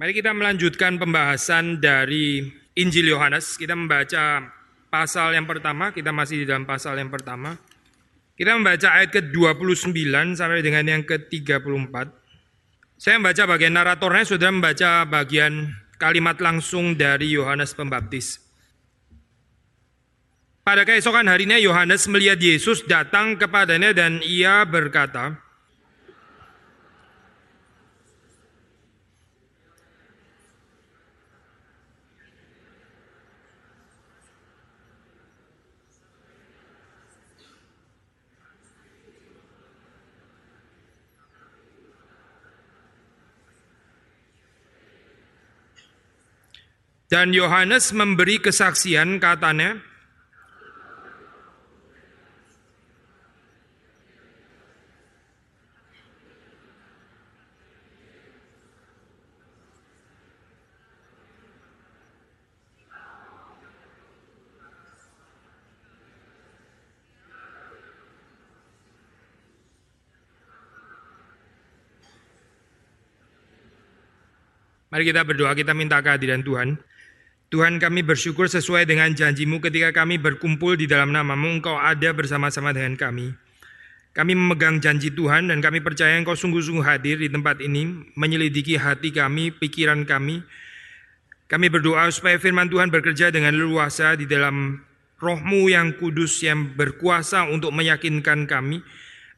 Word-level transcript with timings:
Mari 0.00 0.16
kita 0.16 0.32
melanjutkan 0.32 0.96
pembahasan 0.96 1.76
dari 1.76 2.40
Injil 2.72 3.12
Yohanes. 3.12 3.60
Kita 3.60 3.76
membaca 3.76 4.48
pasal 4.88 5.36
yang 5.36 5.44
pertama, 5.44 5.92
kita 5.92 6.08
masih 6.08 6.40
di 6.40 6.46
dalam 6.48 6.64
pasal 6.64 6.96
yang 6.96 7.12
pertama. 7.12 7.60
Kita 8.32 8.56
membaca 8.56 8.96
ayat 8.96 9.12
ke-29 9.12 9.92
sampai 10.40 10.64
dengan 10.64 10.88
yang 10.88 11.04
ke-34. 11.04 11.92
Saya 12.96 13.20
membaca 13.20 13.44
bagian 13.44 13.76
naratornya, 13.76 14.24
sudah 14.24 14.48
membaca 14.48 15.04
bagian 15.04 15.68
kalimat 16.00 16.40
langsung 16.40 16.96
dari 16.96 17.36
Yohanes 17.36 17.76
Pembaptis. 17.76 18.40
Pada 20.64 20.88
keesokan 20.88 21.28
harinya 21.28 21.60
Yohanes 21.60 22.08
melihat 22.08 22.40
Yesus 22.40 22.88
datang 22.88 23.36
kepadanya 23.36 23.92
dan 23.92 24.24
ia 24.24 24.64
berkata, 24.64 25.44
Dan 47.10 47.34
Yohanes 47.34 47.90
memberi 47.90 48.38
kesaksian 48.38 49.18
katanya, 49.18 49.82
Mari 74.90 75.06
kita 75.06 75.22
berdoa, 75.22 75.54
kita 75.54 75.70
minta 75.70 76.02
kehadiran 76.02 76.42
Tuhan. 76.42 76.74
Tuhan 77.50 77.82
kami 77.82 78.06
bersyukur 78.06 78.46
sesuai 78.46 78.86
dengan 78.86 79.10
janjimu 79.10 79.58
ketika 79.58 79.90
kami 79.90 80.22
berkumpul 80.22 80.78
di 80.78 80.86
dalam 80.86 81.10
namamu, 81.10 81.58
Engkau 81.58 81.74
ada 81.74 82.14
bersama-sama 82.14 82.70
dengan 82.70 82.94
kami. 82.94 83.34
Kami 84.14 84.38
memegang 84.38 84.78
janji 84.78 85.10
Tuhan 85.10 85.50
dan 85.50 85.58
kami 85.58 85.82
percaya 85.82 86.14
Engkau 86.14 86.38
sungguh-sungguh 86.38 86.86
hadir 86.86 87.18
di 87.18 87.26
tempat 87.26 87.58
ini, 87.58 88.06
menyelidiki 88.14 88.78
hati 88.78 89.10
kami, 89.10 89.50
pikiran 89.50 90.06
kami. 90.06 90.46
Kami 91.50 91.66
berdoa 91.66 92.06
supaya 92.14 92.38
firman 92.38 92.70
Tuhan 92.70 92.94
bekerja 92.94 93.34
dengan 93.34 93.58
leluasa 93.58 94.14
di 94.14 94.30
dalam 94.30 94.86
rohmu 95.18 95.66
yang 95.74 95.98
kudus 95.98 96.46
yang 96.46 96.78
berkuasa 96.78 97.50
untuk 97.50 97.74
meyakinkan 97.74 98.46
kami 98.46 98.78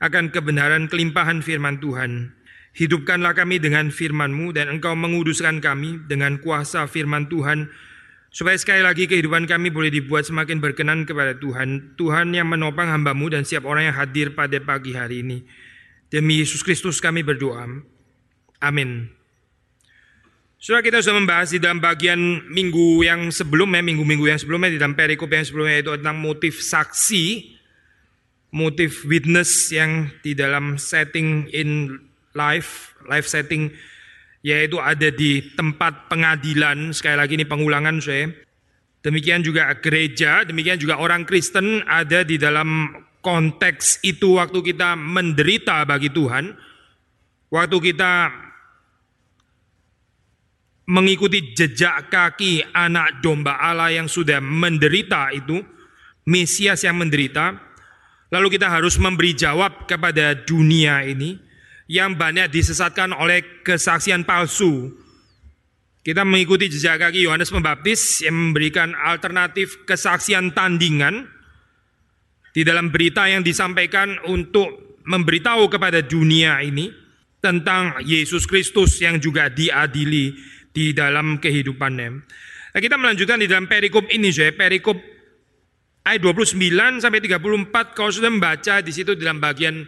akan 0.05 0.29
kebenaran 0.29 0.85
kelimpahan 0.93 1.41
firman 1.41 1.81
Tuhan. 1.81 2.37
Hidupkanlah 2.77 3.33
kami 3.33 3.57
dengan 3.57 3.89
firman-Mu 3.89 4.53
dan 4.53 4.69
Engkau 4.69 4.93
menguduskan 4.93 5.65
kami 5.65 6.05
dengan 6.05 6.37
kuasa 6.45 6.85
firman 6.85 7.33
Tuhan 7.33 7.73
Supaya 8.33 8.57
sekali 8.57 8.81
lagi 8.81 9.05
kehidupan 9.05 9.45
kami 9.45 9.69
boleh 9.69 9.93
dibuat 9.93 10.25
semakin 10.25 10.57
berkenan 10.57 11.05
kepada 11.05 11.37
Tuhan. 11.37 12.01
Tuhan 12.01 12.33
yang 12.33 12.49
menopang 12.49 12.89
hambamu 12.89 13.29
dan 13.29 13.45
siap 13.45 13.69
orang 13.69 13.93
yang 13.93 13.97
hadir 14.01 14.33
pada 14.33 14.57
pagi 14.57 14.97
hari 14.97 15.21
ini. 15.21 15.45
Demi 16.09 16.41
Yesus 16.41 16.65
Kristus 16.65 16.97
kami 16.97 17.21
berdoa. 17.21 17.69
Amin. 18.65 19.13
Sudah 20.57 20.81
kita 20.81 21.05
sudah 21.05 21.21
membahas 21.21 21.53
di 21.53 21.61
dalam 21.61 21.83
bagian 21.83 22.49
minggu 22.49 23.05
yang 23.05 23.29
sebelumnya, 23.29 23.85
minggu-minggu 23.85 24.25
yang 24.25 24.41
sebelumnya, 24.41 24.73
di 24.73 24.81
dalam 24.81 24.97
perikop 24.97 25.29
yang 25.29 25.45
sebelumnya 25.45 25.85
itu 25.85 25.91
tentang 26.01 26.17
motif 26.17 26.63
saksi, 26.65 27.53
motif 28.55 29.05
witness 29.05 29.69
yang 29.69 30.09
di 30.25 30.33
dalam 30.33 30.81
setting 30.81 31.53
in 31.53 32.01
life, 32.33 32.97
life 33.05 33.29
setting 33.29 33.77
yaitu 34.43 34.83
ada 34.83 35.09
di 35.09 35.55
tempat 35.55 36.11
pengadilan, 36.11 36.91
sekali 36.91 37.15
lagi 37.15 37.39
ini 37.39 37.47
pengulangan 37.47 38.03
saya. 38.03 38.27
Demikian 39.03 39.43
juga 39.43 39.71
gereja, 39.83 40.47
demikian 40.47 40.79
juga 40.79 40.99
orang 40.99 41.27
Kristen 41.27 41.83
ada 41.87 42.23
di 42.23 42.39
dalam 42.39 42.91
konteks 43.23 44.03
itu 44.03 44.39
waktu 44.39 44.75
kita 44.75 44.95
menderita 44.99 45.83
bagi 45.87 46.11
Tuhan, 46.11 46.55
waktu 47.51 47.77
kita 47.83 48.31
mengikuti 50.91 51.55
jejak 51.55 52.11
kaki 52.11 52.75
anak 52.75 53.23
domba 53.23 53.59
Allah 53.63 53.95
yang 53.95 54.11
sudah 54.11 54.43
menderita 54.43 55.31
itu, 55.31 55.63
Mesias 56.23 56.87
yang 56.87 56.99
menderita, 56.99 57.59
lalu 58.31 58.59
kita 58.59 58.71
harus 58.71 58.99
memberi 58.99 59.35
jawab 59.35 59.87
kepada 59.91 60.35
dunia 60.35 61.03
ini, 61.03 61.39
yang 61.93 62.17
banyak 62.17 62.49
disesatkan 62.49 63.13
oleh 63.13 63.61
kesaksian 63.61 64.25
palsu. 64.25 64.89
Kita 66.01 66.25
mengikuti 66.25 66.73
jejak 66.73 67.05
kaki 67.05 67.29
Yohanes 67.29 67.53
Pembaptis 67.53 68.25
yang 68.25 68.33
memberikan 68.33 68.97
alternatif 68.97 69.85
kesaksian 69.85 70.57
tandingan 70.57 71.29
di 72.57 72.65
dalam 72.65 72.89
berita 72.89 73.29
yang 73.29 73.45
disampaikan 73.45 74.17
untuk 74.25 74.97
memberitahu 75.05 75.69
kepada 75.69 76.01
dunia 76.01 76.65
ini 76.65 76.89
tentang 77.45 78.01
Yesus 78.01 78.49
Kristus 78.49 78.97
yang 79.05 79.21
juga 79.21 79.53
diadili 79.53 80.33
di 80.73 80.97
dalam 80.97 81.37
kehidupannya. 81.37 82.09
Nah, 82.73 82.81
kita 82.81 82.97
melanjutkan 82.97 83.37
di 83.37 83.47
dalam 83.47 83.69
perikop 83.69 84.09
ini, 84.09 84.33
saya 84.33 84.57
perikop 84.57 84.97
ayat 86.09 86.25
29 86.25 87.05
sampai 87.05 87.21
34 87.21 87.93
kalau 87.93 88.11
sudah 88.11 88.33
membaca 88.33 88.81
di 88.81 88.91
situ 88.91 89.13
dalam 89.13 89.39
bagian 89.39 89.85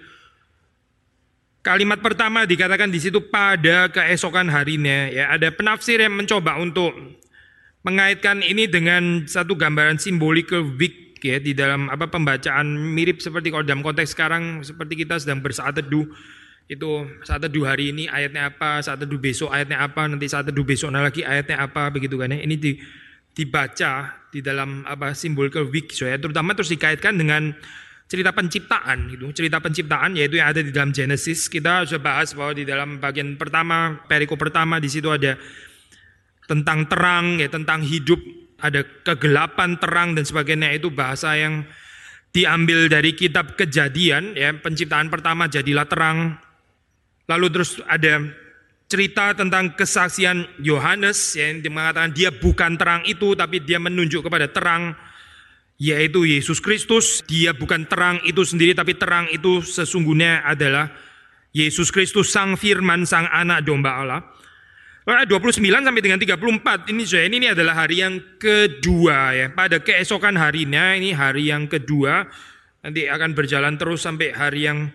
Kalimat 1.65 2.05
pertama 2.05 2.45
dikatakan 2.45 2.93
di 2.93 3.01
situ 3.01 3.25
pada 3.33 3.89
keesokan 3.89 4.53
harinya. 4.53 5.09
Ya, 5.09 5.33
ada 5.33 5.49
penafsir 5.49 5.97
yang 5.97 6.13
mencoba 6.13 6.61
untuk 6.61 6.93
mengaitkan 7.89 8.45
ini 8.45 8.69
dengan 8.69 9.25
satu 9.25 9.57
gambaran 9.57 9.97
simbolik 9.97 10.53
week 10.77 11.25
ya 11.25 11.41
di 11.41 11.57
dalam 11.57 11.89
apa 11.89 12.13
pembacaan 12.13 12.69
mirip 12.69 13.25
seperti 13.25 13.49
kalau 13.49 13.65
dalam 13.65 13.81
konteks 13.81 14.13
sekarang 14.13 14.61
seperti 14.61 15.09
kita 15.09 15.17
sedang 15.17 15.41
bersaat 15.41 15.81
teduh 15.81 16.05
itu 16.69 17.09
saat 17.25 17.41
teduh 17.45 17.65
hari 17.65 17.97
ini 17.97 18.13
ayatnya 18.13 18.53
apa, 18.53 18.85
saat 18.85 19.01
teduh 19.01 19.17
besok 19.17 19.49
ayatnya 19.49 19.81
apa, 19.85 20.05
nanti 20.05 20.29
saat 20.29 20.45
teduh 20.49 20.69
besok 20.69 20.93
lagi 20.93 21.25
ayatnya 21.25 21.65
apa 21.65 21.89
begitu 21.89 22.21
kan 22.21 22.29
ya. 22.29 22.45
Ini 22.45 22.57
di, 22.61 22.77
dibaca 23.33 24.21
di 24.29 24.45
dalam 24.45 24.85
apa 24.85 25.17
simbol 25.17 25.49
week 25.73 25.97
so 25.97 26.05
ya, 26.05 26.21
terutama 26.21 26.53
terus 26.53 26.69
dikaitkan 26.73 27.17
dengan 27.17 27.57
cerita 28.15 28.31
penciptaan 28.31 29.11
gitu. 29.11 29.35
Cerita 29.35 29.59
penciptaan 29.59 30.15
yaitu 30.15 30.39
yang 30.39 30.55
ada 30.55 30.63
di 30.63 30.71
dalam 30.71 30.95
Genesis. 30.95 31.51
Kita 31.51 31.83
sudah 31.83 31.99
bahas 31.99 32.31
bahwa 32.31 32.55
di 32.55 32.63
dalam 32.63 33.03
bagian 33.03 33.35
pertama, 33.35 33.99
perikop 34.07 34.39
pertama 34.39 34.79
di 34.79 34.87
situ 34.87 35.11
ada 35.11 35.35
tentang 36.47 36.87
terang 36.87 37.43
ya, 37.43 37.51
tentang 37.51 37.83
hidup, 37.83 38.23
ada 38.63 38.87
kegelapan, 39.03 39.75
terang 39.83 40.15
dan 40.15 40.23
sebagainya 40.23 40.71
itu 40.79 40.95
bahasa 40.95 41.35
yang 41.35 41.67
diambil 42.31 42.87
dari 42.87 43.19
kitab 43.19 43.59
Kejadian 43.59 44.39
ya, 44.39 44.55
penciptaan 44.55 45.11
pertama 45.11 45.51
jadilah 45.51 45.91
terang. 45.91 46.39
Lalu 47.27 47.47
terus 47.51 47.83
ada 47.91 48.23
cerita 48.87 49.35
tentang 49.35 49.75
kesaksian 49.75 50.63
Yohanes 50.63 51.35
yang 51.35 51.59
mengatakan 51.67 52.15
dia 52.15 52.31
bukan 52.31 52.79
terang 52.79 53.03
itu 53.11 53.35
tapi 53.35 53.59
dia 53.59 53.83
menunjuk 53.83 54.23
kepada 54.23 54.47
terang 54.47 54.95
yaitu 55.79 56.27
Yesus 56.27 56.63
Kristus. 56.63 57.23
Dia 57.27 57.55
bukan 57.55 57.87
terang 57.89 58.23
itu 58.27 58.43
sendiri, 58.47 58.75
tapi 58.75 58.95
terang 58.95 59.31
itu 59.31 59.63
sesungguhnya 59.63 60.47
adalah 60.47 60.91
Yesus 61.55 61.95
Kristus, 61.95 62.35
Sang 62.35 62.59
Firman, 62.59 63.07
Sang 63.07 63.31
Anak 63.31 63.67
Domba 63.67 64.03
Allah. 64.03 64.21
Ayat 65.05 65.29
29 65.29 65.61
sampai 65.61 66.01
dengan 66.01 66.17
34 66.17 66.89
ini 66.89 67.05
saya 67.05 67.29
ini 67.29 67.53
adalah 67.53 67.85
hari 67.85 68.01
yang 68.01 68.41
kedua 68.41 69.37
ya. 69.37 69.47
Pada 69.53 69.85
keesokan 69.85 70.41
harinya 70.41 70.97
ini 70.97 71.13
hari 71.13 71.53
yang 71.53 71.69
kedua 71.69 72.25
nanti 72.81 73.05
akan 73.05 73.37
berjalan 73.37 73.77
terus 73.77 74.01
sampai 74.01 74.33
hari 74.33 74.65
yang 74.65 74.89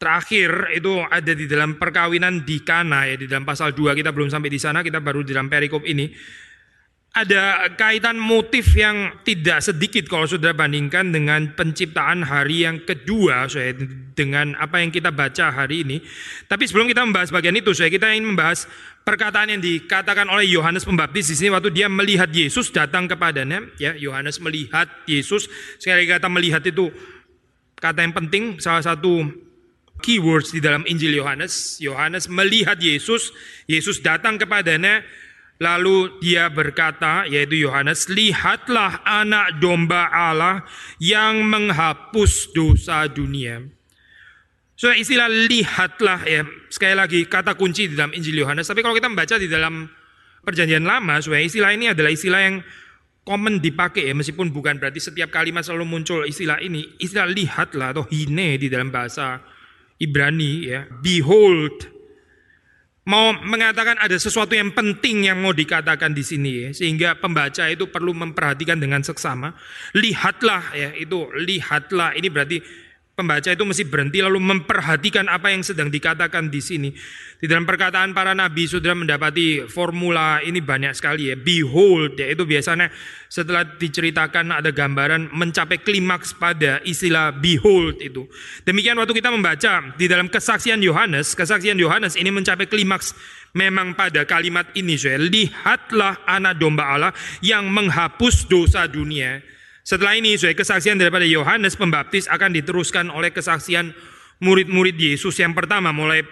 terakhir 0.00 0.72
itu 0.72 1.04
ada 1.04 1.32
di 1.36 1.44
dalam 1.44 1.76
perkawinan 1.76 2.40
di 2.40 2.64
Kana 2.64 3.04
ya 3.04 3.20
di 3.20 3.28
dalam 3.28 3.44
pasal 3.44 3.76
2 3.76 3.92
kita 3.94 4.16
belum 4.16 4.32
sampai 4.32 4.48
di 4.48 4.56
sana 4.56 4.80
kita 4.80 5.04
baru 5.04 5.20
di 5.20 5.36
dalam 5.36 5.52
perikop 5.52 5.84
ini 5.84 6.08
ada 7.12 7.68
kaitan 7.76 8.16
motif 8.16 8.72
yang 8.72 9.20
tidak 9.20 9.60
sedikit 9.60 10.08
kalau 10.08 10.24
sudah 10.24 10.56
bandingkan 10.56 11.12
dengan 11.12 11.52
penciptaan 11.52 12.24
hari 12.24 12.64
yang 12.64 12.88
kedua 12.88 13.44
saya 13.52 13.76
dengan 14.16 14.56
apa 14.56 14.80
yang 14.80 14.88
kita 14.88 15.12
baca 15.12 15.52
hari 15.52 15.84
ini. 15.84 16.00
Tapi 16.48 16.64
sebelum 16.64 16.88
kita 16.88 17.04
membahas 17.04 17.28
bagian 17.28 17.52
itu, 17.52 17.76
saya 17.76 17.92
kita 17.92 18.08
ingin 18.16 18.32
membahas 18.32 18.64
perkataan 19.04 19.52
yang 19.52 19.60
dikatakan 19.60 20.24
oleh 20.32 20.48
Yohanes 20.56 20.88
Pembaptis 20.88 21.28
di 21.28 21.36
sini 21.36 21.52
waktu 21.52 21.68
dia 21.68 21.92
melihat 21.92 22.32
Yesus 22.32 22.72
datang 22.72 23.04
kepadanya, 23.04 23.60
ya 23.76 23.92
Yohanes 23.92 24.40
melihat 24.40 24.88
Yesus. 25.04 25.52
Sekali 25.76 26.08
kata 26.08 26.32
melihat 26.32 26.64
itu 26.64 26.88
kata 27.76 28.08
yang 28.08 28.16
penting 28.16 28.56
salah 28.56 28.80
satu 28.80 29.28
keywords 30.00 30.48
di 30.48 30.64
dalam 30.64 30.80
Injil 30.88 31.12
Yohanes. 31.12 31.76
Yohanes 31.76 32.24
melihat 32.32 32.80
Yesus, 32.80 33.36
Yesus 33.68 34.00
datang 34.00 34.40
kepadanya 34.40 35.04
Lalu 35.62 36.18
dia 36.18 36.50
berkata, 36.50 37.22
yaitu 37.30 37.62
Yohanes, 37.62 38.10
lihatlah 38.10 38.98
anak 39.06 39.62
domba 39.62 40.10
Allah 40.10 40.66
yang 40.98 41.46
menghapus 41.46 42.50
dosa 42.50 43.06
dunia. 43.06 43.62
So 44.74 44.90
istilah 44.90 45.30
lihatlah 45.30 46.26
ya, 46.26 46.42
sekali 46.66 46.98
lagi 46.98 47.30
kata 47.30 47.54
kunci 47.54 47.86
di 47.86 47.94
dalam 47.94 48.10
Injil 48.10 48.42
Yohanes. 48.42 48.66
Tapi 48.66 48.82
kalau 48.82 48.98
kita 48.98 49.06
membaca 49.06 49.38
di 49.38 49.46
dalam 49.46 49.86
perjanjian 50.42 50.82
lama, 50.82 51.22
so 51.22 51.30
istilah 51.30 51.70
ini 51.70 51.94
adalah 51.94 52.10
istilah 52.10 52.42
yang 52.42 52.56
common 53.22 53.62
dipakai 53.62 54.10
ya, 54.10 54.14
meskipun 54.18 54.50
bukan 54.50 54.82
berarti 54.82 54.98
setiap 54.98 55.30
kalimat 55.30 55.62
selalu 55.62 55.86
muncul 55.86 56.26
istilah 56.26 56.58
ini. 56.58 56.98
Istilah 56.98 57.30
lihatlah 57.30 57.94
atau 57.94 58.02
hine 58.10 58.58
di 58.58 58.66
dalam 58.66 58.90
bahasa 58.90 59.38
Ibrani 60.02 60.66
ya, 60.66 60.90
behold 60.98 61.91
mau 63.02 63.34
mengatakan 63.34 63.98
ada 63.98 64.14
sesuatu 64.14 64.54
yang 64.54 64.70
penting 64.70 65.26
yang 65.26 65.42
mau 65.42 65.50
dikatakan 65.50 66.14
di 66.14 66.22
sini 66.22 66.50
ya, 66.50 66.68
sehingga 66.70 67.18
pembaca 67.18 67.66
itu 67.66 67.90
perlu 67.90 68.14
memperhatikan 68.14 68.78
dengan 68.78 69.02
seksama. 69.02 69.54
Lihatlah 69.98 70.74
ya, 70.74 70.90
itu 70.94 71.26
lihatlah 71.34 72.14
ini 72.14 72.28
berarti 72.30 72.58
Pembaca 73.12 73.52
itu 73.52 73.60
mesti 73.68 73.84
berhenti 73.84 74.24
lalu 74.24 74.40
memperhatikan 74.40 75.28
apa 75.28 75.52
yang 75.52 75.60
sedang 75.60 75.92
dikatakan 75.92 76.48
di 76.48 76.64
sini. 76.64 76.88
Di 77.36 77.44
dalam 77.44 77.68
perkataan 77.68 78.16
para 78.16 78.32
nabi 78.32 78.64
sudah 78.64 78.96
mendapati 78.96 79.68
formula 79.68 80.40
ini 80.40 80.64
banyak 80.64 80.96
sekali 80.96 81.28
ya. 81.28 81.36
Behold 81.36 82.16
ya 82.16 82.32
itu 82.32 82.48
biasanya 82.48 82.88
setelah 83.28 83.68
diceritakan 83.76 84.56
ada 84.56 84.72
gambaran 84.72 85.28
mencapai 85.28 85.84
klimaks 85.84 86.32
pada 86.32 86.80
istilah 86.88 87.36
behold 87.36 88.00
itu. 88.00 88.24
Demikian 88.64 88.96
waktu 88.96 89.12
kita 89.12 89.28
membaca 89.28 89.92
di 89.92 90.08
dalam 90.08 90.32
kesaksian 90.32 90.80
Yohanes, 90.80 91.36
kesaksian 91.36 91.76
Yohanes 91.76 92.16
ini 92.16 92.32
mencapai 92.32 92.64
klimaks 92.64 93.12
memang 93.52 93.92
pada 93.92 94.24
kalimat 94.24 94.72
ini 94.72 94.96
lihatlah 95.20 96.24
anak 96.24 96.56
domba 96.56 96.96
Allah 96.96 97.12
yang 97.44 97.68
menghapus 97.68 98.48
dosa 98.48 98.88
dunia. 98.88 99.51
Setelah 99.82 100.14
ini, 100.14 100.38
saya 100.38 100.54
kesaksian 100.54 100.94
daripada 100.94 101.26
Yohanes 101.26 101.74
Pembaptis 101.74 102.30
akan 102.30 102.54
diteruskan 102.54 103.10
oleh 103.10 103.34
kesaksian 103.34 103.90
murid-murid 104.38 104.94
Yesus 104.94 105.38
yang 105.42 105.54
pertama 105.54 105.90
mulai 105.90 106.22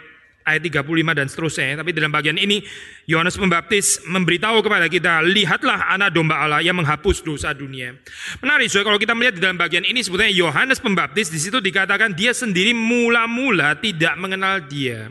ayat 0.47 0.63
35 0.67 1.19
dan 1.19 1.27
seterusnya. 1.27 1.79
Tapi 1.83 1.91
dalam 1.95 2.11
bagian 2.11 2.39
ini 2.39 2.63
Yohanes 3.07 3.37
Pembaptis 3.37 4.03
memberitahu 4.07 4.63
kepada 4.63 4.87
kita, 4.87 5.23
lihatlah 5.27 5.91
anak 5.95 6.15
domba 6.15 6.43
Allah 6.43 6.63
yang 6.63 6.79
menghapus 6.79 7.23
dosa 7.23 7.55
dunia. 7.55 7.95
Menarik, 8.43 8.71
so, 8.71 8.81
kalau 8.83 8.99
kita 8.99 9.13
melihat 9.15 9.35
di 9.39 9.43
dalam 9.43 9.59
bagian 9.59 9.87
ini 9.87 10.01
sebetulnya 10.01 10.33
Yohanes 10.33 10.79
Pembaptis 10.79 11.31
di 11.31 11.39
situ 11.39 11.59
dikatakan 11.59 12.15
dia 12.15 12.35
sendiri 12.35 12.75
mula-mula 12.75 13.79
tidak 13.79 14.15
mengenal 14.19 14.63
dia. 14.65 15.11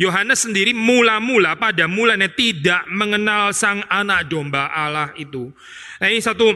Yohanes 0.00 0.42
sendiri 0.48 0.74
mula-mula 0.74 1.54
pada 1.54 1.86
mulanya 1.86 2.26
tidak 2.26 2.88
mengenal 2.90 3.54
sang 3.54 3.86
anak 3.86 4.26
domba 4.26 4.72
Allah 4.72 5.14
itu. 5.14 5.52
Nah 6.02 6.08
ini 6.10 6.18
satu 6.18 6.50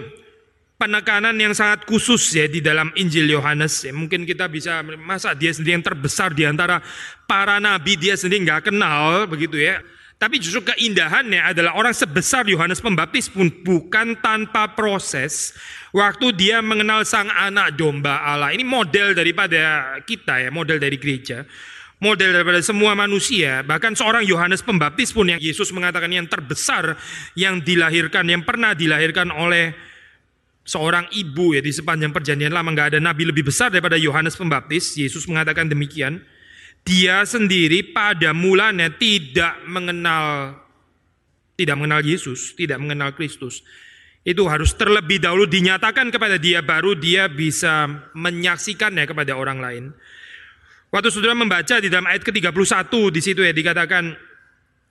penekanan 0.76 1.36
yang 1.36 1.56
sangat 1.56 1.88
khusus 1.88 2.20
ya 2.36 2.46
di 2.48 2.60
dalam 2.60 2.92
Injil 2.96 3.28
Yohanes. 3.28 3.84
Ya, 3.84 3.92
mungkin 3.96 4.28
kita 4.28 4.46
bisa 4.48 4.84
masa 5.00 5.32
dia 5.32 5.52
sendiri 5.52 5.80
yang 5.80 5.84
terbesar 5.84 6.32
di 6.36 6.44
antara 6.44 6.84
para 7.24 7.56
nabi 7.56 7.96
dia 7.96 8.14
sendiri 8.16 8.44
nggak 8.44 8.72
kenal 8.72 9.24
begitu 9.28 9.56
ya. 9.60 9.80
Tapi 10.16 10.40
justru 10.40 10.64
keindahannya 10.64 11.44
adalah 11.44 11.76
orang 11.76 11.92
sebesar 11.92 12.48
Yohanes 12.48 12.80
Pembaptis 12.80 13.28
pun 13.28 13.52
bukan 13.52 14.16
tanpa 14.16 14.72
proses. 14.72 15.52
Waktu 15.92 16.32
dia 16.32 16.64
mengenal 16.64 17.04
sang 17.04 17.28
anak 17.28 17.76
domba 17.76 18.24
Allah. 18.24 18.48
Ini 18.48 18.64
model 18.64 19.12
daripada 19.12 19.92
kita 20.08 20.40
ya, 20.40 20.48
model 20.48 20.80
dari 20.80 20.96
gereja. 20.96 21.44
Model 22.00 22.32
daripada 22.32 22.64
semua 22.64 22.96
manusia. 22.96 23.60
Bahkan 23.60 23.92
seorang 23.92 24.24
Yohanes 24.24 24.64
Pembaptis 24.64 25.12
pun 25.12 25.28
yang 25.28 25.40
Yesus 25.40 25.68
mengatakan 25.68 26.08
yang 26.08 26.24
terbesar 26.24 26.96
yang 27.36 27.60
dilahirkan, 27.60 28.24
yang 28.24 28.40
pernah 28.40 28.72
dilahirkan 28.72 29.28
oleh 29.28 29.76
seorang 30.66 31.06
ibu 31.14 31.54
ya 31.54 31.62
di 31.62 31.70
sepanjang 31.70 32.10
perjanjian 32.10 32.50
lama 32.50 32.74
nggak 32.74 32.92
ada 32.92 33.00
nabi 33.00 33.24
lebih 33.24 33.46
besar 33.46 33.70
daripada 33.70 33.94
Yohanes 33.94 34.34
Pembaptis. 34.34 34.98
Yesus 34.98 35.24
mengatakan 35.30 35.70
demikian. 35.70 36.20
Dia 36.86 37.26
sendiri 37.26 37.82
pada 37.90 38.30
mulanya 38.30 38.86
tidak 38.94 39.58
mengenal 39.66 40.54
tidak 41.58 41.74
mengenal 41.80 42.04
Yesus, 42.04 42.54
tidak 42.54 42.78
mengenal 42.78 43.10
Kristus. 43.16 43.66
Itu 44.22 44.46
harus 44.46 44.74
terlebih 44.74 45.18
dahulu 45.18 45.50
dinyatakan 45.50 46.14
kepada 46.14 46.38
dia 46.38 46.62
baru 46.62 46.94
dia 46.94 47.26
bisa 47.26 47.90
menyaksikannya 48.14 49.02
kepada 49.02 49.34
orang 49.34 49.58
lain. 49.58 49.84
Waktu 50.94 51.10
saudara 51.10 51.34
membaca 51.34 51.82
di 51.82 51.90
dalam 51.90 52.06
ayat 52.06 52.22
ke-31 52.22 52.92
di 53.10 53.20
situ 53.22 53.40
ya 53.42 53.50
dikatakan 53.50 54.14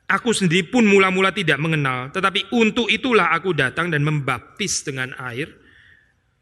Aku 0.06 0.38
sendiri 0.38 0.69
pun 0.69 0.86
mula-mula 0.86 1.33
tidak 1.33 1.57
mengenal, 1.57 2.13
tetapi 2.13 2.54
untuk 2.54 2.86
itulah 2.94 3.33
aku 3.33 3.57
datang 3.57 3.89
dan 3.89 4.06
membaptis 4.06 4.86
dengan 4.86 5.18
air 5.18 5.50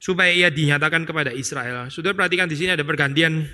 supaya 0.04 0.36
ia 0.36 0.52
dinyatakan 0.52 1.08
kepada 1.08 1.32
Israel. 1.32 1.88
Sudah 1.88 2.12
perhatikan 2.12 2.52
di 2.52 2.60
sini 2.60 2.76
ada 2.76 2.84
pergantian 2.84 3.48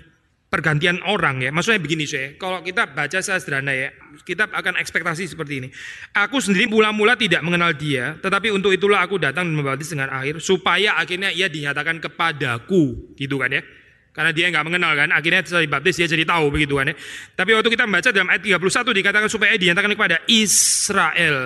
pergantian 0.50 0.98
orang 1.06 1.46
ya. 1.46 1.54
Maksudnya 1.54 1.78
begini 1.78 2.10
saya, 2.10 2.34
kalau 2.42 2.66
kita 2.66 2.90
baca 2.90 3.22
sederhana 3.22 3.70
ya, 3.70 3.94
kita 4.26 4.50
akan 4.50 4.82
ekspektasi 4.82 5.30
seperti 5.30 5.62
ini. 5.62 5.70
Aku 6.18 6.42
sendiri 6.42 6.66
mula-mula 6.66 7.14
tidak 7.14 7.46
mengenal 7.46 7.78
dia, 7.78 8.18
tetapi 8.18 8.50
untuk 8.50 8.74
itulah 8.74 9.06
aku 9.06 9.22
datang 9.22 9.46
dan 9.46 9.54
membaptis 9.54 9.94
dengan 9.94 10.10
air 10.10 10.42
supaya 10.42 10.98
akhirnya 10.98 11.30
ia 11.30 11.46
dinyatakan 11.46 12.02
kepadaku, 12.02 13.14
gitu 13.14 13.38
kan 13.38 13.54
ya. 13.54 13.62
Karena 14.10 14.34
dia 14.34 14.50
nggak 14.50 14.66
mengenal 14.66 14.98
kan, 14.98 15.10
akhirnya 15.14 15.46
setelah 15.46 15.70
dibaptis 15.70 16.02
dia 16.02 16.10
jadi 16.10 16.26
tahu 16.26 16.50
begitu 16.50 16.82
kan 16.82 16.90
ya. 16.90 16.96
Tapi 17.38 17.54
waktu 17.54 17.70
kita 17.70 17.86
membaca 17.86 18.10
dalam 18.10 18.30
ayat 18.34 18.42
31 18.42 18.98
dikatakan 19.06 19.30
supaya 19.30 19.54
dinyatakan 19.54 19.94
kepada 19.94 20.18
Israel. 20.26 21.38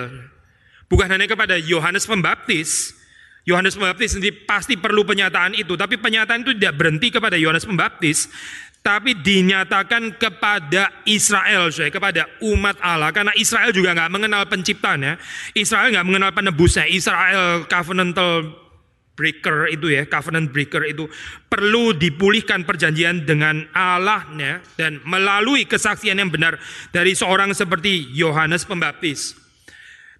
Bukan 0.88 1.12
hanya 1.12 1.28
kepada 1.28 1.60
Yohanes 1.60 2.08
Pembaptis, 2.08 3.03
Yohanes 3.44 3.76
Pembaptis 3.76 4.16
sendiri 4.16 4.48
pasti 4.48 4.80
perlu 4.80 5.04
penyataan 5.04 5.52
itu, 5.52 5.76
tapi 5.76 6.00
penyataan 6.00 6.40
itu 6.48 6.56
tidak 6.56 6.80
berhenti 6.80 7.12
kepada 7.12 7.36
Yohanes 7.36 7.68
Pembaptis, 7.68 8.32
tapi 8.80 9.16
dinyatakan 9.16 10.16
kepada 10.16 11.04
Israel, 11.04 11.68
saya 11.68 11.92
kepada 11.92 12.24
umat 12.40 12.80
Allah, 12.80 13.12
karena 13.12 13.36
Israel 13.36 13.72
juga 13.72 13.92
nggak 13.92 14.12
mengenal 14.12 14.48
penciptanya, 14.48 15.20
Israel 15.52 15.92
nggak 15.92 16.08
mengenal 16.08 16.32
penebusnya, 16.32 16.88
Israel 16.88 17.68
covenantal 17.68 18.64
breaker 19.12 19.70
itu 19.70 19.92
ya, 19.92 20.08
covenant 20.08 20.48
breaker 20.48 20.84
itu 20.88 21.04
perlu 21.46 21.92
dipulihkan 21.94 22.64
perjanjian 22.64 23.28
dengan 23.28 23.68
Allahnya 23.76 24.64
dan 24.80 25.04
melalui 25.04 25.68
kesaksian 25.68 26.16
yang 26.16 26.32
benar 26.32 26.56
dari 26.90 27.12
seorang 27.12 27.52
seperti 27.52 28.08
Yohanes 28.12 28.64
Pembaptis. 28.64 29.43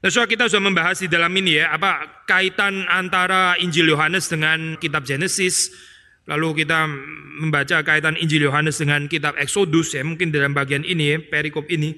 Nah, 0.05 0.13
kita 0.13 0.53
sudah 0.53 0.69
membahas 0.69 1.01
di 1.01 1.09
dalam 1.09 1.33
ini 1.33 1.65
ya, 1.65 1.73
apa 1.73 2.21
kaitan 2.29 2.85
antara 2.93 3.57
Injil 3.57 3.89
Yohanes 3.89 4.29
dengan 4.29 4.77
kitab 4.77 5.09
Genesis, 5.09 5.73
lalu 6.29 6.61
kita 6.61 6.85
membaca 7.41 7.81
kaitan 7.81 8.13
Injil 8.21 8.45
Yohanes 8.45 8.77
dengan 8.77 9.09
kitab 9.09 9.33
Exodus 9.41 9.97
ya, 9.97 10.05
mungkin 10.05 10.29
dalam 10.29 10.53
bagian 10.53 10.85
ini 10.85 11.17
ya, 11.17 11.25
perikop 11.25 11.73
ini 11.73 11.97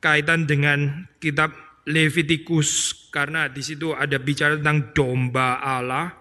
kaitan 0.00 0.48
dengan 0.48 1.04
kitab 1.20 1.52
Levitikus 1.84 2.96
karena 3.12 3.44
di 3.52 3.60
situ 3.60 3.92
ada 3.92 4.16
bicara 4.16 4.56
tentang 4.56 4.96
domba 4.96 5.60
Allah, 5.60 6.16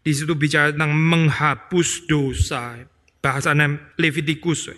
di 0.00 0.08
situ 0.08 0.32
bicara 0.32 0.72
tentang 0.72 0.96
menghapus 0.96 2.08
dosa. 2.08 2.80
Bahasanya 3.20 3.92
Levitikus. 4.00 4.72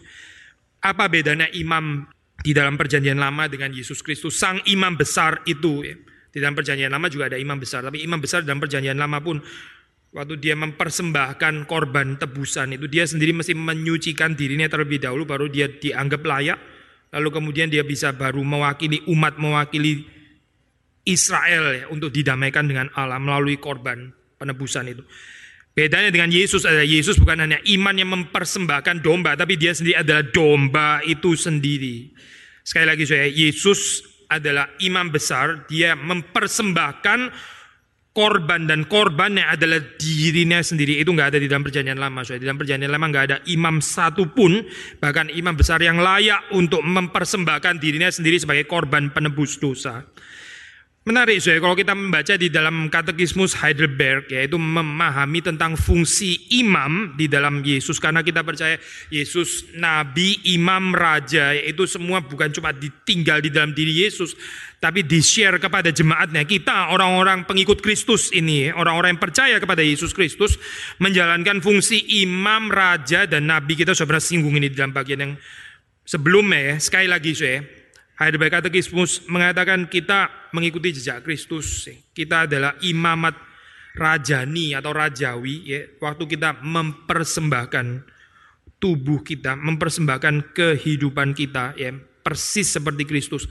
Apa 0.83 1.07
bedanya 1.07 1.47
imam 1.55 2.11
di 2.41 2.53
dalam 2.53 2.77
perjanjian 2.77 3.17
lama 3.17 3.49
dengan 3.49 3.73
Yesus 3.73 4.01
Kristus 4.05 4.37
sang 4.37 4.61
imam 4.69 4.97
besar 4.97 5.45
itu 5.49 5.85
ya. 5.85 5.97
Di 6.33 6.45
dalam 6.45 6.53
perjanjian 6.53 6.93
lama 6.93 7.09
juga 7.09 7.33
ada 7.33 7.41
imam 7.41 7.57
besar, 7.57 7.81
tapi 7.81 8.05
imam 8.05 8.21
besar 8.21 8.45
dalam 8.45 8.61
perjanjian 8.61 9.01
lama 9.01 9.25
pun 9.25 9.41
waktu 10.13 10.37
dia 10.37 10.53
mempersembahkan 10.53 11.65
korban 11.65 12.21
tebusan 12.21 12.77
itu 12.77 12.89
dia 12.89 13.09
sendiri 13.09 13.33
mesti 13.37 13.57
menyucikan 13.57 14.33
dirinya 14.37 14.69
terlebih 14.69 15.01
dahulu 15.01 15.29
baru 15.29 15.47
dia 15.49 15.69
dianggap 15.69 16.25
layak 16.25 16.59
lalu 17.13 17.29
kemudian 17.33 17.69
dia 17.69 17.85
bisa 17.85 18.17
baru 18.17 18.41
mewakili 18.41 19.05
umat 19.13 19.37
mewakili 19.37 20.09
Israel 21.07 21.65
ya 21.71 21.85
untuk 21.87 22.11
didamaikan 22.11 22.67
dengan 22.67 22.91
Allah 22.99 23.23
melalui 23.23 23.63
korban 23.63 24.11
penebusan 24.37 24.91
itu. 24.91 25.07
Bedanya 25.77 26.09
dengan 26.09 26.33
Yesus 26.33 26.65
adalah 26.65 26.89
Yesus 26.89 27.21
bukan 27.21 27.45
hanya 27.45 27.61
iman 27.61 27.93
yang 27.93 28.09
mempersembahkan 28.09 29.05
domba, 29.05 29.37
tapi 29.37 29.61
dia 29.61 29.77
sendiri 29.77 30.01
adalah 30.01 30.25
domba 30.25 31.05
itu 31.05 31.37
sendiri. 31.37 32.17
Sekali 32.65 32.89
lagi 32.89 33.05
saya, 33.05 33.29
Yesus 33.29 34.01
adalah 34.33 34.73
imam 34.81 35.13
besar, 35.13 35.69
dia 35.69 35.93
mempersembahkan 35.93 37.29
korban 38.17 38.65
dan 38.65 38.89
korbannya 38.89 39.45
adalah 39.45 39.77
dirinya 40.01 40.65
sendiri. 40.65 40.97
Itu 40.97 41.13
nggak 41.13 41.37
ada 41.37 41.39
di 41.45 41.45
dalam 41.45 41.61
perjanjian 41.61 42.01
lama 42.01 42.25
so, 42.25 42.33
di 42.33 42.49
dalam 42.49 42.57
perjanjian 42.57 42.89
lama 42.89 43.07
nggak 43.13 43.25
ada 43.29 43.37
imam 43.45 43.85
satupun 43.85 44.65
bahkan 44.97 45.29
imam 45.29 45.53
besar 45.53 45.85
yang 45.85 46.01
layak 46.01 46.41
untuk 46.57 46.81
mempersembahkan 46.81 47.77
dirinya 47.77 48.09
sendiri 48.09 48.41
sebagai 48.41 48.65
korban 48.65 49.13
penebus 49.13 49.61
dosa 49.61 50.09
Menarik 51.07 51.39
saya 51.39 51.63
kalau 51.63 51.79
kita 51.79 51.95
membaca 51.95 52.35
di 52.35 52.51
dalam 52.51 52.91
katekismus 52.91 53.55
Heidelberg 53.63 54.27
yaitu 54.27 54.59
memahami 54.59 55.39
tentang 55.39 55.79
fungsi 55.79 56.51
imam 56.51 57.15
di 57.15 57.31
dalam 57.31 57.63
Yesus 57.63 58.03
karena 58.03 58.27
kita 58.27 58.43
percaya 58.43 58.75
Yesus 59.07 59.71
nabi, 59.79 60.43
imam, 60.51 60.91
raja 60.91 61.55
itu 61.55 61.87
semua 61.87 62.27
bukan 62.27 62.51
cuma 62.51 62.75
ditinggal 62.75 63.39
di 63.39 63.55
dalam 63.55 63.71
diri 63.71 64.03
Yesus 64.03 64.35
tapi 64.83 65.07
di-share 65.07 65.63
kepada 65.63 65.95
jemaatnya. 65.95 66.43
Kita 66.43 66.91
orang-orang 66.91 67.47
pengikut 67.47 67.79
Kristus 67.87 68.35
ini, 68.35 68.75
orang-orang 68.75 69.15
yang 69.15 69.23
percaya 69.23 69.63
kepada 69.63 69.87
Yesus 69.87 70.11
Kristus 70.11 70.59
menjalankan 70.99 71.63
fungsi 71.63 72.03
imam, 72.27 72.67
raja 72.67 73.31
dan 73.31 73.47
nabi. 73.47 73.79
Kita 73.79 73.95
sudah 73.95 74.19
singgung 74.19 74.59
ini 74.59 74.67
di 74.67 74.75
dalam 74.75 74.91
bagian 74.91 75.23
yang 75.23 75.33
sebelumnya 76.03 76.75
ya. 76.75 76.75
Sekali 76.83 77.07
lagi 77.07 77.31
saya 77.31 77.86
Heidelberg 78.17 78.49
Katekismus 78.49 79.29
mengatakan 79.29 79.85
kita 79.93 80.49
mengikuti 80.57 80.89
jejak 80.97 81.21
Kristus. 81.21 81.85
Kita 82.17 82.49
adalah 82.49 82.73
imamat 82.81 83.37
rajani 83.93 84.73
atau 84.73 84.93
rajawi 84.97 85.57
ya, 85.69 85.81
waktu 86.01 86.25
kita 86.25 86.65
mempersembahkan 86.65 88.09
tubuh 88.81 89.21
kita, 89.21 89.57
mempersembahkan 89.61 90.57
kehidupan 90.57 91.37
kita 91.37 91.77
ya, 91.77 91.93
persis 92.25 92.73
seperti 92.73 93.05
Kristus. 93.05 93.45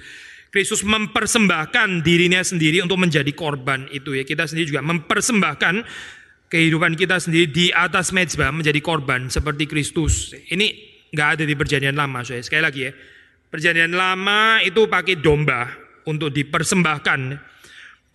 Kristus 0.50 0.82
mempersembahkan 0.82 2.02
dirinya 2.02 2.42
sendiri 2.42 2.82
untuk 2.82 2.98
menjadi 2.98 3.30
korban 3.38 3.86
itu 3.94 4.18
ya. 4.18 4.26
Kita 4.26 4.50
sendiri 4.50 4.74
juga 4.74 4.82
mempersembahkan 4.82 5.76
kehidupan 6.50 6.98
kita 6.98 7.22
sendiri 7.22 7.54
di 7.54 7.66
atas 7.70 8.10
mezbah 8.10 8.50
menjadi 8.50 8.82
korban 8.82 9.30
seperti 9.30 9.70
Kristus. 9.70 10.34
Ini 10.34 10.66
nggak 11.14 11.30
ada 11.38 11.44
di 11.44 11.54
perjanjian 11.54 11.94
lama, 11.94 12.26
saya. 12.26 12.42
Sekali 12.42 12.64
lagi 12.66 12.82
ya 12.88 12.94
Perjanjian 13.50 13.94
lama 13.94 14.60
itu 14.66 14.90
pakai 14.90 15.16
domba 15.22 15.70
untuk 16.06 16.34
dipersembahkan. 16.34 17.54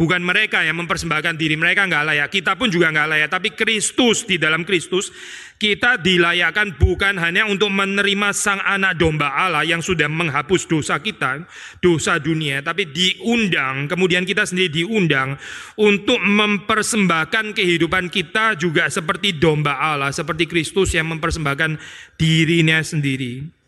Bukan 0.01 0.25
mereka 0.25 0.65
yang 0.65 0.81
mempersembahkan 0.81 1.37
diri 1.37 1.61
mereka 1.61 1.85
nggak 1.85 2.05
layak. 2.09 2.29
Kita 2.33 2.57
pun 2.57 2.73
juga 2.73 2.89
nggak 2.89 3.09
layak. 3.13 3.29
Tapi 3.29 3.53
Kristus 3.53 4.25
di 4.25 4.41
dalam 4.41 4.65
Kristus 4.65 5.13
kita 5.61 6.01
dilayakkan 6.01 6.81
bukan 6.81 7.21
hanya 7.21 7.45
untuk 7.45 7.69
menerima 7.69 8.33
sang 8.33 8.65
anak 8.65 8.97
domba 8.97 9.29
Allah 9.37 9.61
yang 9.61 9.85
sudah 9.85 10.09
menghapus 10.09 10.65
dosa 10.65 10.97
kita, 11.05 11.45
dosa 11.85 12.17
dunia, 12.17 12.65
tapi 12.65 12.89
diundang, 12.89 13.93
kemudian 13.93 14.25
kita 14.25 14.49
sendiri 14.49 14.73
diundang 14.73 15.37
untuk 15.77 16.17
mempersembahkan 16.17 17.53
kehidupan 17.53 18.09
kita 18.09 18.57
juga 18.57 18.89
seperti 18.89 19.37
domba 19.37 19.77
Allah, 19.85 20.09
seperti 20.17 20.49
Kristus 20.49 20.97
yang 20.97 21.13
mempersembahkan 21.13 21.77
dirinya 22.17 22.81
sendiri. 22.81 23.60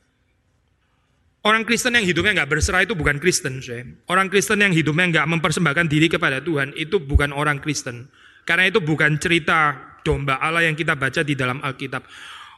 Orang 1.43 1.67
Kristen 1.67 1.99
yang 1.99 2.07
hidupnya 2.07 2.39
nggak 2.39 2.51
berserah 2.55 2.87
itu 2.87 2.95
bukan 2.95 3.19
Kristen, 3.19 3.59
saya. 3.59 3.83
Orang 4.07 4.31
Kristen 4.31 4.63
yang 4.63 4.71
hidupnya 4.71 5.11
nggak 5.11 5.27
mempersembahkan 5.27 5.91
diri 5.91 6.07
kepada 6.07 6.39
Tuhan 6.39 6.71
itu 6.79 7.03
bukan 7.03 7.35
orang 7.35 7.59
Kristen. 7.59 8.07
Karena 8.47 8.71
itu 8.71 8.79
bukan 8.79 9.19
cerita 9.19 9.75
domba 10.07 10.39
Allah 10.39 10.71
yang 10.71 10.79
kita 10.79 10.95
baca 10.95 11.27
di 11.27 11.35
dalam 11.35 11.59
Alkitab. 11.59 12.07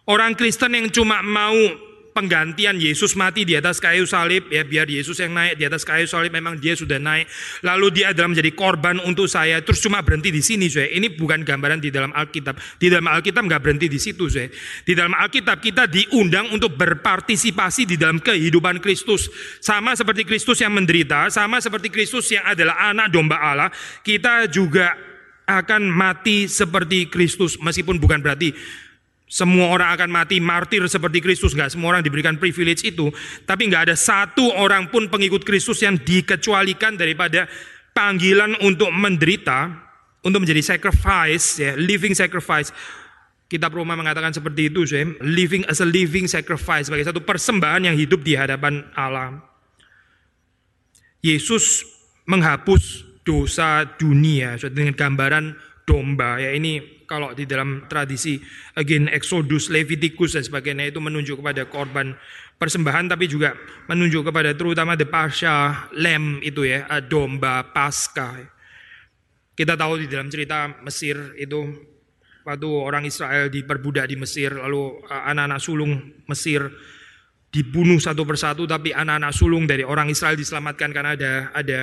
Orang 0.05 0.37
Kristen 0.37 0.77
yang 0.77 0.93
cuma 0.93 1.25
mau 1.25 1.57
penggantian 2.15 2.79
Yesus 2.79 3.19
mati 3.19 3.43
di 3.43 3.59
atas 3.59 3.83
kayu 3.83 4.07
salib 4.07 4.47
ya 4.49 4.63
biar 4.63 4.87
Yesus 4.87 5.19
yang 5.19 5.35
naik 5.35 5.59
di 5.59 5.67
atas 5.67 5.83
kayu 5.83 6.07
salib 6.07 6.31
memang 6.31 6.57
dia 6.57 6.79
sudah 6.79 7.03
naik. 7.03 7.27
Lalu 7.67 8.01
dia 8.01 8.15
adalah 8.15 8.31
menjadi 8.31 8.55
korban 8.55 9.03
untuk 9.03 9.27
saya 9.27 9.59
terus 9.61 9.83
cuma 9.83 10.01
berhenti 10.01 10.31
di 10.31 10.39
sini 10.39 10.71
saya 10.71 10.87
ini 10.95 11.11
bukan 11.11 11.43
gambaran 11.43 11.83
di 11.83 11.91
dalam 11.91 12.15
Alkitab. 12.15 12.55
Di 12.79 12.87
dalam 12.87 13.11
Alkitab 13.11 13.43
nggak 13.43 13.61
berhenti 13.61 13.91
di 13.91 13.99
situ 13.99 14.31
saya 14.31 14.47
di 14.87 14.95
dalam 14.95 15.13
Alkitab 15.13 15.59
kita 15.59 15.91
diundang 15.91 16.55
untuk 16.55 16.79
berpartisipasi 16.79 17.91
di 17.91 17.97
dalam 17.99 18.23
kehidupan 18.23 18.79
Kristus. 18.79 19.27
Sama 19.59 19.99
seperti 19.99 20.23
Kristus 20.23 20.63
yang 20.63 20.73
menderita 20.73 21.27
sama 21.35 21.59
seperti 21.59 21.91
Kristus 21.91 22.31
yang 22.31 22.47
adalah 22.47 22.95
anak 22.95 23.11
domba 23.11 23.43
Allah 23.43 23.75
kita 24.07 24.47
juga 24.47 24.95
akan 25.45 25.91
mati 25.91 26.49
seperti 26.49 27.11
Kristus 27.13 27.61
meskipun 27.61 28.01
bukan 28.01 28.25
berarti 28.25 28.57
semua 29.35 29.67
orang 29.75 29.91
akan 29.99 30.15
mati 30.15 30.39
martir 30.39 30.87
seperti 30.87 31.19
Kristus, 31.19 31.59
nggak 31.59 31.75
semua 31.75 31.99
orang 31.99 32.07
diberikan 32.07 32.39
privilege 32.39 32.87
itu. 32.87 33.11
Tapi 33.43 33.67
nggak 33.67 33.91
ada 33.91 33.97
satu 33.99 34.55
orang 34.55 34.95
pun 34.95 35.11
pengikut 35.11 35.43
Kristus 35.43 35.83
yang 35.83 35.99
dikecualikan 35.99 36.95
daripada 36.95 37.51
panggilan 37.91 38.55
untuk 38.63 38.95
menderita, 38.95 39.75
untuk 40.23 40.47
menjadi 40.47 40.79
sacrifice, 40.79 41.59
ya, 41.59 41.75
living 41.75 42.15
sacrifice. 42.15 42.71
Kita 43.51 43.67
Roma 43.75 43.99
mengatakan 43.99 44.31
seperti 44.31 44.71
itu, 44.71 44.87
saya, 44.87 45.03
living 45.27 45.67
as 45.67 45.83
a 45.83 45.89
living 45.89 46.31
sacrifice 46.31 46.87
sebagai 46.87 47.11
satu 47.11 47.19
persembahan 47.27 47.91
yang 47.91 47.99
hidup 47.99 48.23
di 48.23 48.39
hadapan 48.39 48.87
Allah. 48.95 49.43
Yesus 51.27 51.83
menghapus 52.31 53.03
dosa 53.27 53.83
dunia 53.99 54.63
dengan 54.71 54.95
gambaran 54.95 55.59
domba. 55.91 56.39
Ya 56.39 56.55
ini 56.55 56.94
kalau 57.15 57.31
di 57.31 57.47
dalam 57.47 57.87
tradisi 57.87 58.43
again 58.75 59.07
Exodus, 59.07 59.71
Leviticus 59.71 60.35
dan 60.35 60.43
sebagainya 60.43 60.91
itu 60.91 60.99
menunjuk 60.99 61.39
kepada 61.39 61.63
korban 61.71 62.11
persembahan 62.59 63.07
tapi 63.07 63.31
juga 63.31 63.55
menunjuk 63.87 64.27
kepada 64.35 64.51
terutama 64.59 64.99
the 64.99 65.07
Pasha 65.07 65.87
Lamb 65.95 66.43
itu 66.43 66.67
ya, 66.67 66.91
domba 67.07 67.71
Paskah. 67.71 68.51
Kita 69.55 69.79
tahu 69.79 70.03
di 70.03 70.11
dalam 70.11 70.27
cerita 70.27 70.83
Mesir 70.83 71.39
itu 71.39 71.63
waktu 72.43 72.69
orang 72.69 73.07
Israel 73.07 73.47
diperbudak 73.47 74.11
di 74.11 74.19
Mesir 74.19 74.51
lalu 74.51 74.99
anak-anak 75.07 75.61
sulung 75.63 75.95
Mesir 76.27 76.67
dibunuh 77.55 78.03
satu 78.03 78.27
persatu 78.27 78.67
tapi 78.67 78.91
anak-anak 78.91 79.31
sulung 79.31 79.65
dari 79.65 79.87
orang 79.87 80.11
Israel 80.11 80.35
diselamatkan 80.35 80.91
karena 80.91 81.15
ada 81.15 81.33
ada 81.55 81.81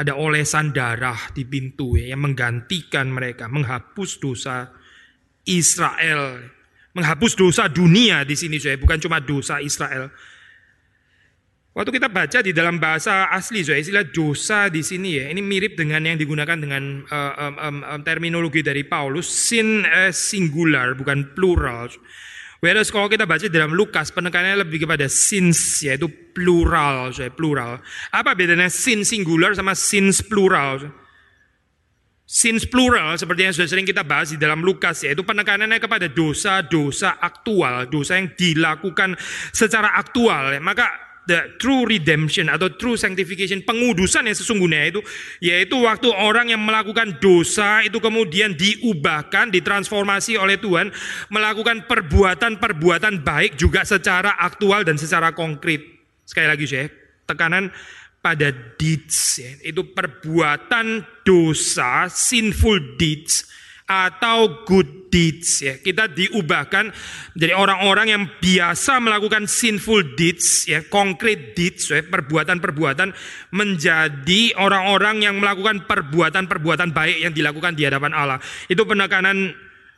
ada 0.00 0.16
olesan 0.16 0.72
darah 0.72 1.28
di 1.36 1.44
pintu 1.44 2.00
ya, 2.00 2.16
yang 2.16 2.24
menggantikan 2.24 3.12
mereka, 3.12 3.52
menghapus 3.52 4.16
dosa 4.16 4.72
Israel, 5.44 6.40
menghapus 6.96 7.36
dosa 7.36 7.68
dunia 7.68 8.24
di 8.24 8.32
sini 8.32 8.56
saya, 8.56 8.80
bukan 8.80 8.96
cuma 8.96 9.20
dosa 9.20 9.60
Israel. 9.60 10.08
Waktu 11.70 12.00
kita 12.00 12.08
baca 12.10 12.38
di 12.40 12.50
dalam 12.56 12.80
bahasa 12.80 13.28
asli, 13.30 13.60
saya 13.62 13.78
istilah 13.78 14.08
dosa 14.08 14.72
di 14.72 14.80
sini 14.80 15.20
ya, 15.20 15.28
ini 15.28 15.44
mirip 15.44 15.76
dengan 15.76 16.02
yang 16.02 16.16
digunakan 16.16 16.56
dengan 16.56 17.04
uh, 17.06 17.52
um, 17.60 17.84
um, 17.84 18.00
terminologi 18.00 18.64
dari 18.64 18.82
Paulus, 18.88 19.28
sin 19.28 19.84
uh, 19.84 20.10
singular 20.10 20.96
bukan 20.96 21.36
plural. 21.36 21.92
Whereas 22.60 22.92
kalau 22.92 23.08
kita 23.08 23.24
baca 23.24 23.48
dalam 23.48 23.72
Lukas 23.72 24.12
penekanannya 24.12 24.68
lebih 24.68 24.84
kepada 24.84 25.08
sins 25.08 25.80
yaitu 25.80 26.12
plural, 26.36 27.08
saya 27.08 27.32
plural. 27.32 27.80
Apa 28.12 28.36
bedanya 28.36 28.68
sin 28.68 29.00
singular 29.00 29.56
sama 29.56 29.72
sins 29.72 30.20
plural? 30.20 30.92
Sins 32.28 32.68
plural 32.68 33.16
seperti 33.16 33.48
yang 33.48 33.54
sudah 33.56 33.68
sering 33.68 33.88
kita 33.88 34.04
bahas 34.04 34.30
di 34.30 34.38
dalam 34.38 34.60
Lukas 34.60 35.02
yaitu 35.02 35.24
penekanannya 35.24 35.80
kepada 35.80 36.06
dosa-dosa 36.06 37.16
aktual, 37.18 37.88
dosa 37.88 38.20
yang 38.20 38.28
dilakukan 38.36 39.16
secara 39.56 39.96
aktual. 39.96 40.52
Maka 40.60 41.09
the 41.28 41.56
true 41.60 41.84
redemption 41.84 42.48
atau 42.48 42.72
true 42.74 42.96
sanctification, 42.96 43.60
pengudusan 43.64 44.24
yang 44.26 44.36
sesungguhnya 44.36 44.88
itu 44.88 45.00
yaitu 45.44 45.76
waktu 45.84 46.08
orang 46.10 46.52
yang 46.52 46.62
melakukan 46.62 47.20
dosa 47.20 47.84
itu 47.84 48.00
kemudian 48.00 48.56
diubahkan, 48.56 49.52
ditransformasi 49.52 50.40
oleh 50.40 50.56
Tuhan 50.56 50.90
melakukan 51.28 51.84
perbuatan-perbuatan 51.84 53.20
baik 53.22 53.60
juga 53.60 53.84
secara 53.84 54.38
aktual 54.40 54.82
dan 54.82 54.96
secara 54.96 55.36
konkret. 55.36 55.84
Sekali 56.24 56.46
lagi 56.46 56.64
saya 56.66 56.86
tekanan 57.26 57.70
pada 58.20 58.52
deeds 58.76 59.40
ya, 59.40 59.52
itu 59.64 59.80
perbuatan 59.96 61.02
dosa, 61.24 62.06
sinful 62.12 63.00
deeds 63.00 63.48
atau 63.90 64.62
good 64.62 65.10
deeds 65.10 65.66
ya. 65.66 65.74
Kita 65.82 66.06
diubahkan 66.06 66.94
dari 67.34 67.50
orang-orang 67.50 68.06
yang 68.14 68.24
biasa 68.38 69.02
melakukan 69.02 69.50
sinful 69.50 70.14
deeds 70.14 70.70
ya, 70.70 70.86
concrete 70.86 71.58
deeds 71.58 71.90
ya, 71.90 72.06
perbuatan-perbuatan 72.06 73.10
menjadi 73.50 74.54
orang-orang 74.62 75.26
yang 75.26 75.42
melakukan 75.42 75.82
perbuatan-perbuatan 75.90 76.94
baik 76.94 77.18
yang 77.26 77.34
dilakukan 77.34 77.74
di 77.74 77.82
hadapan 77.82 78.14
Allah. 78.14 78.38
Itu 78.70 78.86
penekanan 78.86 79.50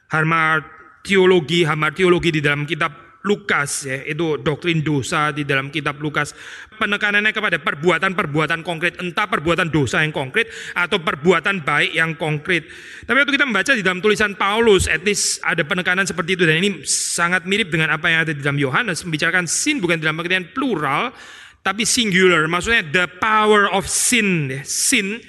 harma 0.08 0.64
teologi, 1.04 1.68
harma 1.68 1.92
teologi 1.92 2.32
di 2.32 2.40
dalam 2.40 2.64
kitab 2.64 3.01
Lukas 3.22 3.86
ya, 3.86 4.02
itu 4.02 4.34
doktrin 4.42 4.82
dosa 4.82 5.30
di 5.30 5.46
dalam 5.46 5.70
kitab 5.70 6.02
Lukas. 6.02 6.34
Penekanannya 6.74 7.30
kepada 7.30 7.62
perbuatan-perbuatan 7.62 8.66
konkret, 8.66 8.98
entah 8.98 9.30
perbuatan 9.30 9.70
dosa 9.70 10.02
yang 10.02 10.10
konkret 10.10 10.50
atau 10.74 10.98
perbuatan 10.98 11.62
baik 11.62 11.94
yang 11.94 12.18
konkret. 12.18 12.66
Tapi 13.06 13.16
waktu 13.22 13.32
kita 13.38 13.46
membaca 13.46 13.72
di 13.78 13.82
dalam 13.86 14.02
tulisan 14.02 14.34
Paulus, 14.34 14.90
etis 14.90 15.38
ada 15.46 15.62
penekanan 15.62 16.02
seperti 16.02 16.34
itu 16.34 16.42
dan 16.42 16.58
ini 16.58 16.82
sangat 16.86 17.46
mirip 17.46 17.70
dengan 17.70 17.94
apa 17.94 18.10
yang 18.10 18.26
ada 18.26 18.34
di 18.34 18.42
dalam 18.42 18.58
Yohanes 18.58 19.06
membicarakan 19.06 19.46
sin 19.46 19.78
bukan 19.78 20.02
dalam 20.02 20.18
pengertian 20.18 20.50
plural, 20.50 21.14
tapi 21.62 21.86
singular. 21.86 22.50
Maksudnya 22.50 22.82
the 22.90 23.06
power 23.22 23.70
of 23.70 23.86
sin, 23.86 24.50
sin 24.66 25.22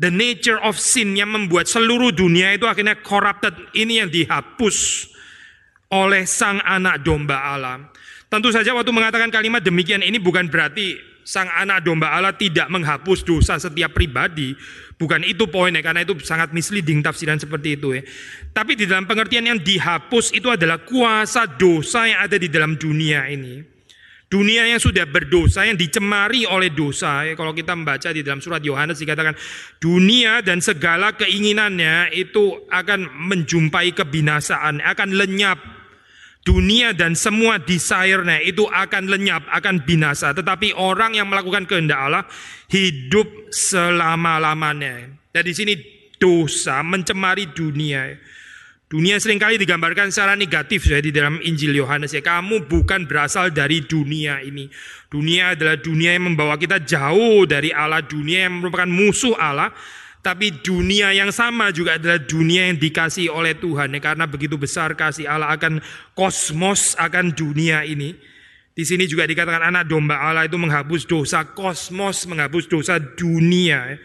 the 0.00 0.10
nature 0.10 0.58
of 0.58 0.80
sin 0.80 1.14
yang 1.14 1.30
membuat 1.30 1.70
seluruh 1.70 2.10
dunia 2.10 2.56
itu 2.56 2.64
akhirnya 2.64 2.98
corrupted. 2.98 3.52
Ini 3.76 4.04
yang 4.04 4.08
dihapus 4.08 5.12
oleh 5.94 6.26
sang 6.26 6.58
anak 6.66 7.06
domba 7.06 7.54
Allah. 7.54 7.86
Tentu 8.26 8.50
saja 8.50 8.74
waktu 8.74 8.90
mengatakan 8.90 9.30
kalimat 9.30 9.62
demikian 9.62 10.02
ini 10.02 10.18
bukan 10.18 10.50
berarti 10.50 10.98
sang 11.22 11.46
anak 11.48 11.86
domba 11.86 12.12
Allah 12.12 12.34
tidak 12.34 12.66
menghapus 12.66 13.22
dosa 13.22 13.56
setiap 13.56 13.94
pribadi. 13.94 14.58
Bukan 14.94 15.22
itu 15.26 15.46
poinnya 15.50 15.82
karena 15.82 16.02
itu 16.02 16.18
sangat 16.22 16.50
misleading 16.54 17.02
tafsiran 17.02 17.38
seperti 17.38 17.78
itu 17.78 17.94
ya. 17.98 18.02
Tapi 18.50 18.78
di 18.78 18.90
dalam 18.90 19.06
pengertian 19.06 19.46
yang 19.46 19.58
dihapus 19.58 20.34
itu 20.34 20.50
adalah 20.50 20.82
kuasa 20.82 21.46
dosa 21.46 22.06
yang 22.10 22.20
ada 22.22 22.36
di 22.38 22.46
dalam 22.50 22.74
dunia 22.74 23.26
ini. 23.30 23.74
Dunia 24.24 24.66
yang 24.66 24.82
sudah 24.82 25.06
berdosa, 25.06 25.62
yang 25.62 25.78
dicemari 25.78 26.42
oleh 26.42 26.74
dosa. 26.74 27.22
Ya, 27.22 27.38
kalau 27.38 27.54
kita 27.54 27.70
membaca 27.76 28.10
di 28.10 28.24
dalam 28.24 28.42
surat 28.42 28.58
Yohanes 28.66 28.98
dikatakan 28.98 29.38
dunia 29.78 30.42
dan 30.42 30.58
segala 30.58 31.14
keinginannya 31.14 32.10
itu 32.10 32.66
akan 32.66 33.14
menjumpai 33.30 33.94
kebinasaan, 33.94 34.82
akan 34.82 35.08
lenyap 35.14 35.73
dunia 36.44 36.92
dan 36.92 37.16
semua 37.16 37.56
desire-nya 37.56 38.44
itu 38.44 38.68
akan 38.68 39.08
lenyap, 39.08 39.48
akan 39.48 39.82
binasa. 39.82 40.36
Tetapi 40.36 40.76
orang 40.76 41.16
yang 41.16 41.26
melakukan 41.32 41.64
kehendak 41.64 41.98
Allah 41.98 42.24
hidup 42.68 43.26
selama-lamanya. 43.48 45.08
Dan 45.32 45.42
di 45.42 45.54
sini 45.56 45.74
dosa 46.20 46.84
mencemari 46.84 47.50
dunia. 47.50 48.12
Dunia 48.84 49.18
sering 49.18 49.40
kali 49.40 49.58
digambarkan 49.58 50.12
secara 50.12 50.38
negatif 50.38 50.86
ya 50.86 51.00
di 51.02 51.10
dalam 51.10 51.40
Injil 51.40 51.74
Yohanes 51.74 52.14
ya. 52.14 52.22
Kamu 52.22 52.68
bukan 52.68 53.08
berasal 53.08 53.50
dari 53.50 53.82
dunia 53.82 54.44
ini. 54.44 54.68
Dunia 55.08 55.56
adalah 55.56 55.80
dunia 55.80 56.14
yang 56.14 56.30
membawa 56.30 56.54
kita 56.60 56.78
jauh 56.84 57.48
dari 57.48 57.74
Allah, 57.74 58.04
dunia 58.04 58.46
yang 58.46 58.60
merupakan 58.60 58.86
musuh 58.86 59.34
Allah. 59.34 59.72
Tapi 60.24 60.64
dunia 60.64 61.12
yang 61.12 61.28
sama 61.28 61.68
juga 61.68 62.00
adalah 62.00 62.16
dunia 62.16 62.72
yang 62.72 62.80
dikasih 62.80 63.28
oleh 63.28 63.52
Tuhan. 63.60 63.92
Ya, 63.92 64.00
karena 64.00 64.24
begitu 64.24 64.56
besar 64.56 64.96
kasih 64.96 65.28
Allah 65.28 65.52
akan 65.52 65.84
kosmos, 66.16 66.96
akan 66.96 67.36
dunia 67.36 67.84
ini. 67.84 68.16
Di 68.72 68.88
sini 68.88 69.04
juga 69.04 69.28
dikatakan 69.28 69.68
anak 69.68 69.84
domba 69.84 70.16
Allah 70.16 70.48
itu 70.48 70.56
menghapus 70.56 71.04
dosa 71.04 71.44
kosmos, 71.44 72.24
menghapus 72.24 72.64
dosa 72.72 72.96
dunia. 72.96 74.00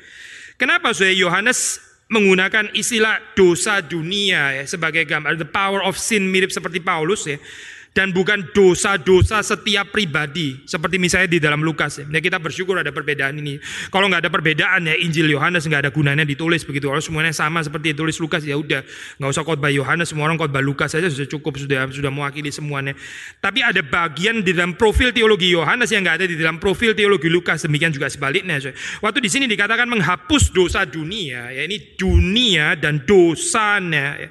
Kenapa 0.59 0.91
saya 0.91 1.15
Yohanes 1.15 1.79
menggunakan 2.11 2.75
istilah 2.75 3.15
dosa 3.39 3.79
dunia 3.79 4.59
ya, 4.59 4.63
sebagai 4.67 5.07
gambar 5.07 5.39
the 5.39 5.47
power 5.47 5.79
of 5.87 5.95
sin 5.95 6.27
mirip 6.27 6.51
seperti 6.51 6.83
Paulus 6.83 7.23
ya 7.23 7.39
dan 7.89 8.13
bukan 8.13 8.53
dosa-dosa 8.53 9.41
setiap 9.41 9.89
pribadi. 9.89 10.61
Seperti 10.69 11.01
misalnya 11.01 11.29
di 11.29 11.39
dalam 11.41 11.65
Lukas 11.65 11.99
ya. 11.99 12.05
ya 12.05 12.21
kita 12.21 12.37
bersyukur 12.37 12.77
ada 12.77 12.93
perbedaan 12.93 13.41
ini. 13.41 13.57
Kalau 13.89 14.05
nggak 14.05 14.29
ada 14.29 14.31
perbedaan 14.31 14.85
ya 14.85 14.95
Injil 14.95 15.27
Yohanes 15.33 15.65
nggak 15.65 15.89
ada 15.89 15.91
gunanya 15.91 16.21
ditulis 16.21 16.61
begitu. 16.61 16.87
Kalau 16.87 17.01
semuanya 17.01 17.33
sama 17.33 17.65
seperti 17.65 17.97
ditulis 17.97 18.21
Lukas 18.21 18.45
ya 18.45 18.55
udah. 18.55 18.85
Nggak 19.17 19.29
usah 19.33 19.43
khotbah 19.43 19.73
Yohanes 19.73 20.13
semua 20.13 20.29
orang 20.29 20.37
khotbah 20.37 20.61
Lukas 20.61 20.93
saja 20.93 21.09
sudah 21.09 21.27
cukup 21.27 21.57
sudah 21.57 21.89
sudah 21.89 22.11
mewakili 22.13 22.53
semuanya. 22.53 22.93
Tapi 23.41 23.65
ada 23.65 23.81
bagian 23.81 24.45
di 24.45 24.53
dalam 24.53 24.77
profil 24.77 25.09
teologi 25.09 25.49
Yohanes 25.49 25.89
yang 25.89 26.05
nggak 26.05 26.17
ada 26.23 26.27
di 26.29 26.37
dalam 26.37 26.61
profil 26.61 26.93
teologi 26.93 27.27
Lukas. 27.27 27.65
Demikian 27.65 27.89
juga 27.89 28.05
sebaliknya 28.07 28.61
waktu 29.01 29.19
di 29.19 29.29
sini 29.33 29.49
dikatakan 29.49 29.89
menghapus 29.89 30.53
dosa 30.53 30.85
dunia. 30.85 31.49
Ya 31.49 31.65
ini 31.65 31.97
dunia 31.97 32.77
dan 32.77 33.01
dosanya 33.03 34.21
ya. 34.21 34.29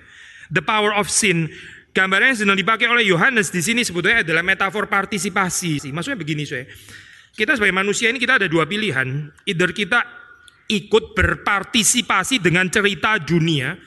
the 0.48 0.62
power 0.64 0.94
of 0.94 1.10
sin 1.12 1.52
Gambarnya 1.92 2.36
yang 2.36 2.40
sedang 2.44 2.58
dipakai 2.58 2.86
oleh 2.86 3.08
Yohanes 3.08 3.50
di 3.50 3.64
sini 3.64 3.82
sebetulnya 3.82 4.22
adalah 4.22 4.44
metafor 4.44 4.86
partisipasi. 4.86 5.90
Maksudnya 5.90 6.18
begini, 6.20 6.44
saya. 6.46 6.68
Kita 7.34 7.54
sebagai 7.54 7.74
manusia 7.74 8.10
ini 8.10 8.18
kita 8.18 8.38
ada 8.42 8.48
dua 8.50 8.66
pilihan. 8.66 9.30
Either 9.46 9.70
kita 9.70 10.02
ikut 10.68 11.16
berpartisipasi 11.16 12.44
dengan 12.44 12.68
cerita 12.68 13.16
dunia 13.16 13.78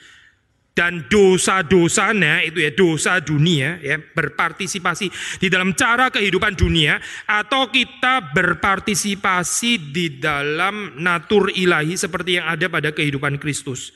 dan 0.72 1.04
dosa-dosanya 1.04 2.40
itu 2.48 2.64
ya 2.64 2.72
dosa 2.72 3.20
dunia 3.20 3.76
ya 3.84 4.00
berpartisipasi 4.00 5.12
di 5.36 5.52
dalam 5.52 5.76
cara 5.76 6.08
kehidupan 6.08 6.56
dunia 6.56 6.96
atau 7.28 7.68
kita 7.68 8.32
berpartisipasi 8.32 9.92
di 9.92 10.16
dalam 10.16 10.96
natur 10.96 11.52
ilahi 11.52 11.92
seperti 11.92 12.40
yang 12.40 12.48
ada 12.48 12.72
pada 12.72 12.88
kehidupan 12.88 13.36
Kristus 13.36 13.92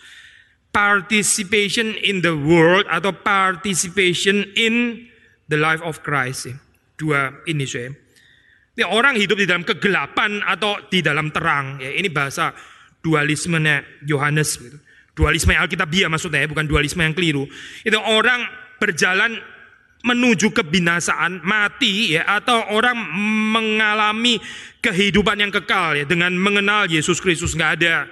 participation 0.76 1.96
in 2.04 2.20
the 2.20 2.36
world 2.36 2.84
atau 2.92 3.08
participation 3.16 4.44
in 4.60 5.08
the 5.48 5.56
life 5.56 5.80
of 5.80 6.04
Christ. 6.04 6.52
Dua 7.00 7.32
ini 7.48 7.64
saya. 7.64 7.96
Ini 8.76 8.84
orang 8.84 9.16
hidup 9.16 9.40
di 9.40 9.48
dalam 9.48 9.64
kegelapan 9.64 10.44
atau 10.44 10.76
di 10.92 11.00
dalam 11.00 11.32
terang. 11.32 11.80
Ya, 11.80 11.96
ini 11.96 12.12
bahasa 12.12 12.52
dualismenya 13.00 14.04
Yohanes. 14.04 14.60
Gitu. 14.60 14.76
Dualisme 15.16 15.56
Alkitabiah 15.56 16.12
maksudnya, 16.12 16.44
bukan 16.44 16.68
dualisme 16.68 17.00
yang 17.00 17.16
keliru. 17.16 17.48
Itu 17.80 17.96
orang 17.96 18.44
berjalan 18.76 19.40
menuju 20.04 20.52
kebinasaan, 20.52 21.40
mati 21.40 22.20
ya 22.20 22.28
atau 22.28 22.68
orang 22.68 23.00
mengalami 23.56 24.36
kehidupan 24.84 25.40
yang 25.40 25.48
kekal 25.48 25.96
ya 25.96 26.04
dengan 26.04 26.36
mengenal 26.36 26.84
Yesus 26.84 27.16
Kristus 27.16 27.56
nggak 27.56 27.72
ada 27.80 28.04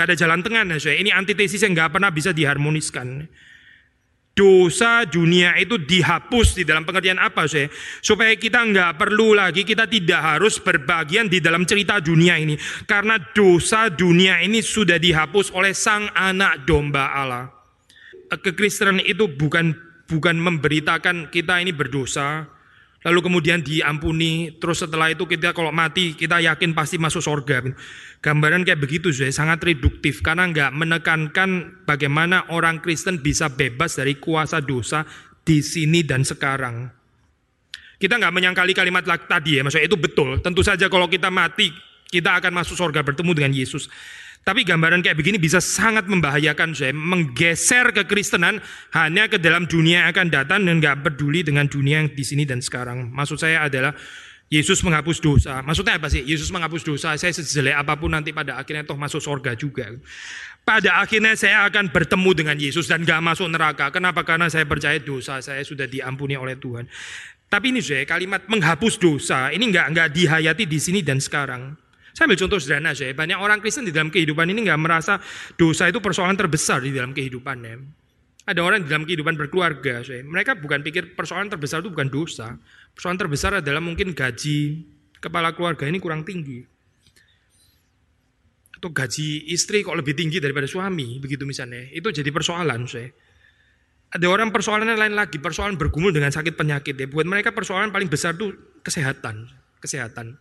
Gak 0.00 0.08
ada 0.08 0.16
jalan 0.16 0.40
tengah 0.40 0.64
nah, 0.64 0.80
saya. 0.80 0.96
Ini 0.96 1.12
antitesis 1.12 1.60
yang 1.60 1.76
gak 1.76 2.00
pernah 2.00 2.08
bisa 2.08 2.32
diharmoniskan. 2.32 3.28
Dosa 4.32 5.04
dunia 5.04 5.52
itu 5.60 5.76
dihapus 5.76 6.56
di 6.56 6.64
dalam 6.64 6.88
pengertian 6.88 7.20
apa 7.20 7.44
saya? 7.44 7.68
Supaya 8.00 8.32
kita 8.40 8.64
nggak 8.64 8.96
perlu 8.96 9.36
lagi, 9.36 9.68
kita 9.68 9.84
tidak 9.84 10.16
harus 10.16 10.56
berbagian 10.56 11.28
di 11.28 11.44
dalam 11.44 11.68
cerita 11.68 12.00
dunia 12.00 12.40
ini. 12.40 12.56
Karena 12.88 13.20
dosa 13.20 13.92
dunia 13.92 14.40
ini 14.40 14.64
sudah 14.64 14.96
dihapus 14.96 15.52
oleh 15.52 15.76
sang 15.76 16.08
anak 16.16 16.64
domba 16.64 17.12
Allah. 17.12 17.52
Kekristenan 18.32 19.04
itu 19.04 19.28
bukan 19.28 19.76
bukan 20.08 20.40
memberitakan 20.40 21.28
kita 21.28 21.60
ini 21.60 21.76
berdosa, 21.76 22.48
lalu 23.00 23.20
kemudian 23.24 23.64
diampuni, 23.64 24.60
terus 24.60 24.84
setelah 24.84 25.08
itu 25.08 25.24
kita 25.24 25.56
kalau 25.56 25.72
mati 25.72 26.12
kita 26.12 26.40
yakin 26.44 26.76
pasti 26.76 27.00
masuk 27.00 27.24
surga. 27.24 27.72
Gambaran 28.20 28.68
kayak 28.68 28.80
begitu 28.84 29.08
saya 29.08 29.32
sangat 29.32 29.64
reduktif 29.64 30.20
karena 30.20 30.48
nggak 30.52 30.70
menekankan 30.76 31.80
bagaimana 31.88 32.52
orang 32.52 32.84
Kristen 32.84 33.24
bisa 33.24 33.48
bebas 33.48 33.96
dari 33.96 34.20
kuasa 34.20 34.60
dosa 34.60 35.08
di 35.40 35.64
sini 35.64 36.04
dan 36.04 36.20
sekarang. 36.22 36.92
Kita 38.00 38.16
nggak 38.16 38.32
menyangkali 38.32 38.72
kalimat 38.72 39.04
tadi 39.04 39.60
ya, 39.60 39.64
maksudnya 39.64 39.88
itu 39.88 39.96
betul. 40.00 40.40
Tentu 40.40 40.64
saja 40.64 40.88
kalau 40.88 41.04
kita 41.08 41.28
mati, 41.28 41.68
kita 42.08 42.40
akan 42.40 42.52
masuk 42.64 42.76
surga 42.76 43.04
bertemu 43.04 43.32
dengan 43.36 43.52
Yesus. 43.52 43.92
Tapi 44.40 44.64
gambaran 44.64 45.04
kayak 45.04 45.20
begini 45.20 45.36
bisa 45.36 45.60
sangat 45.60 46.08
membahayakan 46.08 46.72
saya, 46.72 46.96
menggeser 46.96 47.92
kekristenan 47.92 48.58
hanya 48.96 49.28
ke 49.28 49.36
dalam 49.36 49.68
dunia 49.68 50.04
yang 50.04 50.08
akan 50.16 50.26
datang 50.32 50.60
dan 50.64 50.80
nggak 50.80 51.04
peduli 51.04 51.44
dengan 51.44 51.68
dunia 51.68 52.00
yang 52.00 52.08
di 52.08 52.24
sini 52.24 52.48
dan 52.48 52.64
sekarang. 52.64 53.12
Maksud 53.12 53.36
saya 53.36 53.68
adalah 53.68 53.92
Yesus 54.50 54.82
menghapus 54.82 55.22
dosa. 55.22 55.62
Maksudnya 55.62 56.00
apa 56.00 56.10
sih? 56.10 56.26
Yesus 56.26 56.50
menghapus 56.50 56.82
dosa. 56.82 57.14
Saya 57.14 57.30
sejelek 57.30 57.70
apa 57.70 57.94
pun 57.94 58.10
nanti 58.10 58.34
pada 58.34 58.58
akhirnya 58.58 58.82
toh 58.82 58.98
masuk 58.98 59.22
surga 59.22 59.54
juga. 59.54 59.94
Pada 60.66 60.98
akhirnya 60.98 61.38
saya 61.38 61.62
akan 61.70 61.94
bertemu 61.94 62.30
dengan 62.34 62.56
Yesus 62.58 62.90
dan 62.90 63.06
gak 63.06 63.22
masuk 63.22 63.46
neraka. 63.46 63.94
Kenapa? 63.94 64.26
Karena 64.26 64.50
saya 64.50 64.66
percaya 64.66 64.98
dosa 64.98 65.38
saya 65.38 65.62
sudah 65.62 65.86
diampuni 65.86 66.34
oleh 66.34 66.58
Tuhan. 66.58 66.90
Tapi 67.50 67.74
ini 67.74 67.82
saya 67.82 68.02
kalimat 68.06 68.46
menghapus 68.46 68.94
dosa 69.02 69.50
ini 69.50 69.74
nggak 69.74 69.86
nggak 69.90 70.08
dihayati 70.14 70.70
di 70.70 70.78
sini 70.78 71.02
dan 71.02 71.18
sekarang. 71.18 71.74
Saya 72.14 72.26
ambil 72.26 72.38
contoh 72.38 72.58
sederhana 72.58 72.92
saya. 72.92 73.14
Banyak 73.14 73.38
orang 73.38 73.58
Kristen 73.62 73.86
di 73.86 73.94
dalam 73.94 74.10
kehidupan 74.10 74.50
ini 74.50 74.66
nggak 74.66 74.80
merasa 74.80 75.18
dosa 75.54 75.86
itu 75.86 76.02
persoalan 76.02 76.34
terbesar 76.34 76.82
di 76.82 76.90
dalam 76.90 77.14
kehidupannya. 77.14 77.74
Ada 78.50 78.60
orang 78.66 78.82
di 78.82 78.88
dalam 78.90 79.06
kehidupan 79.06 79.38
berkeluarga, 79.38 80.02
saya. 80.02 80.26
mereka 80.26 80.58
bukan 80.58 80.82
pikir 80.82 81.14
persoalan 81.14 81.46
terbesar 81.46 81.84
itu 81.86 81.92
bukan 81.92 82.10
dosa. 82.10 82.58
Persoalan 82.96 83.18
terbesar 83.20 83.50
adalah 83.62 83.78
mungkin 83.78 84.10
gaji 84.10 84.82
kepala 85.22 85.54
keluarga 85.54 85.86
ini 85.86 86.02
kurang 86.02 86.26
tinggi. 86.26 86.64
Atau 88.80 88.90
gaji 88.90 89.52
istri 89.52 89.84
kok 89.84 89.92
lebih 89.92 90.16
tinggi 90.16 90.40
daripada 90.40 90.64
suami, 90.64 91.20
begitu 91.20 91.44
misalnya. 91.44 91.84
Itu 91.92 92.10
jadi 92.10 92.32
persoalan, 92.32 92.88
saya. 92.88 93.12
Ada 94.10 94.26
orang 94.26 94.50
persoalannya 94.50 94.98
lain 94.98 95.14
lagi, 95.14 95.38
persoalan 95.38 95.78
bergumul 95.78 96.10
dengan 96.10 96.34
sakit 96.34 96.58
penyakit 96.58 96.98
ya. 96.98 97.06
Buat 97.06 97.30
mereka 97.30 97.54
persoalan 97.54 97.94
paling 97.94 98.10
besar 98.10 98.34
itu 98.34 98.50
kesehatan, 98.82 99.46
kesehatan. 99.78 100.34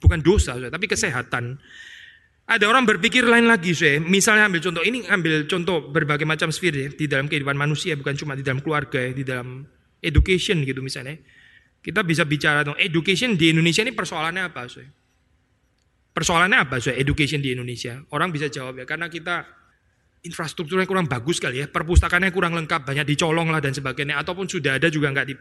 Bukan 0.00 0.24
dosa, 0.24 0.56
tapi 0.56 0.88
kesehatan. 0.88 1.60
Ada 2.50 2.66
orang 2.66 2.82
berpikir 2.82 3.22
lain 3.22 3.46
lagi, 3.46 3.76
saya. 3.76 4.02
Misalnya 4.02 4.50
ambil 4.50 4.58
contoh 4.58 4.82
ini, 4.82 5.06
ambil 5.06 5.46
contoh 5.46 5.86
berbagai 5.86 6.26
macam 6.26 6.50
sfer 6.50 6.74
ya, 6.74 6.88
di 6.90 7.06
dalam 7.06 7.30
kehidupan 7.30 7.54
manusia, 7.54 7.94
bukan 7.94 8.18
cuma 8.18 8.34
di 8.34 8.42
dalam 8.42 8.58
keluarga, 8.58 8.98
ya, 8.98 9.12
di 9.14 9.22
dalam 9.22 9.62
education 10.02 10.66
gitu 10.66 10.82
misalnya. 10.82 11.14
Kita 11.78 12.02
bisa 12.02 12.26
bicara 12.26 12.66
dong, 12.66 12.74
education 12.76 13.38
di 13.38 13.54
Indonesia 13.54 13.86
ini 13.86 13.94
persoalannya 13.94 14.50
apa? 14.50 14.66
So? 14.66 14.82
Persoalannya 16.10 16.58
apa? 16.58 16.82
So? 16.82 16.90
Education 16.90 17.38
di 17.38 17.54
Indonesia. 17.54 18.02
Orang 18.10 18.34
bisa 18.34 18.50
jawab 18.50 18.82
ya, 18.82 18.84
karena 18.84 19.06
kita 19.06 19.46
infrastrukturnya 20.20 20.84
kurang 20.84 21.08
bagus 21.08 21.40
kali 21.40 21.64
ya, 21.64 21.66
perpustakaannya 21.70 22.34
kurang 22.34 22.52
lengkap, 22.52 22.84
banyak 22.84 23.06
dicolong 23.14 23.48
lah 23.48 23.62
dan 23.62 23.72
sebagainya, 23.72 24.20
ataupun 24.20 24.50
sudah 24.50 24.76
ada 24.76 24.92
juga 24.92 25.08
nggak 25.08 25.26
di, 25.30 25.34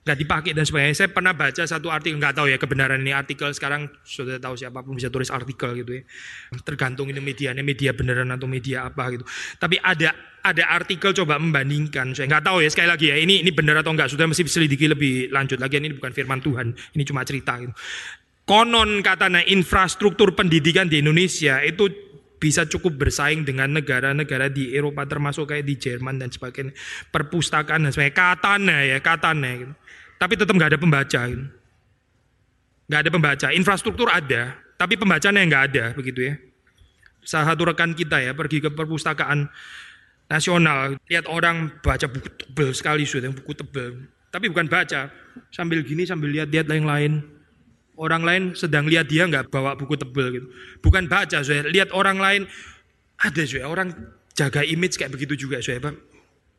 nggak 0.00 0.16
dipakai 0.16 0.50
dan 0.56 0.64
sebagainya. 0.64 0.96
Saya 0.96 1.10
pernah 1.12 1.36
baca 1.36 1.60
satu 1.60 1.92
artikel, 1.92 2.16
nggak 2.16 2.32
tahu 2.40 2.48
ya 2.48 2.56
kebenaran 2.56 3.04
ini 3.04 3.12
artikel 3.12 3.52
sekarang 3.52 3.92
sudah 4.00 4.40
tahu 4.40 4.56
siapa 4.56 4.80
pun 4.80 4.96
bisa 4.96 5.12
tulis 5.12 5.28
artikel 5.28 5.76
gitu 5.76 6.00
ya. 6.00 6.02
Tergantung 6.64 7.12
ini 7.12 7.20
medianya, 7.20 7.60
media 7.60 7.92
beneran 7.92 8.32
atau 8.32 8.48
media 8.48 8.88
apa 8.88 9.12
gitu. 9.12 9.24
Tapi 9.60 9.76
ada 9.76 10.16
ada 10.40 10.64
artikel 10.72 11.12
coba 11.12 11.36
membandingkan, 11.36 12.16
saya 12.16 12.24
nggak 12.32 12.48
tahu 12.48 12.64
ya 12.64 12.72
sekali 12.72 12.88
lagi 12.88 13.12
ya 13.12 13.16
ini 13.20 13.44
ini 13.44 13.52
benar 13.52 13.84
atau 13.84 13.92
enggak, 13.92 14.08
sudah 14.08 14.24
mesti 14.24 14.40
selidiki 14.48 14.88
lebih 14.88 15.28
lanjut 15.28 15.60
lagi. 15.60 15.76
Ini 15.76 15.92
bukan 15.92 16.12
firman 16.16 16.40
Tuhan, 16.40 16.72
ini 16.96 17.02
cuma 17.04 17.20
cerita 17.28 17.60
gitu. 17.60 17.76
Konon 18.48 19.04
katanya 19.04 19.44
infrastruktur 19.46 20.32
pendidikan 20.32 20.88
di 20.88 21.04
Indonesia 21.04 21.60
itu 21.60 21.86
bisa 22.40 22.64
cukup 22.64 22.96
bersaing 22.96 23.44
dengan 23.44 23.68
negara-negara 23.68 24.48
di 24.48 24.72
Eropa 24.72 25.04
termasuk 25.04 25.52
kayak 25.52 25.68
di 25.68 25.76
Jerman 25.76 26.16
dan 26.16 26.32
sebagainya. 26.32 26.72
Perpustakaan 27.12 27.84
dan 27.84 27.92
sebagainya. 27.92 28.16
Katanya 28.16 28.78
ya, 28.80 28.98
katanya 29.04 29.50
gitu. 29.60 29.74
Tapi 30.20 30.36
tetap 30.36 30.52
nggak 30.52 30.76
ada 30.76 30.80
pembaca. 30.80 31.22
Nggak 32.86 33.00
ada 33.00 33.10
pembaca. 33.10 33.46
Infrastruktur 33.56 34.12
ada, 34.12 34.52
tapi 34.76 35.00
pembacanya 35.00 35.40
nggak 35.40 35.64
ada 35.72 35.84
begitu 35.96 36.28
ya. 36.28 36.34
Salah 37.24 37.56
satu 37.56 37.72
rekan 37.72 37.96
kita 37.96 38.20
ya 38.20 38.36
pergi 38.36 38.60
ke 38.60 38.68
perpustakaan 38.68 39.48
nasional, 40.28 41.00
lihat 41.08 41.24
orang 41.26 41.72
baca 41.80 42.06
buku 42.06 42.28
tebel 42.36 42.70
sekali 42.76 43.08
sudah 43.08 43.32
buku 43.32 43.56
tebel. 43.56 44.04
Tapi 44.28 44.46
bukan 44.52 44.68
baca, 44.68 45.08
sambil 45.50 45.82
gini 45.82 46.06
sambil 46.06 46.30
lihat-lihat 46.30 46.70
yang 46.70 46.86
lain 46.86 47.12
Orang 48.00 48.24
lain 48.24 48.56
sedang 48.56 48.88
lihat 48.88 49.12
dia 49.12 49.28
nggak 49.28 49.52
bawa 49.52 49.76
buku 49.76 49.92
tebel 49.92 50.32
gitu. 50.32 50.46
Bukan 50.80 51.04
baca, 51.04 51.44
saya 51.44 51.68
lihat 51.68 51.92
orang 51.92 52.16
lain 52.16 52.48
ada 53.20 53.44
saya 53.44 53.68
orang 53.68 53.92
jaga 54.32 54.64
image 54.64 54.96
kayak 54.96 55.12
begitu 55.12 55.44
juga 55.44 55.60
saya 55.60 55.84
Pak. 55.84 55.92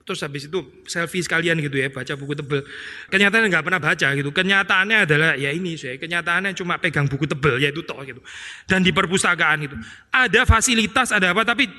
Terus 0.02 0.20
habis 0.26 0.50
itu 0.50 0.60
selfie 0.90 1.22
sekalian 1.22 1.62
gitu 1.62 1.78
ya, 1.78 1.94
baca 1.94 2.14
buku 2.18 2.34
tebel. 2.34 2.66
Kenyataannya 3.14 3.48
nggak 3.54 3.66
pernah 3.66 3.82
baca 3.82 4.08
gitu. 4.18 4.30
Kenyataannya 4.34 4.98
adalah 5.06 5.32
ya 5.38 5.54
ini 5.54 5.78
saya, 5.78 6.02
kenyataannya 6.02 6.58
cuma 6.58 6.82
pegang 6.82 7.06
buku 7.06 7.30
tebel 7.30 7.62
yaitu 7.62 7.86
toh 7.86 8.02
gitu. 8.02 8.22
Dan 8.66 8.82
di 8.82 8.90
perpustakaan 8.90 9.58
gitu. 9.70 9.76
Ada 10.10 10.44
fasilitas, 10.50 11.14
ada 11.14 11.32
apa 11.32 11.46
tapi 11.46 11.70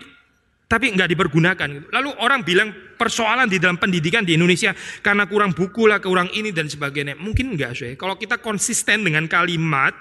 tapi 0.73 0.89
nggak 0.89 1.11
dipergunakan. 1.13 1.69
Gitu. 1.69 1.87
Lalu 1.93 2.11
orang 2.17 2.41
bilang 2.41 2.73
persoalan 2.97 3.45
di 3.45 3.61
dalam 3.61 3.77
pendidikan 3.77 4.25
di 4.25 4.39
Indonesia 4.39 4.73
karena 5.05 5.29
kurang 5.29 5.53
buku 5.53 5.85
lah, 5.85 6.01
kurang 6.01 6.33
ini 6.33 6.49
dan 6.49 6.65
sebagainya. 6.65 7.21
Mungkin 7.21 7.53
enggak 7.53 7.77
sih. 7.77 7.93
Kalau 8.01 8.17
kita 8.17 8.41
konsisten 8.41 9.05
dengan 9.05 9.29
kalimat 9.29 9.93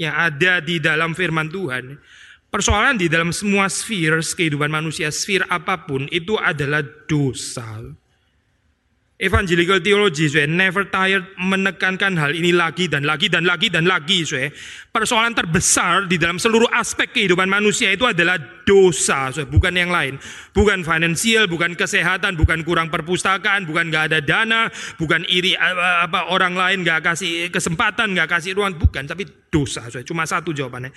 yang 0.00 0.16
ada 0.16 0.64
di 0.64 0.80
dalam 0.80 1.12
firman 1.12 1.52
Tuhan, 1.52 2.00
persoalan 2.56 2.96
di 2.96 3.12
dalam 3.12 3.36
semua 3.36 3.68
sfer 3.68 4.24
kehidupan 4.24 4.72
manusia, 4.72 5.12
sfer 5.12 5.44
apa 5.52 5.84
pun 5.84 6.08
itu 6.08 6.40
adalah 6.40 6.80
dosa. 7.04 7.84
Evangelical 9.16 9.80
theology, 9.80 10.28
so, 10.28 10.44
never 10.44 10.84
tired 10.92 11.24
menekankan 11.40 12.20
hal 12.20 12.36
ini 12.36 12.52
lagi 12.52 12.84
dan 12.84 13.00
lagi 13.00 13.32
dan 13.32 13.48
lagi 13.48 13.72
dan 13.72 13.88
lagi. 13.88 14.28
So, 14.28 14.36
persoalan 14.92 15.32
terbesar 15.32 16.04
di 16.04 16.20
dalam 16.20 16.36
seluruh 16.36 16.68
aspek 16.68 17.16
kehidupan 17.16 17.48
manusia 17.48 17.88
itu 17.92 18.04
adalah 18.04 18.36
dosa, 18.68 19.32
so, 19.32 19.48
bukan 19.48 19.72
yang 19.72 19.88
lain. 19.88 20.20
Bukan 20.52 20.84
finansial, 20.84 21.48
bukan 21.48 21.72
kesehatan, 21.72 22.36
bukan 22.36 22.60
kurang 22.60 22.92
perpustakaan, 22.92 23.64
bukan 23.64 23.88
nggak 23.88 24.04
ada 24.12 24.20
dana, 24.20 24.68
bukan 25.00 25.24
iri 25.32 25.56
apa 25.56 26.28
orang 26.28 26.52
lain 26.52 26.84
nggak 26.84 27.00
kasih 27.00 27.48
kesempatan, 27.48 28.12
nggak 28.12 28.28
kasih 28.36 28.52
ruang, 28.52 28.76
bukan. 28.76 29.08
Tapi 29.08 29.48
dosa, 29.48 29.88
so, 29.88 29.96
cuma 30.04 30.28
satu 30.28 30.52
jawabannya 30.52 30.92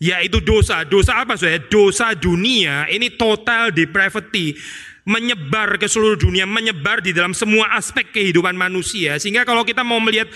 yaitu 0.00 0.40
dosa. 0.40 0.82
Dosa 0.88 1.22
apa? 1.22 1.36
So, 1.36 1.46
dosa 1.68 2.16
dunia 2.16 2.88
ini 2.88 3.14
total 3.14 3.70
depravity 3.70 4.56
menyebar 5.04 5.76
ke 5.76 5.86
seluruh 5.86 6.16
dunia, 6.16 6.48
menyebar 6.48 7.04
di 7.04 7.12
dalam 7.12 7.36
semua 7.36 7.76
aspek 7.76 8.08
kehidupan 8.10 8.56
manusia. 8.56 9.20
Sehingga 9.20 9.44
kalau 9.44 9.62
kita 9.62 9.84
mau 9.84 10.00
melihat 10.00 10.28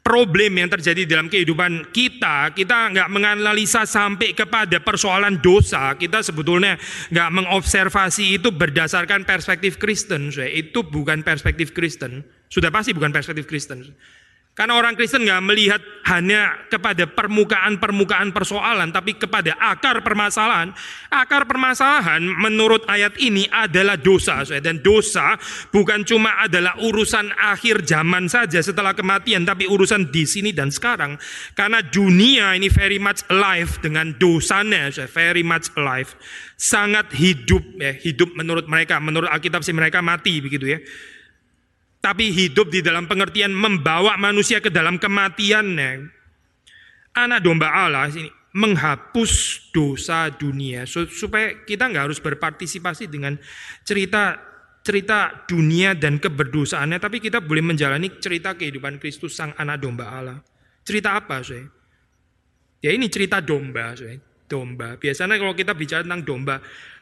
problem 0.00 0.56
yang 0.56 0.68
terjadi 0.72 1.04
dalam 1.04 1.28
kehidupan 1.28 1.92
kita, 1.92 2.56
kita 2.56 2.90
nggak 2.96 3.08
menganalisa 3.12 3.84
sampai 3.84 4.32
kepada 4.32 4.80
persoalan 4.80 5.38
dosa. 5.38 5.94
Kita 5.94 6.24
sebetulnya 6.24 6.80
nggak 7.12 7.30
mengobservasi 7.40 8.40
itu 8.40 8.48
berdasarkan 8.50 9.28
perspektif 9.28 9.76
Kristen. 9.76 10.32
Itu 10.32 10.88
bukan 10.88 11.20
perspektif 11.20 11.76
Kristen. 11.76 12.24
Sudah 12.50 12.72
pasti 12.72 12.96
bukan 12.96 13.12
perspektif 13.12 13.46
Kristen. 13.46 13.94
Karena 14.50 14.76
orang 14.76 14.98
Kristen 14.98 15.24
nggak 15.24 15.46
melihat 15.46 15.80
hanya 16.10 16.66
kepada 16.66 17.06
permukaan-permukaan 17.06 18.34
persoalan, 18.34 18.90
tapi 18.90 19.14
kepada 19.14 19.54
akar 19.56 20.02
permasalahan. 20.02 20.74
Akar 21.06 21.46
permasalahan 21.46 22.18
menurut 22.20 22.82
ayat 22.90 23.14
ini 23.22 23.46
adalah 23.46 23.94
dosa. 23.94 24.42
Dan 24.60 24.82
dosa 24.82 25.38
bukan 25.70 26.02
cuma 26.02 26.44
adalah 26.44 26.76
urusan 26.82 27.30
akhir 27.38 27.86
zaman 27.86 28.26
saja 28.26 28.58
setelah 28.58 28.92
kematian, 28.92 29.46
tapi 29.46 29.70
urusan 29.70 30.10
di 30.10 30.26
sini 30.26 30.50
dan 30.50 30.74
sekarang. 30.74 31.14
Karena 31.54 31.80
dunia 31.80 32.52
ini 32.58 32.66
very 32.66 32.98
much 32.98 33.22
alive 33.30 33.78
dengan 33.80 34.18
dosanya, 34.18 34.90
very 35.08 35.46
much 35.46 35.70
alive. 35.78 36.12
Sangat 36.58 37.14
hidup, 37.16 37.62
ya, 37.78 37.96
hidup 37.96 38.34
menurut 38.36 38.66
mereka, 38.66 38.98
menurut 39.00 39.30
Alkitab 39.30 39.62
sih 39.62 39.72
mereka 39.72 40.04
mati 40.04 40.42
begitu 40.42 40.74
ya 40.74 40.80
tapi 42.00 42.32
hidup 42.32 42.72
di 42.72 42.80
dalam 42.80 43.04
pengertian 43.04 43.52
membawa 43.52 44.16
manusia 44.16 44.58
ke 44.58 44.72
dalam 44.72 44.96
kematiannya. 44.96 46.08
Anak 47.16 47.40
domba 47.44 47.68
Allah 47.70 48.08
ini 48.08 48.32
menghapus 48.50 49.68
dosa 49.70 50.26
dunia 50.32 50.82
supaya 50.88 51.62
kita 51.62 51.86
nggak 51.86 52.04
harus 52.10 52.18
berpartisipasi 52.18 53.06
dengan 53.06 53.38
cerita 53.86 54.50
cerita 54.80 55.44
dunia 55.44 55.92
dan 55.92 56.16
keberdosaannya, 56.16 56.98
tapi 56.98 57.20
kita 57.20 57.44
boleh 57.44 57.60
menjalani 57.60 58.16
cerita 58.16 58.56
kehidupan 58.56 58.96
Kristus 58.96 59.36
sang 59.36 59.52
anak 59.60 59.84
domba 59.84 60.08
Allah. 60.08 60.38
Cerita 60.80 61.20
apa, 61.20 61.44
sih? 61.44 61.60
Ya 62.80 62.90
ini 62.96 63.12
cerita 63.12 63.44
domba, 63.44 63.92
sih. 63.92 64.16
Domba. 64.48 64.96
Biasanya 64.96 65.36
kalau 65.36 65.54
kita 65.54 65.76
bicara 65.76 66.02
tentang 66.02 66.24
domba, 66.24 66.58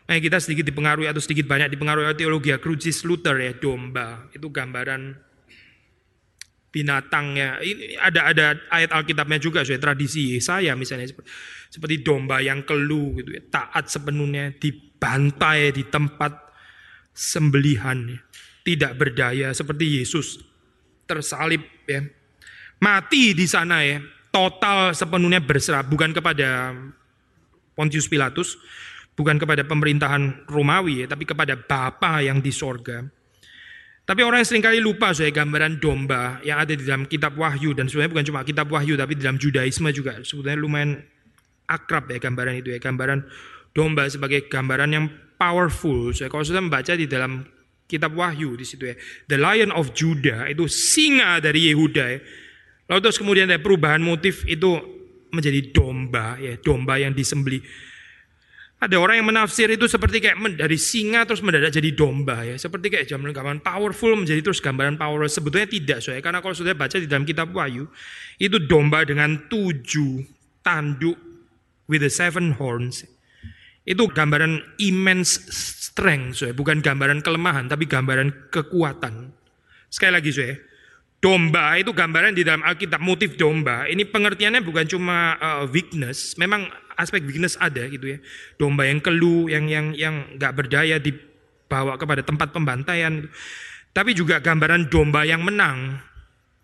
Eh, 0.08 0.24
kita 0.24 0.40
sedikit 0.40 0.64
dipengaruhi 0.64 1.04
atau 1.04 1.20
sedikit 1.20 1.44
banyak 1.44 1.68
dipengaruhi 1.68 2.08
oleh 2.08 2.16
teologi 2.16 2.48
Crucis 2.56 3.04
Luther 3.04 3.36
ya 3.36 3.52
domba. 3.52 4.24
Itu 4.32 4.48
gambaran 4.48 5.28
binatangnya 6.68 7.60
ini 7.64 7.96
ada 7.96 8.28
ada 8.28 8.46
ayat 8.72 8.92
Alkitabnya 8.92 9.40
juga 9.40 9.64
soal 9.64 9.80
tradisi 9.80 10.36
saya 10.36 10.76
misalnya 10.76 11.08
seperti 11.72 12.00
domba 12.00 12.40
yang 12.40 12.64
kelu 12.64 13.20
gitu 13.20 13.36
ya. 13.36 13.42
Taat 13.52 13.92
sepenuhnya 13.92 14.56
dibantai 14.56 15.76
di 15.76 15.84
tempat 15.84 16.32
sembelihan 17.12 18.16
tidak 18.64 18.96
berdaya 18.96 19.52
seperti 19.52 20.00
Yesus 20.00 20.40
tersalib 21.04 21.68
ya. 21.84 22.00
Mati 22.80 23.36
di 23.36 23.44
sana 23.44 23.84
ya. 23.84 24.00
Total 24.32 24.96
sepenuhnya 24.96 25.44
berserah. 25.44 25.84
Bukan 25.84 26.16
kepada 26.16 26.72
Pontius 27.76 28.08
Pilatus 28.08 28.56
bukan 29.18 29.34
kepada 29.34 29.66
pemerintahan 29.66 30.46
Romawi, 30.46 31.02
ya, 31.02 31.06
tapi 31.10 31.26
kepada 31.26 31.58
Bapa 31.58 32.22
yang 32.22 32.38
di 32.38 32.54
sorga. 32.54 33.02
Tapi 34.08 34.24
orang 34.24 34.40
yang 34.40 34.48
sering 34.48 34.64
kali 34.64 34.80
lupa 34.80 35.12
saya 35.12 35.28
gambaran 35.28 35.84
domba 35.84 36.40
yang 36.40 36.64
ada 36.64 36.72
di 36.72 36.80
dalam 36.80 37.04
kitab 37.04 37.36
Wahyu 37.36 37.76
dan 37.76 37.92
sebenarnya 37.92 38.16
bukan 38.16 38.24
cuma 38.24 38.40
kitab 38.40 38.72
Wahyu 38.72 38.96
tapi 38.96 39.12
di 39.12 39.20
dalam 39.20 39.36
Judaisme 39.36 39.92
juga 39.92 40.16
sebetulnya 40.24 40.56
lumayan 40.56 40.96
akrab 41.68 42.08
ya 42.08 42.16
gambaran 42.16 42.56
itu 42.56 42.72
ya 42.72 42.80
gambaran 42.80 43.28
domba 43.76 44.08
sebagai 44.08 44.48
gambaran 44.48 44.90
yang 44.96 45.12
powerful. 45.36 46.08
Saya 46.16 46.32
kalau 46.32 46.40
sudah 46.40 46.64
membaca 46.64 46.96
di 46.96 47.04
dalam 47.04 47.44
kitab 47.84 48.16
Wahyu 48.16 48.56
di 48.56 48.64
situ 48.64 48.88
ya, 48.88 48.96
the 49.28 49.36
Lion 49.36 49.68
of 49.76 49.92
Judah 49.92 50.48
itu 50.48 50.64
singa 50.72 51.44
dari 51.44 51.68
Yehuda. 51.68 52.04
Ya. 52.08 52.18
Lalu 52.88 53.00
terus 53.04 53.20
kemudian 53.20 53.44
ada 53.52 53.60
perubahan 53.60 54.00
motif 54.00 54.48
itu 54.48 54.80
menjadi 55.28 55.68
domba 55.68 56.40
ya, 56.40 56.56
domba 56.56 56.96
yang 56.96 57.12
disembeli. 57.12 57.60
Ada 58.78 58.94
orang 58.94 59.18
yang 59.18 59.26
menafsir 59.34 59.66
itu 59.74 59.90
seperti 59.90 60.22
kayak 60.22 60.38
dari 60.54 60.78
singa 60.78 61.26
terus 61.26 61.42
mendadak 61.42 61.74
jadi 61.74 61.90
domba 61.98 62.46
ya. 62.46 62.54
Seperti 62.54 62.94
kayak 62.94 63.10
zaman 63.10 63.34
gambaran 63.34 63.58
powerful 63.58 64.14
menjadi 64.14 64.38
terus 64.38 64.62
gambaran 64.62 64.94
power. 64.94 65.26
Sebetulnya 65.26 65.66
tidak 65.66 65.98
soalnya 65.98 66.22
karena 66.22 66.38
kalau 66.38 66.54
sudah 66.54 66.78
baca 66.78 66.94
di 66.94 67.10
dalam 67.10 67.26
kitab 67.26 67.50
Wahyu 67.50 67.90
itu 68.38 68.56
domba 68.70 69.02
dengan 69.02 69.50
tujuh 69.50 70.22
tanduk 70.62 71.18
with 71.90 72.06
the 72.06 72.12
seven 72.12 72.54
horns. 72.54 73.02
Itu 73.82 74.06
gambaran 74.06 74.78
immense 74.78 75.42
strength 75.50 76.38
soalnya. 76.38 76.54
bukan 76.54 76.78
gambaran 76.78 77.18
kelemahan 77.18 77.66
tapi 77.66 77.90
gambaran 77.90 78.54
kekuatan. 78.54 79.34
Sekali 79.90 80.12
lagi 80.14 80.30
soalnya. 80.30 80.54
Domba 81.18 81.74
itu 81.74 81.90
gambaran 81.90 82.30
di 82.30 82.46
dalam 82.46 82.62
Alkitab 82.62 83.02
motif 83.02 83.34
domba. 83.34 83.90
Ini 83.90 84.06
pengertiannya 84.06 84.62
bukan 84.62 84.86
cuma 84.86 85.34
uh, 85.42 85.66
weakness, 85.66 86.38
memang 86.38 86.70
aspek 86.98 87.22
weakness 87.22 87.54
ada 87.62 87.86
gitu 87.86 88.12
ya. 88.14 88.18
Domba 88.58 88.84
yang 88.84 88.98
kelu, 88.98 89.46
yang 89.46 89.70
yang 89.70 89.94
yang 89.94 90.34
nggak 90.34 90.52
berdaya 90.58 90.98
dibawa 90.98 91.94
kepada 91.94 92.26
tempat 92.26 92.50
pembantaian. 92.50 93.24
Tapi 93.94 94.12
juga 94.12 94.42
gambaran 94.42 94.90
domba 94.90 95.24
yang 95.24 95.40
menang 95.40 96.08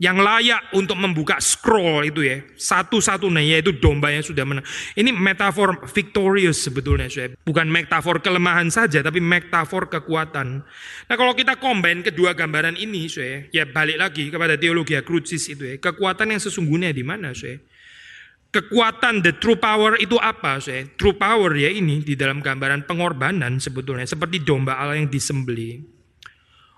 yang 0.03 0.19
layak 0.19 0.75
untuk 0.75 0.99
membuka 0.99 1.39
scroll 1.39 2.03
itu 2.03 2.27
ya. 2.27 2.43
Satu-satunya 2.59 3.57
yaitu 3.57 3.71
domba 3.79 4.11
yang 4.11 4.27
sudah 4.27 4.43
menang. 4.43 4.67
Ini 4.99 5.15
metafor 5.15 5.87
victorious 5.87 6.67
sebetulnya 6.67 7.07
saya 7.07 7.31
bukan 7.47 7.71
metafor 7.71 8.19
kelemahan 8.19 8.67
saja 8.75 9.07
tapi 9.07 9.23
metafor 9.23 9.87
kekuatan. 9.87 10.67
Nah 11.07 11.15
kalau 11.15 11.33
kita 11.39 11.63
combine 11.63 12.03
kedua 12.03 12.35
gambaran 12.35 12.75
ini 12.75 13.07
saya 13.07 13.47
ya 13.55 13.65
balik 13.71 14.03
lagi 14.03 14.35
kepada 14.35 14.59
teologi 14.59 14.99
crucis 15.07 15.47
itu 15.47 15.63
ya. 15.63 15.75
Kekuatan 15.79 16.35
yang 16.35 16.43
sesungguhnya 16.43 16.91
di 16.91 17.07
mana 17.07 17.31
saya 17.31 17.63
kekuatan 18.55 19.27
the 19.27 19.35
true 19.43 19.59
power 19.59 19.99
itu 19.99 20.15
apa 20.23 20.63
saya 20.63 20.87
true 20.95 21.19
power 21.19 21.51
ya 21.59 21.67
ini 21.75 22.07
di 22.07 22.15
dalam 22.15 22.39
gambaran 22.39 22.87
pengorbanan 22.87 23.59
sebetulnya 23.59 24.07
seperti 24.07 24.47
domba 24.47 24.79
Allah 24.79 25.03
yang 25.03 25.11
disembeli 25.11 25.83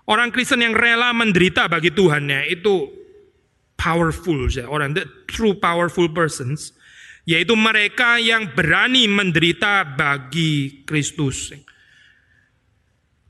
orang 0.09 0.33
Kristen 0.33 0.65
yang 0.65 0.73
rela 0.73 1.12
menderita 1.12 1.69
bagi 1.69 1.93
Tuhannya 1.93 2.49
itu 2.49 3.05
powerful, 3.77 4.49
orang 4.67 4.97
the 4.97 5.05
true 5.31 5.55
powerful 5.55 6.09
persons, 6.11 6.73
yaitu 7.29 7.55
mereka 7.55 8.19
yang 8.19 8.51
berani 8.51 9.07
menderita 9.07 9.85
bagi 9.85 10.83
Kristus. 10.83 11.53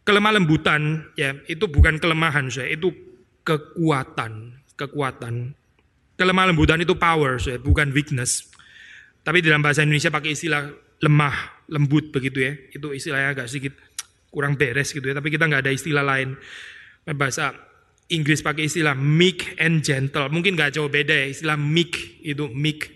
Kelemah 0.07 0.39
lembutan, 0.39 1.03
ya 1.19 1.35
itu 1.51 1.67
bukan 1.67 1.99
kelemahan, 1.99 2.47
saya 2.47 2.71
itu 2.73 2.95
kekuatan, 3.43 4.55
kekuatan. 4.79 5.53
Kelemah 6.17 6.49
lembutan 6.49 6.81
itu 6.81 6.97
power, 6.97 7.37
saya 7.37 7.61
bukan 7.61 7.93
weakness. 7.93 8.49
Tapi 9.21 9.45
dalam 9.45 9.61
bahasa 9.61 9.85
Indonesia 9.85 10.09
pakai 10.09 10.33
istilah 10.33 10.73
lemah, 11.05 11.67
lembut 11.69 12.09
begitu 12.09 12.41
ya. 12.41 12.53
Itu 12.73 12.97
istilahnya 12.97 13.37
agak 13.37 13.47
sedikit 13.53 13.77
kurang 14.33 14.57
beres 14.57 14.97
gitu 14.97 15.05
ya. 15.05 15.15
Tapi 15.17 15.29
kita 15.29 15.45
nggak 15.45 15.63
ada 15.67 15.73
istilah 15.73 16.05
lain. 16.05 16.41
Bahasa 17.05 17.53
Inggris 18.07 18.39
pakai 18.39 18.71
istilah 18.71 18.95
meek 18.95 19.59
and 19.59 19.83
gentle. 19.83 20.31
Mungkin 20.31 20.55
gak 20.55 20.79
jauh 20.79 20.87
beda 20.87 21.11
ya, 21.11 21.27
istilah 21.27 21.59
meek 21.59 22.23
itu 22.23 22.47
meek. 22.55 22.95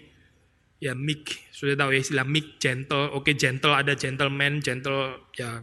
Ya 0.81 0.97
meek, 0.97 1.51
sudah 1.53 1.77
tahu 1.77 1.93
ya 1.93 2.01
istilah 2.01 2.25
meek, 2.25 2.57
gentle. 2.57 3.13
Oke 3.13 3.37
gentle 3.37 3.75
ada 3.75 3.93
gentleman, 3.99 4.65
gentle 4.65 5.29
ya 5.37 5.61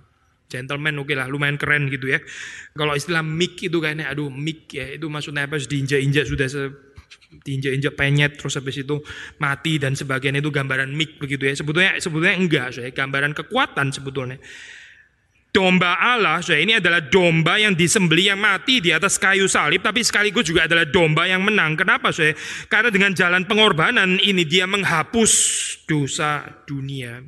gentleman 0.47 0.95
oke 0.99 1.11
lah 1.11 1.27
lumayan 1.27 1.57
keren 1.57 1.87
gitu 1.91 2.11
ya. 2.11 2.19
Kalau 2.75 2.93
istilah 2.93 3.23
meek 3.23 3.59
itu 3.59 3.79
kayaknya 3.79 4.11
aduh 4.11 4.29
meek 4.29 4.67
ya 4.71 4.93
itu 4.93 5.07
maksudnya 5.07 5.47
apa 5.47 5.59
diinjak-injak 5.59 6.27
sudah 6.27 6.47
diinjak-injak 7.27 7.93
penyet 7.95 8.39
terus 8.39 8.55
habis 8.55 8.79
itu 8.79 9.03
mati 9.39 9.75
dan 9.75 9.93
sebagainya 9.93 10.39
itu 10.39 10.51
gambaran 10.51 10.91
meek 10.91 11.19
begitu 11.19 11.47
ya. 11.47 11.53
Sebetulnya 11.55 11.99
sebetulnya 11.99 12.35
enggak, 12.35 12.67
saya 12.75 12.89
gambaran 12.91 13.35
kekuatan 13.35 13.91
sebetulnya 13.91 14.39
domba 15.57 15.97
Allah, 15.97 16.37
saya 16.45 16.61
ini 16.61 16.77
adalah 16.77 17.01
domba 17.01 17.57
yang 17.57 17.73
disembeli 17.73 18.29
yang 18.29 18.37
mati 18.37 18.77
di 18.77 18.93
atas 18.93 19.17
kayu 19.17 19.49
salib, 19.49 19.81
tapi 19.81 20.05
sekaligus 20.05 20.45
juga 20.45 20.69
adalah 20.69 20.85
domba 20.85 21.25
yang 21.25 21.41
menang. 21.41 21.73
Kenapa, 21.73 22.13
saya? 22.13 22.37
Karena 22.69 22.93
dengan 22.93 23.17
jalan 23.17 23.41
pengorbanan 23.49 24.21
ini 24.21 24.45
dia 24.45 24.69
menghapus 24.69 25.33
dosa 25.89 26.45
dunia. 26.69 27.25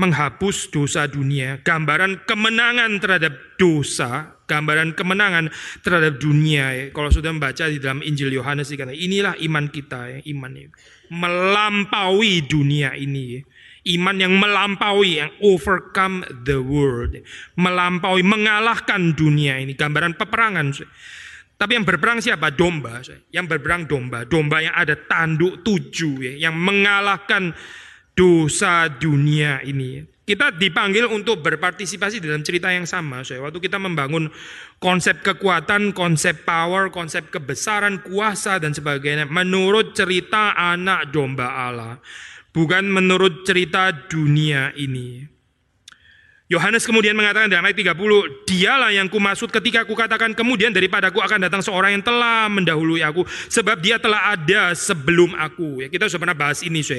Menghapus 0.00 0.72
dosa 0.72 1.04
dunia, 1.04 1.60
gambaran 1.60 2.24
kemenangan 2.24 2.96
terhadap 3.02 3.34
dosa, 3.60 4.37
gambaran 4.48 4.96
kemenangan 4.96 5.52
terhadap 5.84 6.16
dunia. 6.16 6.72
Ya. 6.72 6.84
Kalau 6.90 7.12
sudah 7.12 7.30
membaca 7.30 7.68
di 7.68 7.76
dalam 7.76 8.00
Injil 8.00 8.32
Yohanes, 8.32 8.72
inilah 8.72 9.36
iman 9.38 9.68
kita, 9.68 10.00
ya. 10.16 10.18
iman 10.32 10.52
ini 10.56 10.72
melampaui 11.08 12.44
dunia 12.44 12.96
ini. 12.96 13.40
Ya 13.40 13.42
Iman 13.88 14.20
yang 14.20 14.36
melampaui, 14.36 15.16
yang 15.16 15.32
overcome 15.40 16.20
the 16.44 16.60
world. 16.60 17.16
Melampaui, 17.56 18.20
mengalahkan 18.20 19.16
dunia 19.16 19.56
ini. 19.64 19.72
Gambaran 19.72 20.12
peperangan. 20.12 20.76
Tapi 21.56 21.72
yang 21.72 21.88
berperang 21.88 22.20
siapa? 22.20 22.52
Domba. 22.52 23.00
Yang 23.32 23.46
berperang 23.56 23.88
domba. 23.88 24.28
Domba 24.28 24.60
yang 24.60 24.76
ada 24.76 24.92
tanduk 24.92 25.64
tujuh. 25.64 26.20
Ya, 26.20 26.50
yang 26.50 26.60
mengalahkan 26.60 27.56
dosa 28.12 28.92
dunia 28.92 29.64
ini. 29.64 30.04
Kita 30.28 30.52
dipanggil 30.52 31.08
untuk 31.08 31.40
berpartisipasi 31.40 32.20
dalam 32.20 32.44
cerita 32.44 32.68
yang 32.68 32.84
sama. 32.84 33.24
Waktu 33.24 33.58
kita 33.64 33.80
membangun 33.80 34.28
konsep 34.76 35.24
kekuatan, 35.24 35.96
konsep 35.96 36.44
power, 36.44 36.92
konsep 36.92 37.32
kebesaran, 37.32 38.04
kuasa, 38.04 38.60
dan 38.60 38.76
sebagainya. 38.76 39.24
Menurut 39.24 39.96
cerita 39.96 40.52
anak 40.52 41.08
domba 41.08 41.48
Allah 41.48 41.96
bukan 42.58 42.90
menurut 42.90 43.46
cerita 43.46 43.92
dunia 43.92 44.74
ini. 44.74 45.22
Yohanes 46.48 46.88
kemudian 46.88 47.12
mengatakan 47.12 47.52
dalam 47.52 47.60
ayat 47.68 47.76
30, 47.76 48.48
dialah 48.48 48.88
yang 48.88 49.12
kumaksud 49.12 49.52
ketika 49.52 49.84
aku 49.84 49.92
katakan 49.92 50.32
kemudian 50.32 50.72
daripadaku 50.72 51.20
akan 51.20 51.44
datang 51.44 51.60
seorang 51.60 52.00
yang 52.00 52.04
telah 52.04 52.48
mendahului 52.48 53.04
aku, 53.04 53.20
sebab 53.52 53.76
dia 53.84 54.00
telah 54.00 54.32
ada 54.32 54.72
sebelum 54.72 55.36
aku. 55.36 55.84
Ya, 55.84 55.88
kita 55.92 56.08
sudah 56.08 56.24
pernah 56.24 56.36
bahas 56.36 56.64
ini, 56.64 56.80
so. 56.80 56.96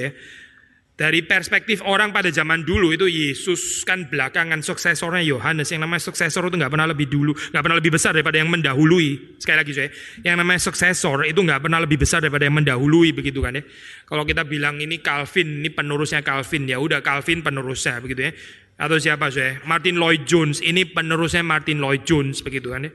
Dari 1.00 1.24
perspektif 1.24 1.80
orang 1.80 2.12
pada 2.12 2.28
zaman 2.28 2.60
dulu 2.60 2.92
itu 2.92 3.08
Yesus 3.08 3.88
kan 3.88 4.12
belakangan 4.12 4.60
suksesornya 4.60 5.24
Yohanes. 5.24 5.72
Yang 5.72 5.88
namanya 5.88 6.04
suksesor 6.04 6.52
itu 6.52 6.60
nggak 6.60 6.68
pernah 6.68 6.84
lebih 6.92 7.08
dulu, 7.08 7.32
nggak 7.32 7.62
pernah 7.64 7.78
lebih 7.80 7.96
besar 7.96 8.12
daripada 8.12 8.36
yang 8.36 8.52
mendahului. 8.52 9.40
Sekali 9.40 9.64
lagi 9.64 9.72
saya, 9.72 9.88
yang 10.20 10.36
namanya 10.36 10.60
suksesor 10.60 11.24
itu 11.24 11.40
nggak 11.40 11.64
pernah 11.64 11.80
lebih 11.80 12.04
besar 12.04 12.20
daripada 12.20 12.44
yang 12.44 12.60
mendahului 12.60 13.16
begitu 13.16 13.40
kan 13.40 13.56
ya. 13.56 13.64
Kalau 14.04 14.28
kita 14.28 14.44
bilang 14.44 14.76
ini 14.76 15.00
Calvin, 15.00 15.64
ini 15.64 15.72
penerusnya 15.72 16.20
Calvin 16.20 16.68
ya 16.68 16.76
udah 16.76 17.00
Calvin 17.00 17.40
penerusnya 17.40 17.96
begitu 18.04 18.28
ya. 18.28 18.32
Atau 18.76 19.00
siapa 19.00 19.32
saya? 19.32 19.56
Martin 19.64 19.96
Lloyd 19.96 20.28
Jones, 20.28 20.60
ini 20.60 20.84
penerusnya 20.84 21.40
Martin 21.40 21.80
Lloyd 21.80 22.04
Jones 22.04 22.44
begitu 22.44 22.76
kan 22.76 22.84
ya. 22.84 22.92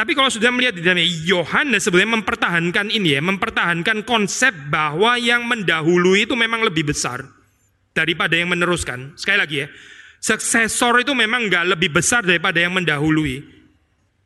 Tapi 0.00 0.16
kalau 0.16 0.32
sudah 0.32 0.48
melihat 0.48 0.72
di 0.72 0.80
dalamnya, 0.80 1.04
Yohanes 1.28 1.84
sebenarnya 1.84 2.24
mempertahankan 2.24 2.88
ini 2.88 3.12
ya, 3.12 3.20
mempertahankan 3.20 4.08
konsep 4.08 4.48
bahwa 4.72 5.20
yang 5.20 5.44
mendahului 5.44 6.24
itu 6.24 6.32
memang 6.32 6.64
lebih 6.64 6.88
besar 6.88 7.20
daripada 7.92 8.32
yang 8.32 8.48
meneruskan. 8.48 9.12
Sekali 9.20 9.36
lagi 9.36 9.56
ya, 9.60 9.68
suksesor 10.24 11.04
itu 11.04 11.12
memang 11.12 11.52
nggak 11.52 11.76
lebih 11.76 11.92
besar 11.92 12.24
daripada 12.24 12.56
yang 12.56 12.72
mendahului. 12.72 13.44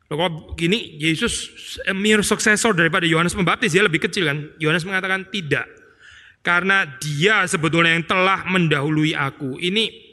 Kalau 0.07 0.55
gini, 0.55 0.95
Yesus 0.95 1.51
mere 1.91 2.23
suksesor 2.23 2.71
daripada 2.71 3.03
Yohanes 3.03 3.35
Pembaptis, 3.35 3.75
dia 3.75 3.83
lebih 3.83 3.99
kecil 3.99 4.31
kan? 4.31 4.47
Yohanes 4.63 4.87
mengatakan 4.87 5.27
tidak. 5.27 5.67
Karena 6.39 6.87
dia 7.03 7.43
sebetulnya 7.51 7.99
yang 7.99 8.07
telah 8.07 8.47
mendahului 8.47 9.11
aku. 9.11 9.59
Ini 9.59 10.05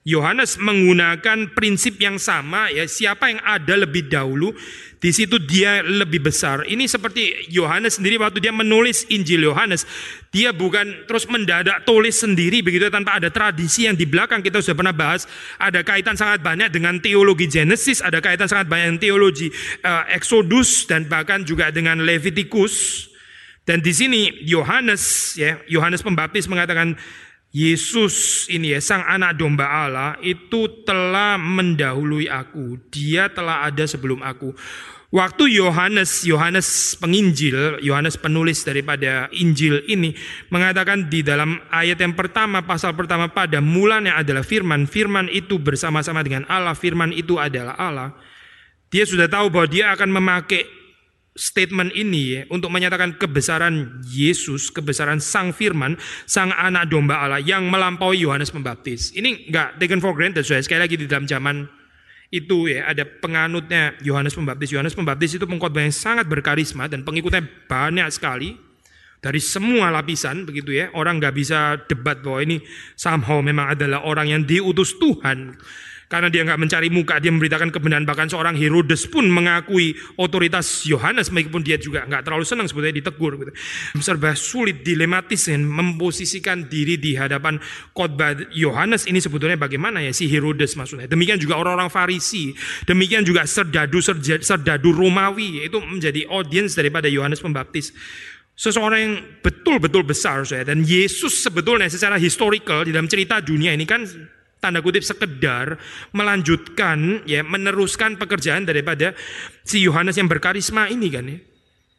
Yohanes 0.00 0.56
menggunakan 0.56 1.52
prinsip 1.52 2.00
yang 2.00 2.16
sama 2.16 2.72
ya 2.72 2.88
siapa 2.88 3.28
yang 3.28 3.40
ada 3.44 3.84
lebih 3.84 4.08
dahulu 4.08 4.56
di 5.00 5.10
situ 5.16 5.40
dia 5.40 5.80
lebih 5.80 6.20
besar. 6.20 6.68
Ini 6.68 6.84
seperti 6.84 7.48
Yohanes 7.48 7.96
sendiri 7.96 8.20
waktu 8.20 8.44
dia 8.44 8.52
menulis 8.52 9.08
Injil 9.08 9.48
Yohanes, 9.48 9.88
dia 10.28 10.52
bukan 10.52 11.08
terus 11.08 11.24
mendadak 11.24 11.88
tulis 11.88 12.20
sendiri 12.20 12.60
begitu 12.60 12.92
tanpa 12.92 13.16
ada 13.16 13.32
tradisi 13.32 13.88
yang 13.88 13.96
di 13.96 14.04
belakang 14.04 14.44
kita 14.44 14.60
sudah 14.60 14.76
pernah 14.76 14.94
bahas 14.94 15.24
ada 15.56 15.80
kaitan 15.80 16.20
sangat 16.20 16.44
banyak 16.44 16.68
dengan 16.68 17.00
teologi 17.00 17.48
Genesis, 17.48 18.04
ada 18.04 18.20
kaitan 18.20 18.46
sangat 18.46 18.68
banyak 18.68 18.92
dengan 18.92 19.00
teologi 19.00 19.48
uh, 19.82 20.04
Exodus 20.12 20.84
dan 20.84 21.08
bahkan 21.08 21.42
juga 21.48 21.72
dengan 21.72 22.04
Leviticus. 22.04 23.08
Dan 23.64 23.80
di 23.80 23.92
sini 23.96 24.44
Yohanes 24.44 25.36
ya, 25.38 25.60
Yohanes 25.64 26.04
Pembaptis 26.04 26.44
mengatakan 26.50 26.96
Yesus 27.50 28.46
ini 28.46 28.70
ya, 28.70 28.78
sang 28.78 29.02
anak 29.02 29.34
domba 29.34 29.66
Allah 29.66 30.14
itu 30.22 30.70
telah 30.86 31.34
mendahului 31.34 32.30
aku. 32.30 32.78
Dia 32.94 33.26
telah 33.26 33.66
ada 33.66 33.82
sebelum 33.90 34.22
aku. 34.22 34.54
Waktu 35.10 35.58
Yohanes, 35.58 36.22
Yohanes 36.22 36.94
penginjil, 36.94 37.82
Yohanes 37.82 38.14
penulis 38.14 38.62
daripada 38.62 39.26
Injil 39.34 39.82
ini 39.90 40.14
mengatakan 40.54 41.10
di 41.10 41.26
dalam 41.26 41.58
ayat 41.74 41.98
yang 41.98 42.14
pertama, 42.14 42.62
pasal 42.62 42.94
pertama 42.94 43.26
pada 43.26 43.58
mulanya 43.58 44.22
adalah 44.22 44.46
firman, 44.46 44.86
firman 44.86 45.26
itu 45.26 45.58
bersama-sama 45.58 46.22
dengan 46.22 46.46
Allah, 46.46 46.78
firman 46.78 47.10
itu 47.10 47.42
adalah 47.42 47.74
Allah. 47.74 48.14
Dia 48.94 49.02
sudah 49.02 49.26
tahu 49.26 49.50
bahwa 49.50 49.66
dia 49.66 49.90
akan 49.90 50.14
memakai 50.14 50.62
statement 51.36 51.94
ini 51.94 52.22
ya, 52.34 52.40
untuk 52.50 52.74
menyatakan 52.74 53.14
kebesaran 53.14 54.02
Yesus, 54.06 54.68
kebesaran 54.74 55.22
Sang 55.22 55.54
Firman, 55.54 55.94
Sang 56.26 56.50
Anak 56.50 56.90
Domba 56.90 57.22
Allah 57.22 57.38
yang 57.38 57.70
melampaui 57.70 58.22
Yohanes 58.22 58.50
Pembaptis. 58.50 59.14
Ini 59.14 59.50
enggak 59.50 59.78
taken 59.78 60.02
for 60.02 60.12
granted, 60.12 60.42
saya 60.42 60.60
sekali 60.60 60.82
lagi 60.82 60.96
di 60.98 61.06
dalam 61.06 61.24
zaman 61.24 61.80
itu 62.30 62.70
ya 62.70 62.86
ada 62.86 63.02
penganutnya 63.02 63.98
Yohanes 64.06 64.38
Pembaptis. 64.38 64.70
Yohanes 64.70 64.94
Pembaptis 64.94 65.34
itu 65.34 65.46
pengkhotbah 65.46 65.82
yang 65.82 65.94
sangat 65.94 66.30
berkarisma 66.30 66.86
dan 66.86 67.02
pengikutnya 67.02 67.42
banyak 67.66 68.06
sekali 68.14 68.54
dari 69.18 69.42
semua 69.42 69.90
lapisan 69.90 70.46
begitu 70.46 70.70
ya. 70.74 70.94
Orang 70.94 71.18
nggak 71.18 71.34
bisa 71.34 71.78
debat 71.90 72.22
bahwa 72.22 72.40
ini 72.42 72.62
somehow 72.94 73.42
memang 73.42 73.74
adalah 73.74 74.06
orang 74.06 74.30
yang 74.30 74.42
diutus 74.46 74.94
Tuhan. 74.96 75.58
Karena 76.10 76.26
dia 76.26 76.42
nggak 76.42 76.58
mencari 76.58 76.90
muka, 76.90 77.22
dia 77.22 77.30
memberitakan 77.30 77.70
kebenaran. 77.70 78.02
Bahkan 78.02 78.34
seorang 78.34 78.58
Herodes 78.58 79.06
pun 79.06 79.30
mengakui 79.30 79.94
otoritas 80.18 80.82
Yohanes 80.82 81.30
meskipun 81.30 81.62
dia 81.62 81.78
juga 81.78 82.02
nggak 82.02 82.26
terlalu 82.26 82.42
senang 82.42 82.66
sebetulnya 82.66 82.98
ditegur. 82.98 83.38
Gitu. 83.38 83.54
Serba 84.02 84.34
sulit, 84.34 84.82
dilematis 84.82 85.46
kan, 85.46 85.62
memposisikan 85.62 86.66
diri 86.66 86.98
di 86.98 87.14
hadapan 87.14 87.62
khotbah 87.94 88.34
Yohanes 88.50 89.06
ini 89.06 89.22
sebetulnya 89.22 89.54
bagaimana 89.54 90.02
ya 90.02 90.10
si 90.10 90.26
Herodes 90.26 90.74
maksudnya. 90.74 91.06
Demikian 91.06 91.38
juga 91.38 91.62
orang-orang 91.62 91.86
Farisi, 91.86 92.50
demikian 92.90 93.22
juga 93.22 93.46
serdadu 93.46 94.02
serdadu 94.02 94.90
Romawi 94.90 95.62
itu 95.62 95.78
menjadi 95.78 96.26
audiens 96.26 96.74
daripada 96.74 97.06
Yohanes 97.06 97.38
Pembaptis 97.38 97.94
seseorang 98.58 99.00
yang 99.00 99.14
betul-betul 99.40 100.04
besar 100.04 100.42
saya 100.44 100.66
dan 100.66 100.82
Yesus 100.82 101.40
sebetulnya 101.40 101.88
secara 101.88 102.20
historical 102.20 102.84
di 102.84 102.92
dalam 102.92 103.08
cerita 103.08 103.40
dunia 103.40 103.72
ini 103.72 103.88
kan 103.88 104.04
tanda 104.60 104.84
kutip 104.84 105.00
sekedar 105.00 105.80
melanjutkan 106.12 107.24
ya 107.24 107.40
meneruskan 107.40 108.20
pekerjaan 108.20 108.68
daripada 108.68 109.16
si 109.64 109.80
Yohanes 109.80 110.20
yang 110.20 110.28
berkarisma 110.28 110.92
ini 110.92 111.08
kan 111.08 111.26
ya. 111.26 111.40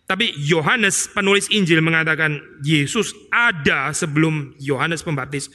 Tapi 0.06 0.36
Yohanes 0.44 1.08
penulis 1.08 1.48
Injil 1.50 1.80
mengatakan 1.80 2.36
Yesus 2.62 3.16
ada 3.32 3.96
sebelum 3.96 4.52
Yohanes 4.60 5.08
Pembaptis. 5.08 5.48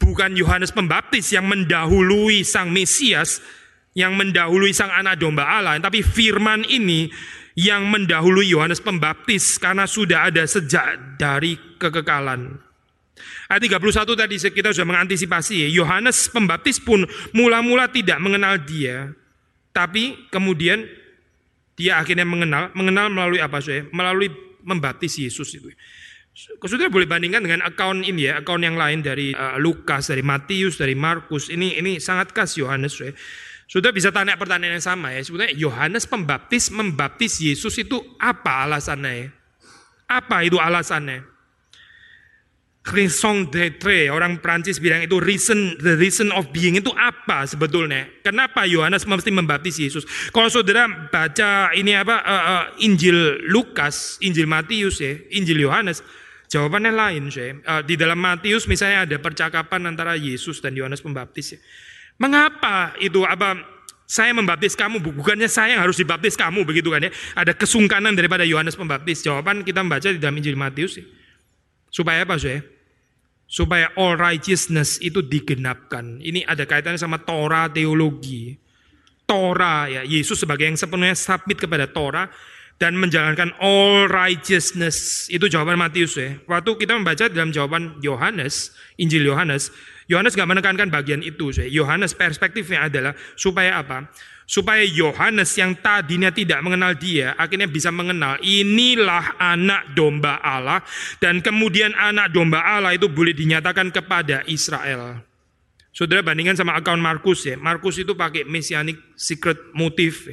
Bukan 0.00 0.34
Yohanes 0.40 0.72
Pembaptis 0.72 1.28
yang 1.36 1.44
mendahului 1.44 2.48
sang 2.48 2.72
Mesias, 2.72 3.44
yang 3.92 4.16
mendahului 4.16 4.72
sang 4.72 4.88
anak 4.88 5.20
domba 5.20 5.44
Allah, 5.44 5.76
tapi 5.84 6.00
firman 6.00 6.64
ini 6.64 7.12
yang 7.54 7.84
mendahului 7.92 8.48
Yohanes 8.48 8.80
Pembaptis 8.80 9.60
karena 9.60 9.84
sudah 9.84 10.32
ada 10.32 10.48
sejak 10.48 11.20
dari 11.20 11.60
kekekalan. 11.76 12.56
Ayat 13.46 13.70
31 13.70 14.18
tadi 14.18 14.34
kita 14.50 14.74
sudah 14.74 14.88
mengantisipasi 14.88 15.66
ya. 15.66 15.68
Yohanes 15.70 16.26
Pembaptis 16.28 16.82
pun 16.82 17.06
mula-mula 17.30 17.86
tidak 17.90 18.18
mengenal 18.18 18.58
dia. 18.62 19.14
Tapi 19.70 20.30
kemudian 20.30 20.86
dia 21.78 21.98
akhirnya 22.02 22.26
mengenal. 22.26 22.74
Mengenal 22.74 23.10
melalui 23.10 23.38
apa 23.38 23.62
saya? 23.62 23.86
Melalui 23.94 24.30
membaptis 24.62 25.18
Yesus 25.18 25.54
itu. 25.54 25.70
Saudara 26.66 26.90
boleh 26.90 27.06
bandingkan 27.06 27.46
dengan 27.46 27.62
akun 27.62 28.02
ini 28.02 28.26
ya, 28.26 28.42
akun 28.42 28.66
yang 28.66 28.74
lain 28.74 29.06
dari 29.06 29.30
uh, 29.30 29.54
Lukas, 29.54 30.10
dari 30.10 30.26
Matius, 30.26 30.82
dari 30.82 30.98
Markus. 30.98 31.46
Ini 31.46 31.78
ini 31.78 32.02
sangat 32.02 32.34
khas 32.34 32.58
Yohanes. 32.58 32.98
Ya. 32.98 33.14
Sudah 33.70 33.94
bisa 33.94 34.10
tanya 34.10 34.34
pertanyaan 34.34 34.82
yang 34.82 34.82
sama 34.82 35.14
ya. 35.14 35.22
Sebenarnya 35.22 35.54
Yohanes 35.54 36.10
Pembaptis 36.10 36.74
membaptis 36.74 37.38
Yesus 37.38 37.78
itu 37.78 38.02
apa 38.18 38.66
alasannya? 38.66 39.30
Apa 40.10 40.42
itu 40.42 40.58
alasannya? 40.58 41.33
Raison 42.84 43.48
d'être 43.48 44.12
orang 44.12 44.44
Prancis 44.44 44.76
bilang 44.76 45.00
itu 45.00 45.16
reason 45.16 45.72
the 45.80 45.96
reason 45.96 46.28
of 46.36 46.52
being 46.52 46.76
itu 46.76 46.92
apa 46.92 47.48
sebetulnya 47.48 48.04
kenapa 48.20 48.68
Yohanes 48.68 49.08
mesti 49.08 49.32
membaptis 49.32 49.80
Yesus 49.80 50.04
kalau 50.28 50.52
saudara 50.52 50.84
baca 51.08 51.72
ini 51.72 51.96
apa 51.96 52.20
uh, 52.20 52.44
uh, 52.44 52.64
Injil 52.84 53.40
Lukas 53.48 54.20
Injil 54.20 54.44
Matius 54.44 55.00
ya 55.00 55.16
Injil 55.32 55.64
Yohanes 55.64 56.04
jawabannya 56.52 56.92
lain 56.92 57.32
saya 57.32 57.56
uh, 57.64 57.80
di 57.80 57.96
dalam 57.96 58.20
Matius 58.20 58.68
misalnya 58.68 59.08
ada 59.08 59.16
percakapan 59.16 59.88
antara 59.88 60.12
Yesus 60.20 60.60
dan 60.60 60.76
Yohanes 60.76 61.00
Pembaptis 61.00 61.56
ya. 61.56 61.58
mengapa 62.20 62.92
itu 63.00 63.24
apa 63.24 63.72
saya 64.04 64.36
membaptis 64.36 64.76
kamu, 64.76 65.00
bukannya 65.00 65.48
saya 65.48 65.74
yang 65.74 65.82
harus 65.82 65.96
dibaptis 65.96 66.36
kamu, 66.36 66.68
begitu 66.68 66.92
kan 66.92 67.08
ya? 67.08 67.10
Ada 67.40 67.56
kesungkanan 67.56 68.12
daripada 68.12 68.44
Yohanes 68.44 68.76
Pembaptis. 68.76 69.24
Jawaban 69.24 69.64
kita 69.64 69.80
membaca 69.80 70.04
di 70.04 70.20
dalam 70.20 70.36
Injil 70.36 70.60
Matius. 70.60 71.00
Ya. 71.00 71.08
Supaya 71.88 72.28
apa, 72.28 72.36
saya? 72.36 72.60
Supaya 73.54 73.94
all 73.94 74.18
righteousness 74.18 74.98
itu 74.98 75.22
digenapkan. 75.22 76.18
Ini 76.18 76.42
ada 76.42 76.66
kaitannya 76.66 76.98
sama 76.98 77.22
Torah 77.22 77.70
teologi. 77.70 78.58
Torah 79.30 79.86
ya, 79.86 80.02
Yesus 80.02 80.42
sebagai 80.42 80.66
yang 80.66 80.74
sepenuhnya 80.74 81.14
submit 81.14 81.62
kepada 81.62 81.86
Torah 81.86 82.26
dan 82.82 82.98
menjalankan 82.98 83.54
all 83.62 84.10
righteousness. 84.10 85.30
Itu 85.30 85.46
jawaban 85.46 85.78
Matius 85.78 86.18
ya. 86.18 86.34
Waktu 86.50 86.74
kita 86.82 86.98
membaca 86.98 87.30
dalam 87.30 87.54
jawaban 87.54 88.02
Yohanes, 88.02 88.74
Injil 88.98 89.22
Yohanes, 89.22 89.70
Yohanes 90.10 90.34
nggak 90.34 90.50
menekankan 90.50 90.90
bagian 90.90 91.22
itu. 91.22 91.54
Yohanes 91.70 92.10
perspektifnya 92.10 92.90
adalah 92.90 93.14
supaya 93.38 93.78
apa? 93.78 94.10
Supaya 94.44 94.84
Yohanes 94.84 95.56
yang 95.56 95.72
tadinya 95.80 96.28
tidak 96.28 96.60
mengenal 96.60 96.92
dia 96.92 97.32
akhirnya 97.40 97.68
bisa 97.68 97.88
mengenal 97.88 98.36
inilah 98.44 99.40
anak 99.40 99.96
domba 99.96 100.40
Allah 100.44 100.84
dan 101.20 101.40
kemudian 101.40 101.96
anak 101.96 102.32
domba 102.32 102.60
Allah 102.60 102.92
itu 102.92 103.08
boleh 103.08 103.32
dinyatakan 103.32 103.88
kepada 103.88 104.44
Israel. 104.48 105.24
Saudara 105.94 106.26
bandingkan 106.26 106.58
sama 106.58 106.74
akun 106.74 106.98
Markus 106.98 107.46
ya. 107.46 107.54
Markus 107.54 108.02
itu 108.02 108.18
pakai 108.18 108.42
messianic 108.42 108.98
secret 109.14 109.70
motif. 109.78 110.26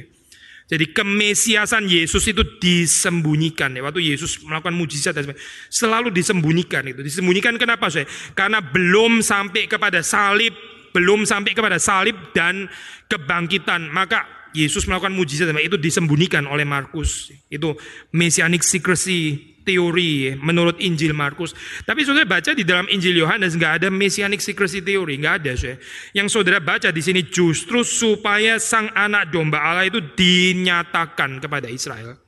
Jadi 0.66 0.90
kemesiasan 0.90 1.86
Yesus 1.86 2.26
itu 2.26 2.42
disembunyikan 2.58 3.70
ya. 3.70 3.86
Waktu 3.86 4.02
Yesus 4.02 4.42
melakukan 4.42 4.74
mujizat 4.74 5.14
dan 5.14 5.30
selalu 5.70 6.10
disembunyikan 6.10 6.82
itu. 6.90 6.98
Disembunyikan 7.06 7.54
kenapa 7.62 7.86
saya? 7.94 8.10
Karena 8.34 8.58
belum 8.58 9.22
sampai 9.22 9.70
kepada 9.70 10.02
salib 10.02 10.50
belum 10.92 11.24
sampai 11.24 11.56
kepada 11.56 11.80
salib 11.80 12.14
dan 12.36 12.68
kebangkitan, 13.08 13.88
maka 13.88 14.42
Yesus 14.52 14.84
melakukan 14.84 15.16
mujizat 15.16 15.48
itu 15.64 15.80
disembunyikan 15.80 16.44
oleh 16.44 16.68
Markus. 16.68 17.32
Itu 17.48 17.72
messianic 18.12 18.60
secrecy 18.60 19.52
teori 19.64 20.36
menurut 20.36 20.76
Injil 20.82 21.16
Markus. 21.16 21.56
Tapi 21.88 22.04
saudara 22.04 22.28
baca 22.28 22.52
di 22.52 22.60
dalam 22.66 22.84
Injil 22.92 23.16
Yohanes 23.16 23.56
nggak 23.56 23.82
ada 23.82 23.88
messianic 23.88 24.44
secrecy 24.44 24.84
teori, 24.84 25.16
nggak 25.16 25.34
ada. 25.42 25.52
Saudara. 25.56 25.80
Yang 26.12 26.28
saudara 26.28 26.58
baca 26.60 26.88
di 26.92 27.02
sini 27.02 27.24
justru 27.24 27.80
supaya 27.80 28.60
sang 28.60 28.92
anak 28.92 29.32
domba 29.32 29.64
Allah 29.64 29.88
itu 29.88 30.04
dinyatakan 30.04 31.40
kepada 31.40 31.72
Israel. 31.72 32.20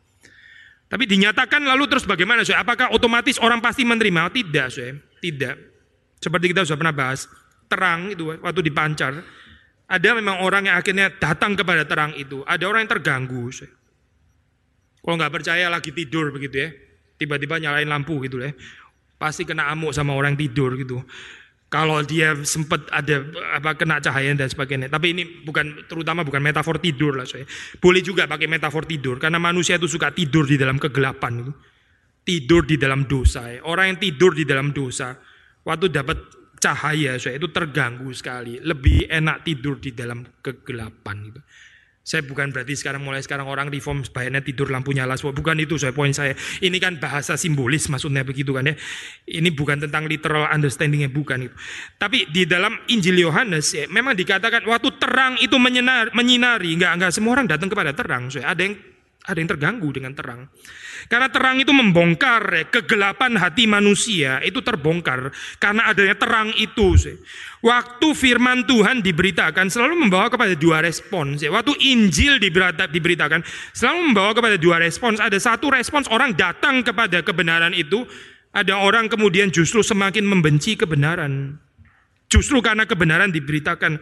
Tapi 0.88 1.04
dinyatakan 1.04 1.60
lalu 1.60 1.90
terus 1.90 2.08
bagaimana? 2.08 2.40
Saudara? 2.46 2.64
Apakah 2.64 2.86
otomatis 2.94 3.36
orang 3.36 3.60
pasti 3.60 3.84
menerima? 3.84 4.32
Tidak, 4.32 4.66
saudara. 4.72 4.96
tidak. 5.20 5.54
Seperti 6.24 6.56
kita 6.56 6.64
sudah 6.64 6.80
pernah 6.80 6.96
bahas 6.96 7.28
terang 7.66 8.12
itu 8.12 8.36
waktu 8.38 8.60
dipancar, 8.64 9.12
ada 9.84 10.08
memang 10.16 10.40
orang 10.40 10.68
yang 10.70 10.76
akhirnya 10.80 11.12
datang 11.12 11.54
kepada 11.54 11.84
terang 11.84 12.16
itu. 12.16 12.40
Ada 12.48 12.64
orang 12.64 12.88
yang 12.88 12.92
terganggu. 12.98 13.52
Kalau 15.04 15.14
nggak 15.20 15.32
percaya 15.32 15.68
lagi 15.68 15.92
tidur 15.92 16.32
begitu 16.32 16.56
ya, 16.64 16.68
tiba-tiba 17.20 17.60
nyalain 17.60 17.84
lampu 17.84 18.16
gitu 18.24 18.40
ya, 18.40 18.56
pasti 19.20 19.44
kena 19.44 19.68
amuk 19.68 19.92
sama 19.92 20.16
orang 20.16 20.32
tidur 20.32 20.72
gitu. 20.80 21.04
Kalau 21.68 22.06
dia 22.06 22.38
sempat 22.46 22.86
ada 22.94 23.26
apa 23.50 23.74
kena 23.74 23.98
cahaya 23.98 24.30
dan 24.30 24.46
sebagainya. 24.46 24.86
Tapi 24.86 25.10
ini 25.10 25.22
bukan 25.42 25.90
terutama 25.90 26.22
bukan 26.22 26.38
metafor 26.38 26.78
tidur 26.78 27.18
lah 27.18 27.26
saya. 27.26 27.42
Boleh 27.82 27.98
juga 27.98 28.30
pakai 28.30 28.46
metafor 28.46 28.86
tidur 28.86 29.18
karena 29.18 29.42
manusia 29.42 29.74
itu 29.74 29.90
suka 29.90 30.14
tidur 30.14 30.46
di 30.46 30.54
dalam 30.54 30.78
kegelapan 30.78 31.42
itu. 31.42 31.52
Tidur 32.24 32.62
di 32.62 32.78
dalam 32.78 33.10
dosa. 33.10 33.50
Ya. 33.50 33.58
Orang 33.66 33.90
yang 33.90 33.98
tidur 33.98 34.32
di 34.38 34.46
dalam 34.46 34.70
dosa 34.70 35.18
waktu 35.66 35.90
dapat 35.90 36.16
cahaya 36.64 37.20
saya 37.20 37.36
itu 37.36 37.52
terganggu 37.52 38.08
sekali. 38.16 38.56
Lebih 38.64 39.12
enak 39.12 39.44
tidur 39.44 39.76
di 39.76 39.92
dalam 39.92 40.24
kegelapan 40.40 41.28
itu. 41.28 41.40
Saya 42.04 42.20
bukan 42.20 42.52
berarti 42.52 42.76
sekarang 42.76 43.00
mulai 43.00 43.24
sekarang 43.24 43.48
orang 43.48 43.72
reform 43.72 44.04
sebaiknya 44.04 44.44
tidur 44.44 44.68
lampu 44.68 44.92
nyala 44.92 45.16
semua. 45.16 45.32
Bukan 45.32 45.56
itu 45.56 45.80
saya 45.80 45.96
poin 45.96 46.12
saya. 46.12 46.36
Ini 46.60 46.76
kan 46.76 47.00
bahasa 47.00 47.32
simbolis 47.40 47.88
maksudnya 47.88 48.20
begitu 48.20 48.52
kan 48.52 48.68
ya. 48.68 48.76
Ini 49.24 49.48
bukan 49.56 49.88
tentang 49.88 50.04
literal 50.04 50.44
understandingnya 50.52 51.08
bukan 51.08 51.48
itu. 51.48 51.56
Tapi 51.96 52.28
di 52.28 52.44
dalam 52.44 52.76
Injil 52.92 53.24
Yohanes 53.24 53.72
ya, 53.72 53.84
memang 53.88 54.12
dikatakan 54.20 54.68
waktu 54.68 55.00
terang 55.00 55.40
itu 55.40 55.56
menyinar, 55.56 56.12
menyinari. 56.12 56.76
Enggak 56.76 56.92
enggak 56.92 57.12
semua 57.16 57.40
orang 57.40 57.48
datang 57.48 57.72
kepada 57.72 57.96
terang. 57.96 58.28
Saya 58.28 58.52
ada 58.52 58.60
yang 58.60 58.76
ada 59.24 59.40
yang 59.40 59.48
terganggu 59.48 59.88
dengan 59.88 60.12
terang. 60.12 60.52
Karena 61.08 61.32
terang 61.32 61.56
itu 61.56 61.72
membongkar 61.72 62.44
ya, 62.52 62.64
kegelapan 62.68 63.40
hati 63.40 63.64
manusia 63.64 64.36
itu 64.44 64.60
terbongkar 64.60 65.32
karena 65.56 65.88
adanya 65.88 66.12
terang 66.12 66.52
itu. 66.60 66.92
Waktu 67.64 68.08
firman 68.12 68.68
Tuhan 68.68 69.00
diberitakan 69.00 69.72
selalu 69.72 70.04
membawa 70.04 70.28
kepada 70.28 70.52
dua 70.52 70.84
respons. 70.84 71.40
Waktu 71.40 71.72
Injil 71.88 72.36
diberitakan 72.36 73.40
selalu 73.72 74.12
membawa 74.12 74.36
kepada 74.36 74.60
dua 74.60 74.76
respons. 74.76 75.16
Ada 75.16 75.40
satu 75.40 75.72
respons 75.72 76.04
orang 76.12 76.36
datang 76.36 76.84
kepada 76.84 77.24
kebenaran 77.24 77.72
itu, 77.72 78.04
ada 78.52 78.76
orang 78.84 79.08
kemudian 79.08 79.48
justru 79.48 79.80
semakin 79.80 80.28
membenci 80.28 80.76
kebenaran. 80.76 81.56
Justru 82.28 82.60
karena 82.60 82.84
kebenaran 82.84 83.32
diberitakan 83.32 84.00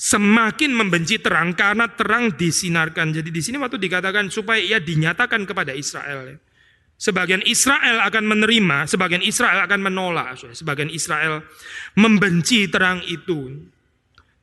semakin 0.00 0.72
membenci 0.72 1.20
terang 1.20 1.52
karena 1.52 1.84
terang 1.92 2.32
disinarkan. 2.32 3.12
Jadi 3.12 3.28
di 3.28 3.44
sini 3.44 3.60
waktu 3.60 3.76
dikatakan 3.76 4.32
supaya 4.32 4.56
ia 4.56 4.80
dinyatakan 4.80 5.44
kepada 5.44 5.76
Israel. 5.76 6.40
Sebagian 7.00 7.44
Israel 7.44 8.00
akan 8.04 8.24
menerima, 8.28 8.88
sebagian 8.88 9.24
Israel 9.24 9.64
akan 9.64 9.80
menolak, 9.80 10.36
sebagian 10.52 10.88
Israel 10.92 11.44
membenci 11.96 12.68
terang 12.68 13.04
itu. 13.08 13.60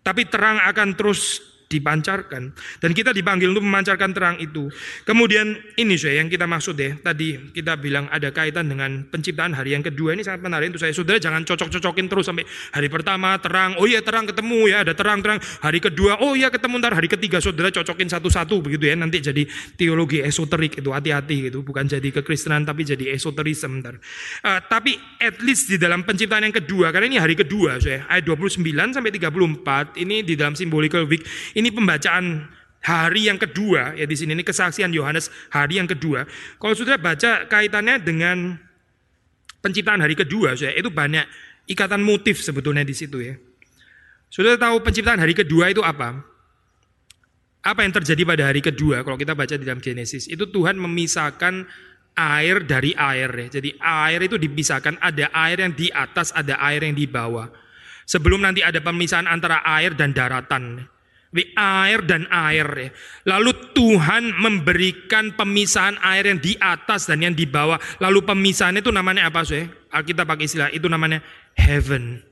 Tapi 0.01 0.25
terang 0.29 0.61
akan 0.61 0.93
terus 0.97 1.41
dipancarkan 1.67 2.55
dan 2.79 2.91
kita 2.95 3.11
dipanggil 3.11 3.51
untuk 3.51 3.63
memancarkan 3.63 4.11
terang 4.15 4.35
itu. 4.39 4.71
Kemudian 5.03 5.55
ini 5.75 5.95
saya 5.99 6.23
yang 6.23 6.31
kita 6.31 6.47
maksud 6.47 6.79
deh 6.79 6.95
tadi 7.03 7.51
kita 7.51 7.75
bilang 7.75 8.07
ada 8.07 8.31
kaitan 8.31 8.71
dengan 8.71 9.03
penciptaan 9.07 9.51
hari 9.51 9.75
yang 9.75 9.83
kedua 9.83 10.15
ini 10.15 10.23
sangat 10.23 10.41
menarik 10.43 10.71
untuk 10.73 10.83
saya. 10.83 10.95
Saudara 10.95 11.19
jangan 11.19 11.43
cocok-cocokin 11.43 12.07
terus 12.07 12.25
sampai 12.27 12.47
hari 12.71 12.87
pertama 12.87 13.35
terang, 13.37 13.75
oh 13.77 13.85
iya 13.85 13.99
terang 13.99 14.25
ketemu 14.25 14.71
ya 14.71 14.77
ada 14.87 14.95
terang-terang. 14.95 15.39
Hari 15.61 15.79
kedua, 15.83 16.23
oh 16.23 16.33
iya 16.33 16.47
ketemu 16.47 16.79
ntar 16.79 16.95
hari 16.95 17.11
ketiga 17.11 17.43
saudara 17.43 17.69
cocokin 17.69 18.07
satu-satu 18.07 18.63
begitu 18.63 18.87
ya 18.87 18.95
nanti 18.95 19.19
jadi 19.19 19.43
teologi 19.75 20.23
esoterik 20.23 20.79
itu 20.79 20.89
hati-hati 20.89 21.51
gitu 21.51 21.61
bukan 21.61 21.85
jadi 21.85 22.09
kekristenan 22.15 22.63
tapi 22.63 22.87
jadi 22.87 23.11
esoterisme 23.11 23.83
ntar. 23.83 23.99
Uh, 24.41 24.59
tapi 24.71 24.95
at 25.19 25.37
least 25.43 25.67
di 25.67 25.75
dalam 25.75 26.07
penciptaan 26.07 26.47
yang 26.47 26.55
kedua 26.55 26.95
karena 26.95 27.11
ini 27.11 27.17
hari 27.19 27.35
kedua 27.35 27.77
saya 27.83 28.07
ayat 28.07 28.23
29 28.23 28.63
sampai 28.95 29.11
34 29.11 30.03
ini 30.03 30.23
di 30.23 30.33
dalam 30.39 30.55
symbolical 30.55 31.03
week 31.09 31.25
ini 31.57 31.73
pembacaan 31.73 32.45
hari 32.85 33.27
yang 33.27 33.41
kedua 33.41 33.97
ya 33.97 34.05
di 34.05 34.15
sini 34.15 34.37
ini 34.37 34.45
kesaksian 34.45 34.93
Yohanes 34.93 35.33
hari 35.49 35.81
yang 35.81 35.89
kedua. 35.89 36.29
Kalau 36.61 36.75
sudah 36.77 37.01
baca 37.01 37.49
kaitannya 37.49 37.97
dengan 37.99 38.55
penciptaan 39.59 39.99
hari 39.99 40.13
kedua, 40.13 40.53
saya 40.53 40.77
itu 40.77 40.93
banyak 40.93 41.25
ikatan 41.65 42.05
motif 42.05 42.39
sebetulnya 42.39 42.85
di 42.85 42.93
situ 42.93 43.17
ya. 43.19 43.35
Sudah 44.29 44.55
tahu 44.55 44.85
penciptaan 44.85 45.17
hari 45.17 45.33
kedua 45.33 45.73
itu 45.73 45.81
apa? 45.81 46.21
Apa 47.65 47.83
yang 47.83 47.91
terjadi 47.91 48.23
pada 48.23 48.43
hari 48.47 48.61
kedua 48.63 49.01
kalau 49.01 49.17
kita 49.17 49.33
baca 49.33 49.57
di 49.57 49.65
dalam 49.65 49.81
Genesis? 49.81 50.29
Itu 50.29 50.47
Tuhan 50.47 50.77
memisahkan 50.79 51.67
air 52.15 52.63
dari 52.63 52.95
air 52.95 53.29
ya. 53.33 53.47
Jadi 53.59 53.75
air 53.81 54.19
itu 54.23 54.39
dipisahkan, 54.39 55.01
ada 55.03 55.27
air 55.33 55.57
yang 55.59 55.73
di 55.75 55.91
atas, 55.91 56.31
ada 56.31 56.55
air 56.63 56.85
yang 56.85 56.95
di 56.95 57.09
bawah. 57.09 57.51
Sebelum 58.07 58.39
nanti 58.39 58.63
ada 58.63 58.79
pemisahan 58.79 59.27
antara 59.27 59.59
air 59.67 59.91
dan 59.91 60.15
daratan 60.15 60.87
air 61.55 61.99
dan 62.07 62.25
air. 62.31 62.67
Ya. 62.67 62.89
Lalu 63.27 63.51
Tuhan 63.75 64.31
memberikan 64.37 65.35
pemisahan 65.35 65.99
air 65.99 66.31
yang 66.31 66.39
di 66.39 66.55
atas 66.57 67.09
dan 67.09 67.19
yang 67.19 67.35
di 67.35 67.43
bawah. 67.43 67.77
Lalu 67.99 68.23
pemisahan 68.23 68.79
itu 68.79 68.89
namanya 68.93 69.27
apa 69.27 69.43
sih? 69.43 69.67
Alkitab 69.91 70.27
pakai 70.27 70.45
istilah 70.47 70.69
itu 70.71 70.87
namanya 70.87 71.19
heaven. 71.59 72.23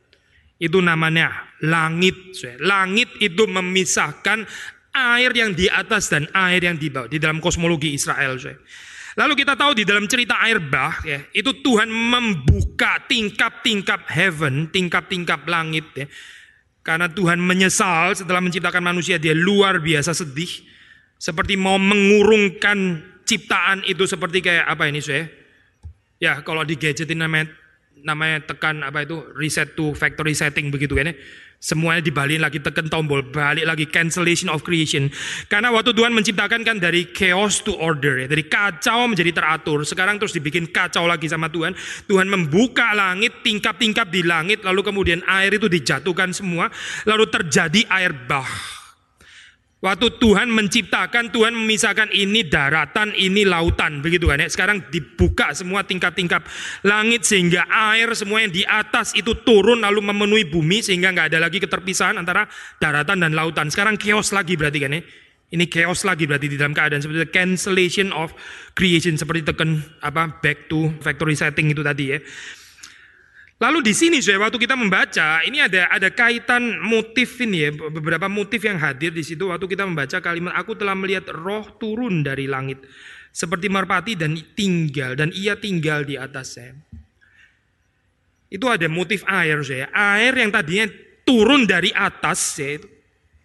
Itu 0.56 0.80
namanya 0.80 1.52
langit. 1.60 2.16
Langit 2.64 3.12
itu 3.20 3.44
memisahkan 3.44 4.48
air 4.96 5.32
yang 5.36 5.52
di 5.52 5.68
atas 5.68 6.08
dan 6.08 6.24
air 6.32 6.64
yang 6.64 6.80
di 6.80 6.88
bawah 6.88 7.12
di 7.12 7.20
dalam 7.20 7.44
kosmologi 7.44 7.92
Israel. 7.92 8.40
Lalu 9.16 9.34
kita 9.36 9.56
tahu 9.56 9.80
di 9.80 9.88
dalam 9.88 10.12
cerita 10.12 10.44
air 10.44 10.60
bah 10.60 11.00
ya, 11.08 11.24
itu 11.32 11.64
Tuhan 11.64 11.88
membuka 11.88 13.00
tingkap-tingkap 13.08 14.12
heaven, 14.12 14.68
tingkap-tingkap 14.72 15.48
langit 15.48 15.88
ya 15.96 16.08
karena 16.86 17.10
Tuhan 17.10 17.42
menyesal 17.42 18.14
setelah 18.14 18.38
menciptakan 18.46 18.86
manusia, 18.86 19.18
dia 19.18 19.34
luar 19.34 19.82
biasa 19.82 20.14
sedih. 20.14 20.62
Seperti 21.18 21.58
mau 21.58 21.82
mengurungkan 21.82 23.02
ciptaan 23.26 23.82
itu 23.90 24.06
seperti 24.06 24.46
kayak 24.46 24.70
apa 24.70 24.86
ini 24.86 25.02
saya? 25.02 25.26
Ya 26.22 26.46
kalau 26.46 26.62
di 26.62 26.78
gadget 26.78 27.10
ini 27.10 27.26
namanya, 27.26 27.50
namanya 28.06 28.46
tekan 28.46 28.86
apa 28.86 29.02
itu 29.02 29.18
reset 29.34 29.74
to 29.74 29.98
factory 29.98 30.38
setting 30.38 30.70
begitu 30.70 30.94
kan 30.94 31.10
ya. 31.10 31.18
Semuanya 31.66 32.06
dibalik 32.06 32.38
lagi 32.38 32.62
tekan 32.62 32.86
tombol, 32.86 33.26
balik 33.26 33.66
lagi 33.66 33.90
cancellation 33.90 34.54
of 34.54 34.62
creation. 34.62 35.10
Karena 35.50 35.74
waktu 35.74 35.98
Tuhan 35.98 36.14
menciptakan 36.14 36.62
kan 36.62 36.78
dari 36.78 37.10
chaos 37.10 37.66
to 37.66 37.74
order 37.74 38.22
ya, 38.22 38.30
dari 38.30 38.46
kacau 38.46 39.10
menjadi 39.10 39.34
teratur. 39.34 39.82
Sekarang 39.82 40.22
terus 40.22 40.38
dibikin 40.38 40.70
kacau 40.70 41.10
lagi 41.10 41.26
sama 41.26 41.50
Tuhan. 41.50 41.74
Tuhan 42.06 42.30
membuka 42.30 42.94
langit, 42.94 43.42
tingkap-tingkap 43.42 44.14
di 44.14 44.22
langit, 44.22 44.62
lalu 44.62 44.86
kemudian 44.86 45.26
air 45.26 45.58
itu 45.58 45.66
dijatuhkan 45.66 46.38
semua, 46.38 46.70
lalu 47.10 47.26
terjadi 47.34 47.82
air 47.90 48.14
bah. 48.14 48.75
Waktu 49.86 50.18
Tuhan 50.18 50.50
menciptakan, 50.50 51.30
Tuhan 51.30 51.54
memisahkan 51.54 52.10
ini 52.10 52.42
daratan, 52.42 53.14
ini 53.14 53.46
lautan, 53.46 54.02
begitu 54.02 54.26
kan 54.34 54.42
ya. 54.42 54.50
Sekarang 54.50 54.82
dibuka 54.90 55.54
semua 55.54 55.86
tingkat-tingkat 55.86 56.42
langit 56.90 57.22
sehingga 57.22 57.70
air 57.70 58.10
semua 58.18 58.42
yang 58.42 58.50
di 58.50 58.66
atas 58.66 59.14
itu 59.14 59.38
turun 59.46 59.86
lalu 59.86 60.02
memenuhi 60.02 60.50
bumi 60.50 60.82
sehingga 60.82 61.14
nggak 61.14 61.30
ada 61.30 61.38
lagi 61.38 61.62
keterpisahan 61.62 62.18
antara 62.18 62.50
daratan 62.82 63.30
dan 63.30 63.38
lautan. 63.38 63.70
Sekarang 63.70 63.94
chaos 64.02 64.34
lagi 64.34 64.58
berarti 64.58 64.82
kan 64.82 64.98
ya. 64.98 65.06
Ini 65.54 65.70
chaos 65.70 66.02
lagi 66.02 66.26
berarti 66.26 66.50
di 66.50 66.58
dalam 66.58 66.74
keadaan 66.74 67.06
seperti 67.06 67.30
cancellation 67.30 68.10
of 68.10 68.34
creation 68.74 69.14
seperti 69.22 69.46
tekan 69.46 69.86
apa 70.02 70.42
back 70.42 70.66
to 70.66 70.90
factory 71.06 71.38
setting 71.38 71.70
itu 71.70 71.86
tadi 71.86 72.10
ya. 72.10 72.18
Lalu 73.56 73.88
di 73.88 73.94
sini 73.96 74.20
saya 74.20 74.36
waktu 74.36 74.60
kita 74.60 74.76
membaca 74.76 75.40
ini 75.48 75.64
ada 75.64 75.88
ada 75.88 76.12
kaitan 76.12 76.76
motif 76.84 77.40
ini 77.40 77.64
ya 77.64 77.72
beberapa 77.72 78.28
motif 78.28 78.60
yang 78.68 78.76
hadir 78.76 79.16
di 79.16 79.24
situ 79.24 79.48
waktu 79.48 79.64
kita 79.64 79.88
membaca 79.88 80.20
kalimat 80.20 80.52
aku 80.60 80.76
telah 80.76 80.92
melihat 80.92 81.32
roh 81.32 81.64
turun 81.80 82.20
dari 82.20 82.52
langit 82.52 82.84
seperti 83.32 83.72
merpati 83.72 84.20
dan 84.20 84.36
tinggal 84.60 85.16
dan 85.16 85.32
ia 85.32 85.56
tinggal 85.56 86.04
di 86.04 86.20
atas 86.20 86.60
saya. 86.60 86.76
Itu 88.52 88.68
ada 88.68 88.92
motif 88.92 89.24
air 89.24 89.64
saya. 89.64 89.88
Air 89.96 90.36
yang 90.36 90.52
tadinya 90.52 90.92
turun 91.24 91.64
dari 91.64 91.96
atas 91.96 92.60
ya, 92.60 92.76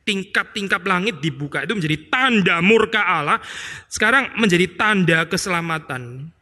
tingkap-tingkap 0.03 0.83
langit 0.91 1.23
dibuka 1.23 1.63
itu 1.63 1.79
menjadi 1.79 1.97
tanda 2.11 2.59
murka 2.59 3.03
Allah 3.07 3.39
sekarang 3.87 4.35
menjadi 4.35 4.75
tanda 4.75 5.23
keselamatan. 5.31 6.35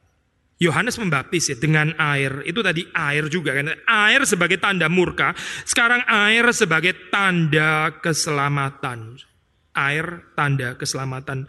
Yohanes 0.59 0.99
membaptis 0.99 1.55
ya 1.55 1.57
dengan 1.57 1.95
air. 1.95 2.43
Itu 2.43 2.67
tadi 2.67 2.83
air 2.91 3.31
juga 3.31 3.55
kan. 3.55 3.71
Air 3.87 4.27
sebagai 4.27 4.59
tanda 4.59 4.91
murka, 4.91 5.31
sekarang 5.63 6.03
air 6.11 6.51
sebagai 6.51 7.11
tanda 7.15 7.95
keselamatan. 8.03 9.23
Air 9.79 10.35
tanda 10.35 10.75
keselamatan. 10.75 11.47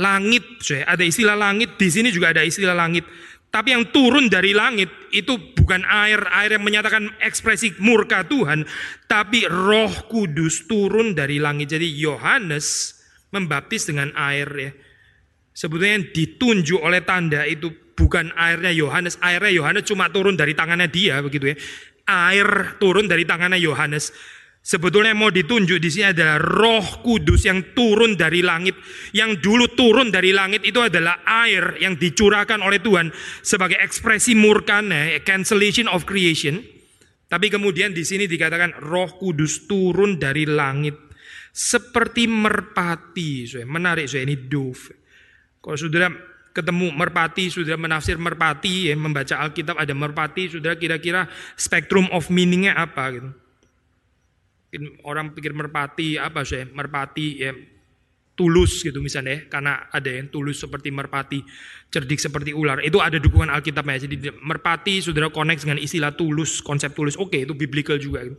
Langit, 0.00 0.64
ada 0.88 1.04
istilah 1.04 1.36
langit, 1.36 1.76
di 1.76 1.92
sini 1.92 2.08
juga 2.08 2.32
ada 2.32 2.40
istilah 2.40 2.72
langit. 2.72 3.04
Tapi 3.52 3.76
yang 3.76 3.92
turun 3.92 4.32
dari 4.32 4.56
langit 4.56 4.88
itu 5.12 5.36
bukan 5.52 5.84
air, 5.84 6.24
air 6.32 6.56
yang 6.56 6.64
menyatakan 6.64 7.12
ekspresi 7.20 7.76
murka 7.84 8.24
Tuhan, 8.24 8.64
tapi 9.04 9.44
Roh 9.44 10.08
Kudus 10.08 10.64
turun 10.64 11.12
dari 11.12 11.36
langit. 11.36 11.76
Jadi 11.76 11.84
Yohanes 11.84 12.96
membaptis 13.28 13.84
dengan 13.84 14.08
air 14.16 14.48
ya. 14.56 14.72
Sebetulnya 15.52 16.08
ditunjuk 16.16 16.80
oleh 16.80 17.04
tanda 17.04 17.44
itu 17.44 17.81
bukan 17.94 18.32
airnya 18.34 18.72
Yohanes, 18.72 19.20
airnya 19.20 19.52
Yohanes 19.52 19.84
cuma 19.84 20.08
turun 20.08 20.34
dari 20.36 20.52
tangannya 20.56 20.88
dia 20.88 21.20
begitu 21.20 21.52
ya. 21.52 21.56
Air 22.08 22.76
turun 22.82 23.06
dari 23.06 23.22
tangannya 23.22 23.60
Yohanes. 23.62 24.10
Sebetulnya 24.62 25.10
mau 25.10 25.26
ditunjuk 25.26 25.82
di 25.82 25.90
sini 25.90 26.14
adalah 26.14 26.38
Roh 26.38 27.02
Kudus 27.02 27.42
yang 27.50 27.74
turun 27.74 28.14
dari 28.14 28.46
langit. 28.46 28.78
Yang 29.10 29.42
dulu 29.42 29.66
turun 29.74 30.14
dari 30.14 30.30
langit 30.30 30.62
itu 30.62 30.78
adalah 30.78 31.26
air 31.26 31.82
yang 31.82 31.98
dicurahkan 31.98 32.62
oleh 32.62 32.78
Tuhan 32.78 33.10
sebagai 33.42 33.74
ekspresi 33.82 34.38
murkanya, 34.38 35.18
cancellation 35.26 35.90
of 35.90 36.06
creation. 36.06 36.62
Tapi 37.26 37.50
kemudian 37.50 37.90
di 37.90 38.06
sini 38.06 38.30
dikatakan 38.30 38.78
Roh 38.86 39.18
Kudus 39.18 39.66
turun 39.66 40.22
dari 40.22 40.46
langit 40.46 40.94
seperti 41.50 42.30
merpati. 42.30 43.50
Menarik, 43.66 44.06
ini 44.14 44.46
dove. 44.46 44.94
Kalau 45.58 45.74
saudara 45.74 46.06
ketemu 46.52 46.92
merpati, 46.92 47.48
sudah 47.48 47.80
menafsir 47.80 48.20
merpati, 48.20 48.92
ya, 48.92 48.94
membaca 48.94 49.40
Alkitab 49.40 49.80
ada 49.80 49.92
merpati, 49.96 50.52
sudah 50.52 50.76
kira-kira 50.76 51.26
spektrum 51.56 52.06
of 52.12 52.28
meaningnya 52.28 52.76
apa 52.76 53.04
gitu. 53.12 53.30
Orang 55.04 55.36
pikir 55.36 55.52
merpati 55.52 56.16
apa 56.16 56.44
sih? 56.48 56.64
Merpati 56.64 57.26
ya 57.36 57.52
tulus 58.32 58.80
gitu 58.80 59.04
misalnya, 59.04 59.44
ya, 59.44 59.52
karena 59.52 59.92
ada 59.92 60.08
yang 60.08 60.32
tulus 60.32 60.64
seperti 60.64 60.88
merpati, 60.88 61.44
cerdik 61.92 62.16
seperti 62.16 62.56
ular. 62.56 62.80
Itu 62.80 63.00
ada 63.04 63.20
dukungan 63.20 63.52
Alkitabnya. 63.52 64.08
Jadi 64.08 64.16
merpati 64.40 65.04
sudah 65.04 65.28
connect 65.28 65.68
dengan 65.68 65.76
istilah 65.76 66.16
tulus, 66.16 66.64
konsep 66.64 66.96
tulus. 66.96 67.20
Oke, 67.20 67.44
itu 67.44 67.52
biblical 67.52 68.00
juga. 68.00 68.24
Gitu. 68.24 68.36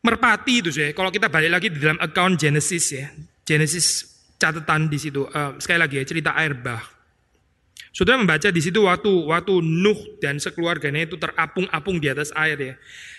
Merpati 0.00 0.54
itu 0.62 0.70
sih. 0.70 0.94
Kalau 0.94 1.10
kita 1.10 1.26
balik 1.26 1.50
lagi 1.50 1.68
di 1.68 1.78
dalam 1.82 1.98
account 1.98 2.38
Genesis 2.38 2.84
ya, 2.94 3.10
Genesis 3.42 4.09
catatan 4.40 4.88
di 4.88 4.96
situ. 4.96 5.28
Uh, 5.28 5.60
sekali 5.60 5.78
lagi 5.84 6.00
ya, 6.00 6.04
cerita 6.08 6.32
air 6.32 6.56
bah. 6.56 6.80
Sudah 7.92 8.16
membaca 8.16 8.48
di 8.48 8.62
situ 8.62 8.86
waktu 8.86 9.10
waktu 9.28 9.60
Nuh 9.60 10.16
dan 10.22 10.40
sekeluarganya 10.40 11.04
itu 11.04 11.20
terapung-apung 11.20 12.00
di 12.00 12.08
atas 12.08 12.32
air 12.32 12.56
ya. 12.56 12.74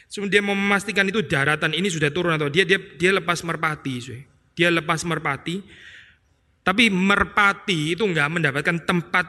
Kemudian 0.10 0.44
dia 0.44 0.44
memastikan 0.44 1.06
itu 1.08 1.24
daratan 1.24 1.72
ini 1.72 1.88
sudah 1.88 2.10
turun 2.10 2.36
atau 2.36 2.50
dia 2.50 2.66
dia 2.66 2.82
dia 2.98 3.12
lepas 3.14 3.46
merpati, 3.46 3.94
cuy. 4.02 4.20
Dia 4.58 4.74
lepas 4.74 5.06
merpati. 5.06 5.62
Tapi 6.62 6.90
merpati 6.90 7.96
itu 7.96 8.04
nggak 8.04 8.30
mendapatkan 8.32 8.86
tempat 8.86 9.26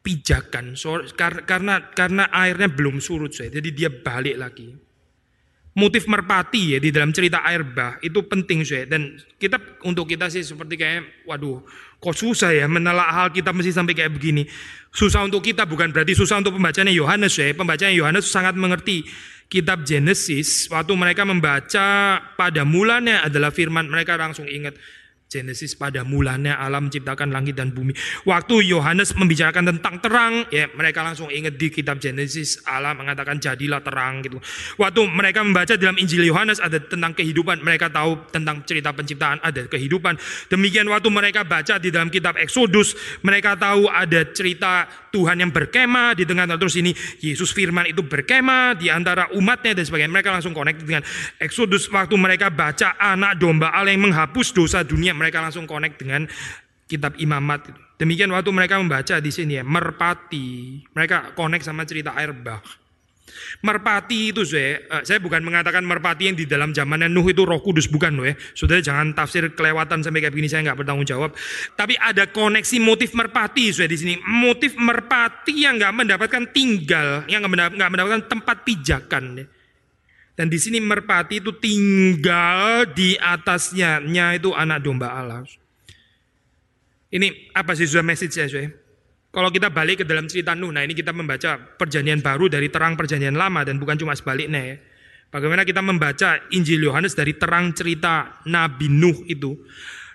pijakan 0.00 0.78
so, 0.78 1.02
karena 1.44 1.92
karena 1.92 2.26
airnya 2.32 2.68
belum 2.72 2.98
surut. 3.04 3.36
Jadi 3.36 3.68
dia 3.72 3.92
balik 3.92 4.36
lagi 4.40 4.89
motif 5.80 6.04
merpati 6.04 6.76
ya 6.76 6.78
di 6.78 6.92
dalam 6.92 7.08
cerita 7.16 7.40
air 7.40 7.64
bah 7.64 7.96
itu 8.04 8.20
penting 8.28 8.60
sih 8.60 8.84
dan 8.84 9.16
kita 9.40 9.56
untuk 9.88 10.04
kita 10.04 10.28
sih 10.28 10.44
seperti 10.44 10.76
kayak 10.76 11.24
waduh 11.24 11.64
kok 11.96 12.12
susah 12.12 12.52
ya 12.52 12.68
menelaah 12.68 13.24
hal 13.24 13.28
kita 13.32 13.56
mesti 13.56 13.72
sampai 13.72 13.96
kayak 13.96 14.12
begini. 14.12 14.44
Susah 14.92 15.24
untuk 15.24 15.40
kita 15.40 15.64
bukan 15.64 15.88
berarti 15.94 16.12
susah 16.12 16.42
untuk 16.42 16.60
pembacanya 16.60 16.92
Yohanes 16.92 17.32
ya 17.40 17.48
pembacanya 17.56 17.94
Yohanes 17.96 18.28
sangat 18.28 18.52
mengerti 18.60 19.08
kitab 19.50 19.82
Genesis, 19.82 20.70
waktu 20.70 20.94
mereka 20.94 21.26
membaca 21.26 22.22
pada 22.38 22.62
mulanya 22.62 23.26
adalah 23.26 23.50
firman, 23.50 23.90
mereka 23.90 24.14
langsung 24.14 24.46
ingat 24.46 24.78
Genesis 25.30 25.78
pada 25.78 26.02
mulanya 26.02 26.58
alam 26.58 26.90
menciptakan 26.90 27.30
langit 27.30 27.54
dan 27.54 27.70
bumi. 27.70 27.94
Waktu 28.26 28.66
Yohanes 28.66 29.14
membicarakan 29.14 29.70
tentang 29.70 30.02
terang, 30.02 30.34
ya 30.50 30.66
mereka 30.74 31.06
langsung 31.06 31.30
ingat 31.30 31.54
di 31.54 31.70
kitab 31.70 32.02
Genesis 32.02 32.58
Allah 32.66 32.98
mengatakan 32.98 33.38
jadilah 33.38 33.78
terang 33.78 34.26
gitu. 34.26 34.42
Waktu 34.74 35.06
mereka 35.06 35.46
membaca 35.46 35.78
dalam 35.78 35.94
Injil 36.02 36.26
Yohanes 36.26 36.58
ada 36.58 36.82
tentang 36.82 37.14
kehidupan, 37.14 37.62
mereka 37.62 37.86
tahu 37.86 38.18
tentang 38.34 38.66
cerita 38.66 38.90
penciptaan 38.90 39.38
ada 39.38 39.70
kehidupan. 39.70 40.18
Demikian 40.50 40.90
waktu 40.90 41.06
mereka 41.14 41.46
baca 41.46 41.78
di 41.78 41.94
dalam 41.94 42.10
kitab 42.10 42.34
Exodus, 42.34 42.98
mereka 43.22 43.54
tahu 43.54 43.86
ada 43.86 44.26
cerita 44.34 44.90
Tuhan 45.14 45.46
yang 45.46 45.54
berkemah 45.54 46.18
di 46.18 46.26
tengah 46.26 46.50
terus 46.58 46.74
ini 46.74 46.90
Yesus 47.22 47.54
firman 47.54 47.86
itu 47.86 48.02
berkemah 48.02 48.74
di 48.74 48.90
antara 48.90 49.30
umatnya 49.38 49.78
dan 49.78 49.86
sebagainya. 49.86 50.10
Mereka 50.10 50.30
langsung 50.34 50.58
connect 50.58 50.82
dengan 50.82 51.06
Exodus 51.38 51.86
waktu 51.86 52.18
mereka 52.18 52.50
baca 52.50 52.98
anak 52.98 53.38
domba 53.38 53.70
Allah 53.70 53.94
yang 53.94 54.10
menghapus 54.10 54.50
dosa 54.50 54.82
dunia 54.82 55.19
mereka 55.20 55.44
langsung 55.44 55.68
connect 55.68 56.00
dengan 56.00 56.24
kitab 56.88 57.14
imamat. 57.20 57.70
Demikian 58.00 58.32
waktu 58.32 58.50
mereka 58.50 58.80
membaca 58.80 59.20
di 59.20 59.28
sini 59.28 59.60
ya, 59.60 59.64
merpati. 59.64 60.80
Mereka 60.96 61.36
connect 61.36 61.68
sama 61.68 61.84
cerita 61.84 62.16
air 62.16 62.32
bah. 62.32 62.64
Merpati 63.62 64.34
itu 64.34 64.42
saya, 64.42 64.82
eh, 64.82 65.02
saya 65.06 65.22
bukan 65.22 65.38
mengatakan 65.46 65.86
merpati 65.86 66.26
yang 66.26 66.34
di 66.34 66.50
dalam 66.50 66.74
zamannya 66.74 67.06
Nuh 67.06 67.30
itu 67.30 67.46
roh 67.46 67.62
kudus, 67.62 67.86
bukan 67.86 68.18
loh 68.18 68.26
ya. 68.26 68.34
Saudara 68.58 68.82
jangan 68.82 69.14
tafsir 69.14 69.46
kelewatan 69.54 70.02
sampai 70.02 70.18
kayak 70.24 70.34
begini, 70.34 70.50
saya 70.50 70.66
nggak 70.66 70.82
bertanggung 70.82 71.06
jawab. 71.06 71.30
Tapi 71.78 71.94
ada 71.94 72.26
koneksi 72.26 72.76
motif 72.82 73.14
merpati 73.14 73.70
saya 73.70 73.86
di 73.86 73.98
sini. 74.00 74.14
Motif 74.26 74.74
merpati 74.74 75.62
yang 75.62 75.78
nggak 75.78 75.94
mendapatkan 75.94 76.44
tinggal, 76.50 77.22
yang 77.30 77.46
nggak 77.46 77.90
mendapatkan 77.94 78.26
tempat 78.26 78.56
pijakan. 78.66 79.24
Ya. 79.38 79.46
Dan 80.38 80.48
di 80.48 80.56
sini 80.56 80.80
merpati 80.80 81.42
itu 81.42 81.52
tinggal 81.60 82.88
di 82.96 83.18
atasnya, 83.18 84.00
nya 84.00 84.32
itu 84.34 84.54
anak 84.56 84.80
domba 84.80 85.12
Allah. 85.12 85.44
Ini 87.10 87.52
apa 87.52 87.74
sih 87.74 87.90
sudah 87.90 88.06
message 88.06 88.38
saya, 88.38 88.46
sudah? 88.46 88.70
Kalau 89.30 89.50
kita 89.54 89.70
balik 89.70 90.02
ke 90.02 90.04
dalam 90.06 90.26
cerita 90.26 90.58
Nuh, 90.58 90.74
nah 90.74 90.82
ini 90.82 90.90
kita 90.90 91.14
membaca 91.14 91.54
perjanjian 91.54 92.18
baru 92.18 92.50
dari 92.50 92.66
terang 92.66 92.98
perjanjian 92.98 93.38
lama 93.38 93.62
dan 93.62 93.78
bukan 93.78 93.94
cuma 93.94 94.14
sebaliknya 94.18 94.74
ya. 94.74 94.76
Bagaimana 95.30 95.62
kita 95.62 95.78
membaca 95.78 96.42
Injil 96.50 96.82
Yohanes 96.90 97.14
dari 97.14 97.38
terang 97.38 97.70
cerita 97.70 98.42
Nabi 98.50 98.90
Nuh 98.90 99.22
itu. 99.30 99.54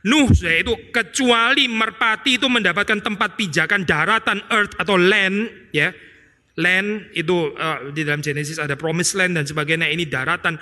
Nuh 0.06 0.28
saya 0.36 0.60
itu 0.60 0.76
kecuali 0.92 1.72
merpati 1.72 2.36
itu 2.36 2.52
mendapatkan 2.52 3.00
tempat 3.00 3.40
pijakan 3.40 3.88
daratan 3.88 4.44
earth 4.52 4.76
atau 4.76 5.00
land 5.00 5.48
ya 5.72 5.96
land 6.56 7.12
itu 7.12 7.52
uh, 7.56 7.92
di 7.92 8.08
dalam 8.08 8.24
Genesis 8.24 8.60
ada 8.60 8.80
promised 8.80 9.16
land 9.16 9.36
dan 9.36 9.46
sebagainya. 9.48 9.92
Ini 9.92 10.08
daratan. 10.08 10.56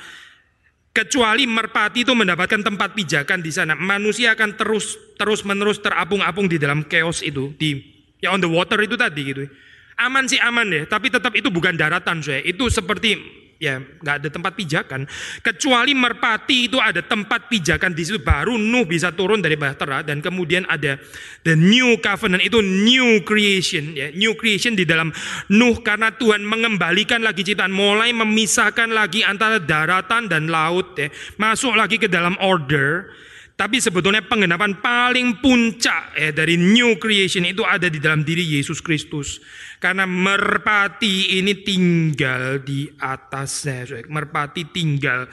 Kecuali 0.93 1.49
merpati 1.49 2.05
itu 2.05 2.13
mendapatkan 2.13 2.61
tempat 2.61 2.93
pijakan 2.93 3.41
di 3.41 3.49
sana. 3.49 3.73
Manusia 3.73 4.37
akan 4.37 4.53
terus 4.53 4.93
terus 5.17 5.41
menerus 5.41 5.81
terapung-apung 5.81 6.45
di 6.45 6.61
dalam 6.61 6.85
chaos 6.85 7.25
itu 7.25 7.49
di 7.57 7.81
ya 8.21 8.29
on 8.29 8.37
the 8.37 8.49
water 8.49 8.77
itu 8.77 8.93
tadi 8.93 9.21
gitu. 9.25 9.49
Aman 9.97 10.29
sih 10.29 10.37
aman 10.37 10.69
ya 10.69 10.85
tapi 10.85 11.09
tetap 11.09 11.33
itu 11.33 11.49
bukan 11.49 11.77
daratan 11.77 12.21
saya 12.21 12.41
itu 12.45 12.69
seperti 12.69 13.17
ya 13.57 13.79
nggak 13.79 14.15
ada 14.23 14.29
tempat 14.29 14.53
pijakan. 14.57 15.01
Kecuali 15.41 15.91
merpati 15.97 16.71
itu 16.71 16.77
ada 16.77 17.01
tempat 17.01 17.47
pijakan 17.49 17.91
di 17.95 18.03
situ 18.05 18.19
baru 18.21 18.55
Nuh 18.59 18.85
bisa 18.85 19.11
turun 19.13 19.41
dari 19.41 19.57
bahtera 19.57 20.03
dan 20.05 20.19
kemudian 20.19 20.67
ada 20.69 20.99
the 21.47 21.55
new 21.57 21.97
covenant 21.99 22.43
itu 22.43 22.59
new 22.61 23.21
creation 23.25 23.95
ya 23.97 24.09
new 24.13 24.33
creation 24.37 24.77
di 24.77 24.83
dalam 24.83 25.09
Nuh 25.51 25.79
karena 25.81 26.13
Tuhan 26.13 26.43
mengembalikan 26.43 27.23
lagi 27.23 27.41
ciptaan 27.41 27.73
mulai 27.73 28.11
memisahkan 28.11 28.91
lagi 28.91 29.25
antara 29.25 29.57
daratan 29.57 30.29
dan 30.29 30.49
laut 30.51 30.95
ya. 30.95 31.09
Masuk 31.39 31.73
lagi 31.73 31.97
ke 31.97 32.07
dalam 32.07 32.37
order 32.39 33.09
tapi 33.53 33.77
sebetulnya 33.77 34.25
penggenapan 34.25 34.81
paling 34.81 35.37
puncak 35.37 36.17
ya, 36.17 36.33
dari 36.33 36.57
new 36.57 36.97
creation 36.97 37.45
itu 37.45 37.61
ada 37.61 37.85
di 37.85 38.01
dalam 38.01 38.25
diri 38.25 38.41
Yesus 38.41 38.81
Kristus. 38.81 39.37
Karena 39.77 40.09
merpati 40.09 41.37
ini 41.37 41.61
tinggal 41.61 42.65
di 42.65 42.89
atasnya. 42.97 44.09
Merpati 44.09 44.73
tinggal 44.73 45.29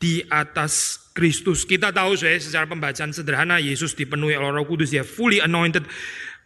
di 0.00 0.24
atas 0.32 1.06
Kristus. 1.12 1.68
Kita 1.68 1.92
tahu 1.92 2.16
saya 2.16 2.40
secara 2.40 2.64
pembacaan 2.64 3.12
sederhana 3.12 3.60
Yesus 3.60 3.92
dipenuhi 3.92 4.32
oleh 4.32 4.48
Roh 4.48 4.64
Kudus 4.64 4.88
ya 4.88 5.04
fully 5.04 5.44
anointed 5.44 5.84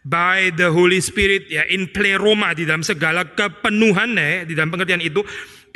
by 0.03 0.51
the 0.59 0.67
Holy 0.67 0.99
Spirit 0.99 1.47
ya 1.47 1.63
in 1.71 1.87
pleroma 1.87 2.51
di 2.51 2.67
dalam 2.67 2.83
segala 2.83 3.31
kepenuhannya 3.31 4.27
ya, 4.27 4.39
di 4.43 4.53
dalam 4.59 4.75
pengertian 4.75 4.99
itu 4.99 5.23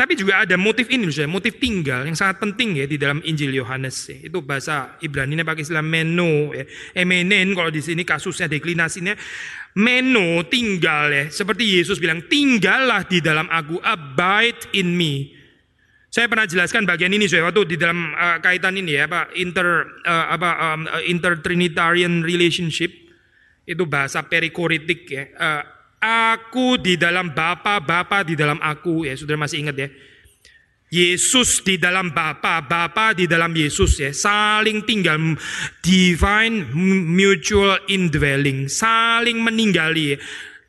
tapi 0.02 0.18
juga 0.18 0.42
ada 0.42 0.58
motif 0.58 0.90
ini, 0.90 1.06
saya, 1.14 1.30
motif 1.30 1.62
tinggal 1.62 2.10
yang 2.10 2.18
sangat 2.18 2.42
penting 2.42 2.74
ya 2.82 2.90
di 2.90 2.98
dalam 2.98 3.22
Injil 3.22 3.54
Yohanes. 3.54 4.10
Ya. 4.10 4.34
Itu 4.34 4.42
bahasa 4.42 4.98
Ibrani 4.98 5.38
pakai 5.46 5.62
istilah 5.62 5.86
meno, 5.86 6.50
ya. 6.58 6.66
emenen 6.98 7.54
kalau 7.54 7.70
di 7.70 7.86
sini 7.86 8.02
kasusnya 8.02 8.50
deklinasinya 8.50 9.14
meno 9.78 10.42
tinggal 10.50 11.14
ya. 11.14 11.30
Seperti 11.30 11.78
Yesus 11.78 12.02
bilang, 12.02 12.26
tinggallah 12.26 13.06
di 13.06 13.22
dalam 13.22 13.46
aku, 13.46 13.78
abide 13.78 14.74
in 14.74 14.90
me. 14.98 15.38
Saya 16.10 16.26
pernah 16.26 16.50
jelaskan 16.50 16.82
bagian 16.90 17.14
ini 17.14 17.30
saya 17.30 17.46
waktu 17.46 17.70
di 17.70 17.78
dalam 17.78 18.18
uh, 18.18 18.42
kaitan 18.42 18.82
ini 18.82 18.98
ya, 18.98 19.06
apa 19.06 19.30
inter 19.38 19.86
uh, 20.02 20.34
apa 20.34 20.50
um, 20.74 20.82
intertrinitarian 21.06 22.26
relationship 22.26 22.90
itu 23.70 23.86
bahasa 23.86 24.26
perikoritik 24.26 25.06
ya. 25.06 25.30
Uh, 25.38 25.64
Aku 26.02 26.82
di 26.82 26.98
dalam 26.98 27.30
Bapa, 27.30 27.78
Bapa 27.78 28.26
di 28.26 28.34
dalam 28.34 28.58
aku. 28.58 29.06
Ya, 29.06 29.14
saudara 29.14 29.46
masih 29.46 29.62
ingat 29.62 29.78
ya. 29.78 29.88
Yesus 30.90 31.62
di 31.62 31.78
dalam 31.78 32.10
Bapa, 32.10 32.66
Bapa 32.66 33.14
di 33.14 33.30
dalam 33.30 33.54
Yesus 33.54 34.02
ya. 34.02 34.10
Saling 34.10 34.82
tinggal 34.82 35.22
divine 35.86 36.74
mutual 37.06 37.86
indwelling, 37.86 38.66
saling 38.66 39.46
meninggali 39.46 40.18
ya. 40.18 40.18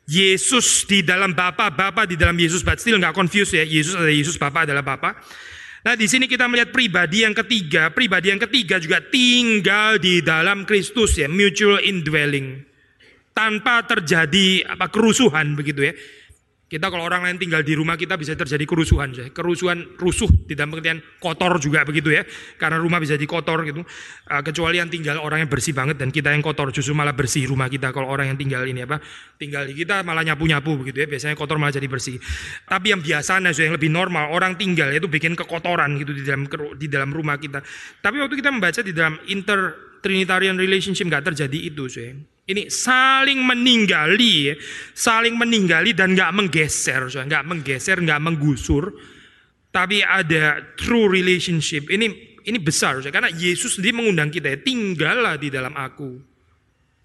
Yesus 0.05 0.85
di 0.85 1.01
dalam 1.01 1.33
Bapa, 1.33 1.73
Bapa 1.73 2.05
di 2.05 2.13
dalam 2.13 2.37
Yesus, 2.37 2.61
but 2.61 2.77
still 2.77 3.01
nggak 3.01 3.17
confused 3.17 3.57
ya. 3.57 3.65
Yesus 3.65 3.97
adalah 3.97 4.13
Yesus, 4.13 4.37
Bapa 4.37 4.69
adalah 4.69 4.85
Bapa. 4.85 5.17
Nah 5.83 5.97
di 5.97 6.05
sini 6.07 6.29
kita 6.29 6.45
melihat 6.45 6.69
pribadi 6.69 7.25
yang 7.25 7.33
ketiga, 7.33 7.89
pribadi 7.89 8.29
yang 8.31 8.39
ketiga 8.39 8.77
juga 8.79 9.01
tinggal 9.01 9.97
di 9.97 10.21
dalam 10.21 10.63
Kristus 10.63 11.17
ya, 11.17 11.25
mutual 11.25 11.81
indwelling 11.81 12.72
tanpa 13.33 13.81
terjadi 13.83 14.77
apa 14.77 14.87
kerusuhan 14.93 15.57
begitu 15.57 15.89
ya. 15.89 15.93
Kita 16.63 16.89
kalau 16.89 17.05
orang 17.05 17.21
lain 17.21 17.37
tinggal 17.37 17.61
di 17.61 17.77
rumah 17.77 17.93
kita 17.93 18.17
bisa 18.17 18.33
terjadi 18.33 18.65
kerusuhan, 18.65 19.13
kerusuhan 19.29 19.93
rusuh 19.93 20.25
di 20.25 20.57
dalam 20.57 20.73
pengertian 20.73 21.05
kotor 21.21 21.61
juga 21.61 21.85
begitu 21.85 22.09
ya, 22.09 22.25
karena 22.57 22.81
rumah 22.81 22.97
bisa 22.97 23.13
dikotor 23.13 23.61
gitu. 23.61 23.85
Uh, 24.25 24.41
kecuali 24.41 24.81
yang 24.81 24.89
tinggal 24.89 25.21
orang 25.21 25.45
yang 25.45 25.51
bersih 25.53 25.69
banget 25.69 26.01
dan 26.01 26.09
kita 26.09 26.33
yang 26.33 26.41
kotor 26.41 26.73
justru 26.73 26.97
malah 26.97 27.13
bersih 27.13 27.45
rumah 27.45 27.69
kita. 27.69 27.93
Kalau 27.93 28.09
orang 28.09 28.33
yang 28.33 28.41
tinggal 28.41 28.65
ini 28.65 28.89
apa, 28.89 28.97
tinggal 29.37 29.69
di 29.69 29.77
kita 29.77 30.01
malah 30.01 30.25
nyapu 30.25 30.49
nyapu 30.49 30.73
begitu 30.81 31.05
ya, 31.05 31.07
biasanya 31.13 31.37
kotor 31.37 31.61
malah 31.61 31.77
jadi 31.77 31.85
bersih. 31.85 32.17
Tapi 32.65 32.89
yang 32.89 33.05
biasanya 33.05 33.53
yang 33.53 33.77
lebih 33.77 33.93
normal 33.93 34.33
orang 34.33 34.57
tinggal 34.57 34.89
itu 34.89 35.05
bikin 35.05 35.37
kekotoran 35.37 35.93
gitu 36.01 36.09
di 36.09 36.25
dalam 36.25 36.49
di 36.73 36.89
dalam 36.89 37.13
rumah 37.13 37.37
kita. 37.37 37.61
Tapi 38.01 38.17
waktu 38.17 38.33
kita 38.33 38.49
membaca 38.49 38.81
di 38.81 38.97
dalam 38.97 39.21
inter 39.29 39.92
Trinitarian 40.03 40.59
relationship 40.59 41.07
nggak 41.07 41.31
terjadi 41.31 41.59
itu, 41.71 41.87
sih. 41.87 42.11
Ini 42.43 42.67
saling 42.67 43.39
meninggali, 43.39 44.51
saling 44.91 45.39
meninggali 45.39 45.95
dan 45.95 46.11
nggak 46.11 46.35
menggeser, 46.35 47.07
nggak 47.07 47.43
menggeser, 47.47 48.03
nggak 48.03 48.19
menggusur, 48.19 48.91
tapi 49.71 50.03
ada 50.03 50.59
true 50.75 51.07
relationship. 51.07 51.87
Ini 51.87 52.35
ini 52.43 52.59
besar, 52.59 52.99
karena 53.07 53.31
Yesus 53.31 53.79
sendiri 53.79 53.95
mengundang 53.95 54.27
kita 54.27 54.51
ya, 54.51 54.59
tinggallah 54.59 55.39
di 55.39 55.47
dalam 55.47 55.71
aku, 55.71 56.19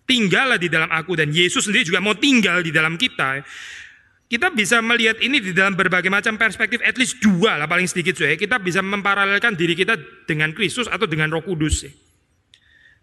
tinggallah 0.03 0.59
di 0.59 0.66
dalam 0.66 0.90
aku 0.90 1.14
dan 1.14 1.30
Yesus 1.30 1.70
sendiri 1.70 1.86
juga 1.86 2.03
mau 2.03 2.18
tinggal 2.18 2.59
di 2.59 2.74
dalam 2.74 2.99
kita. 2.99 3.46
Kita 4.28 4.51
bisa 4.53 4.82
melihat 4.82 5.22
ini 5.22 5.38
di 5.40 5.55
dalam 5.55 5.78
berbagai 5.78 6.11
macam 6.11 6.34
perspektif, 6.34 6.82
at 6.82 6.99
least 6.99 7.22
dua 7.22 7.62
lah 7.62 7.70
paling 7.70 7.86
sedikit 7.86 8.18
ya. 8.18 8.34
Kita 8.34 8.59
bisa 8.59 8.82
memparalelkan 8.82 9.55
diri 9.55 9.78
kita 9.78 9.96
dengan 10.26 10.51
Kristus 10.51 10.90
atau 10.90 11.07
dengan 11.07 11.30
Roh 11.30 11.46
Kudus. 11.46 11.86
Ya. 11.86 11.94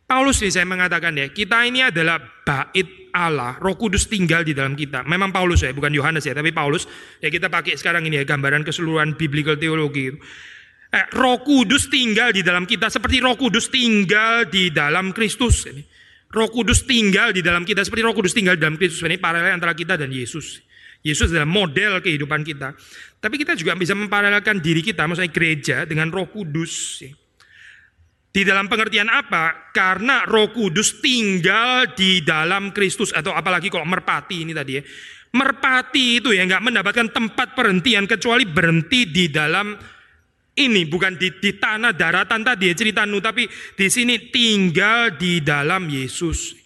Paulus 0.05 0.37
nih 0.37 0.53
saya 0.53 0.69
mengatakan 0.69 1.17
ya, 1.17 1.33
kita 1.33 1.65
ini 1.65 1.81
adalah 1.81 2.21
bait 2.21 3.09
Allah, 3.09 3.57
Roh 3.57 3.73
Kudus 3.73 4.05
tinggal 4.05 4.45
di 4.45 4.53
dalam 4.53 4.77
kita. 4.77 5.01
Memang 5.01 5.33
Paulus 5.33 5.65
ya, 5.65 5.73
bukan 5.73 5.89
Yohanes 5.89 6.29
ya, 6.29 6.37
tapi 6.37 6.53
Paulus. 6.53 6.85
Ya 7.17 7.33
kita 7.33 7.49
pakai 7.49 7.73
sekarang 7.73 8.05
ini 8.05 8.21
ya 8.21 8.25
gambaran 8.27 8.61
keseluruhan 8.61 9.17
biblical 9.17 9.57
teologi. 9.57 10.13
Eh, 10.93 11.05
Roh 11.17 11.41
Kudus 11.41 11.89
tinggal 11.89 12.29
di 12.37 12.45
dalam 12.45 12.69
kita 12.69 12.93
seperti 12.93 13.17
Roh 13.17 13.33
Kudus 13.33 13.73
tinggal 13.73 14.45
di 14.45 14.69
dalam 14.69 15.09
Kristus. 15.09 15.65
Ini. 15.65 15.81
Roh 16.29 16.53
Kudus 16.53 16.85
tinggal 16.85 17.33
di 17.33 17.41
dalam 17.41 17.65
kita 17.65 17.81
seperti 17.81 18.05
Roh 18.05 18.13
Kudus 18.13 18.37
tinggal 18.37 18.53
di 18.53 18.61
dalam 18.61 18.77
Kristus. 18.77 19.01
Ini 19.01 19.17
paralel 19.17 19.57
antara 19.57 19.73
kita 19.73 19.97
dan 19.97 20.13
Yesus. 20.13 20.61
Yesus 21.01 21.33
adalah 21.33 21.49
model 21.49 21.97
kehidupan 22.05 22.45
kita. 22.45 22.77
Tapi 23.17 23.35
kita 23.41 23.57
juga 23.57 23.73
bisa 23.73 23.97
memparalelkan 23.97 24.61
diri 24.61 24.85
kita, 24.85 25.09
maksudnya 25.09 25.33
gereja 25.33 25.77
dengan 25.89 26.13
Roh 26.13 26.29
Kudus. 26.29 27.01
Di 28.35 28.43
dalam 28.43 28.67
pengertian 28.67 29.07
apa? 29.07 29.71
Karena 29.71 30.27
Roh 30.27 30.51
Kudus 30.51 30.99
tinggal 30.99 31.95
di 31.95 32.19
dalam 32.19 32.75
Kristus 32.75 33.15
atau 33.15 33.31
apalagi 33.31 33.71
kalau 33.71 33.87
merpati 33.87 34.43
ini 34.43 34.51
tadi 34.51 34.75
ya. 34.75 34.83
Merpati 35.39 36.19
itu 36.19 36.35
ya 36.35 36.43
nggak 36.43 36.59
mendapatkan 36.59 37.15
tempat 37.15 37.55
perhentian 37.55 38.03
kecuali 38.03 38.43
berhenti 38.43 39.07
di 39.07 39.31
dalam 39.31 39.71
ini 40.55 40.83
bukan 40.83 41.15
di, 41.15 41.31
di 41.39 41.55
tanah 41.55 41.95
daratan 41.95 42.43
tadi 42.43 42.71
ya 42.71 42.75
cerita 42.75 43.07
Nuh, 43.07 43.23
tapi 43.23 43.47
di 43.47 43.87
sini 43.87 44.27
tinggal 44.27 45.15
di 45.15 45.39
dalam 45.39 45.87
Yesus. 45.87 46.59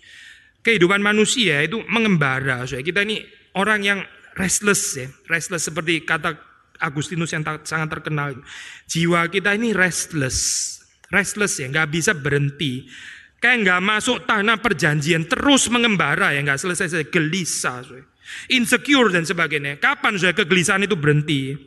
Kehidupan 0.66 1.06
manusia 1.06 1.62
itu 1.62 1.86
mengembara. 1.86 2.66
So, 2.66 2.82
kita 2.82 3.06
ini 3.06 3.22
orang 3.54 3.86
yang 3.86 4.00
restless 4.38 4.98
ya, 4.98 5.06
restless 5.30 5.70
seperti 5.70 6.02
kata 6.02 6.34
Agustinus 6.82 7.30
yang 7.30 7.46
sangat 7.62 7.90
terkenal. 7.94 8.38
Jiwa 8.90 9.30
kita 9.30 9.54
ini 9.54 9.74
restless, 9.74 10.79
restless 11.14 11.62
ya, 11.62 11.68
nggak 11.70 11.90
bisa 11.90 12.12
berhenti. 12.18 12.90
Kayak 13.40 13.58
nggak 13.64 13.82
masuk 13.84 14.18
tanah 14.28 14.60
perjanjian, 14.60 15.24
terus 15.30 15.72
mengembara 15.72 16.36
ya, 16.36 16.44
nggak 16.44 16.60
selesai, 16.60 17.08
gelisah. 17.08 17.84
So. 17.88 17.96
Insecure 18.52 19.10
dan 19.10 19.26
sebagainya. 19.26 19.82
Kapan 19.82 20.20
saya 20.20 20.34
kegelisahan 20.38 20.86
itu 20.86 20.94
berhenti? 20.94 21.58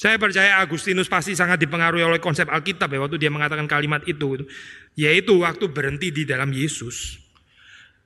Saya 0.00 0.16
percaya 0.16 0.56
Agustinus 0.64 1.12
pasti 1.12 1.36
sangat 1.36 1.60
dipengaruhi 1.60 2.00
oleh 2.00 2.20
konsep 2.24 2.48
Alkitab 2.48 2.88
ya 2.88 3.04
waktu 3.04 3.20
dia 3.20 3.28
mengatakan 3.28 3.68
kalimat 3.68 4.00
itu. 4.08 4.48
Yaitu 4.96 5.44
waktu 5.44 5.68
berhenti 5.68 6.08
di 6.08 6.24
dalam 6.24 6.50
Yesus. 6.50 7.20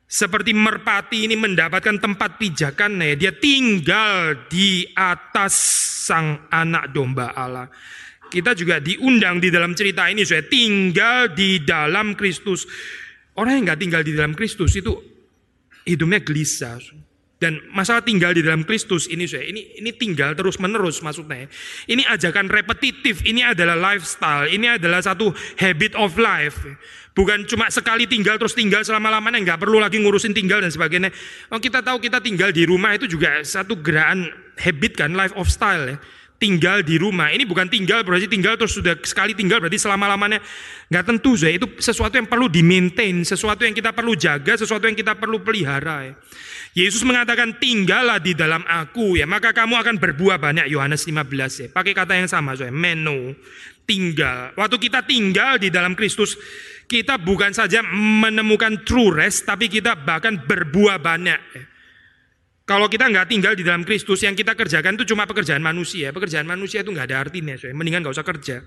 Seperti 0.04 0.52
merpati 0.52 1.24
ini 1.24 1.34
mendapatkan 1.34 1.96
tempat 1.96 2.36
pijakan, 2.36 3.00
ya, 3.00 3.16
dia 3.16 3.32
tinggal 3.34 4.46
di 4.52 4.84
atas 4.92 5.54
sang 6.04 6.44
anak 6.52 6.92
domba 6.92 7.32
Allah. 7.32 7.72
Kita 8.34 8.50
juga 8.50 8.82
diundang 8.82 9.38
di 9.38 9.46
dalam 9.46 9.78
cerita 9.78 10.10
ini, 10.10 10.26
saya 10.26 10.42
tinggal 10.42 11.30
di 11.38 11.62
dalam 11.62 12.18
Kristus. 12.18 12.66
Orang 13.38 13.62
yang 13.62 13.70
nggak 13.70 13.78
tinggal 13.78 14.02
di 14.02 14.10
dalam 14.10 14.34
Kristus 14.34 14.74
itu 14.74 14.90
hidupnya 15.86 16.18
gelisah. 16.18 16.82
Dan 17.38 17.60
masalah 17.70 18.00
tinggal 18.02 18.32
di 18.32 18.40
dalam 18.40 18.64
Kristus 18.64 19.04
ini 19.10 19.28
saya 19.28 19.44
ini 19.44 19.76
ini 19.76 19.92
tinggal 19.94 20.32
terus 20.32 20.58
menerus 20.58 20.98
maksudnya. 21.04 21.46
Ini 21.86 22.08
ajakan 22.10 22.48
repetitif, 22.50 23.20
ini 23.22 23.44
adalah 23.44 23.76
lifestyle, 23.76 24.48
ini 24.48 24.66
adalah 24.80 25.04
satu 25.04 25.30
habit 25.60 25.92
of 25.94 26.16
life. 26.18 26.56
Bukan 27.14 27.46
cuma 27.46 27.70
sekali 27.70 28.10
tinggal 28.10 28.40
terus 28.40 28.56
tinggal 28.56 28.82
selama-lamanya 28.82 29.38
nggak 29.44 29.60
perlu 29.60 29.78
lagi 29.78 30.02
ngurusin 30.02 30.34
tinggal 30.34 30.58
dan 30.58 30.72
sebagainya. 30.72 31.14
Oh, 31.52 31.62
kita 31.62 31.84
tahu 31.84 32.02
kita 32.02 32.18
tinggal 32.18 32.50
di 32.50 32.66
rumah 32.66 32.96
itu 32.96 33.06
juga 33.06 33.44
satu 33.44 33.78
gerakan 33.78 34.30
habit 34.58 34.98
kan 34.98 35.14
life 35.14 35.34
of 35.38 35.46
style 35.46 35.84
ya. 35.94 35.96
Tinggal 36.34 36.82
di 36.82 36.98
rumah. 37.00 37.30
Ini 37.30 37.46
bukan 37.46 37.70
tinggal 37.70 38.02
berarti 38.02 38.26
tinggal 38.26 38.58
terus 38.58 38.74
sudah 38.76 38.98
sekali 39.06 39.32
tinggal 39.32 39.62
berarti 39.62 39.80
selama-lamanya 39.80 40.42
nggak 40.90 41.04
tentu 41.06 41.38
saya 41.38 41.56
itu 41.56 41.66
sesuatu 41.78 42.18
yang 42.20 42.28
perlu 42.28 42.50
di 42.50 42.60
maintain, 42.60 43.22
sesuatu 43.22 43.64
yang 43.64 43.72
kita 43.72 43.94
perlu 43.94 44.12
jaga, 44.18 44.58
sesuatu 44.58 44.84
yang 44.84 44.98
kita 44.98 45.16
perlu 45.16 45.40
pelihara 45.40 46.10
ya. 46.10 46.14
Yesus 46.74 47.06
mengatakan 47.06 47.54
tinggallah 47.62 48.18
di 48.18 48.34
dalam 48.34 48.66
aku 48.66 49.14
ya 49.14 49.30
maka 49.30 49.54
kamu 49.54 49.78
akan 49.78 49.96
berbuah 50.02 50.42
banyak 50.42 50.66
Yohanes 50.68 51.06
15 51.06 51.22
ya. 51.64 51.68
Pakai 51.70 51.94
kata 51.94 52.18
yang 52.18 52.26
sama 52.26 52.58
saya 52.58 52.74
meno 52.74 53.32
tinggal. 53.86 54.52
Waktu 54.58 54.76
kita 54.82 55.06
tinggal 55.06 55.62
di 55.62 55.70
dalam 55.70 55.94
Kristus 55.94 56.34
kita 56.84 57.16
bukan 57.16 57.54
saja 57.54 57.80
menemukan 57.94 58.84
true 58.84 59.14
rest 59.14 59.46
tapi 59.46 59.70
kita 59.70 59.96
bahkan 59.96 60.36
berbuah 60.44 60.98
banyak. 61.00 61.40
Ya. 61.40 61.62
Kalau 62.64 62.88
kita 62.88 63.12
nggak 63.12 63.28
tinggal 63.28 63.52
di 63.52 63.60
dalam 63.60 63.84
Kristus 63.84 64.24
yang 64.24 64.32
kita 64.32 64.56
kerjakan 64.56 64.96
itu 64.96 65.04
cuma 65.12 65.28
pekerjaan 65.28 65.60
manusia. 65.60 66.16
Pekerjaan 66.16 66.48
manusia 66.48 66.80
itu 66.80 66.88
nggak 66.96 67.12
ada 67.12 67.28
artinya. 67.28 67.54
Saya 67.60 67.76
mendingan 67.76 68.00
nggak 68.00 68.16
usah 68.16 68.24
kerja. 68.24 68.64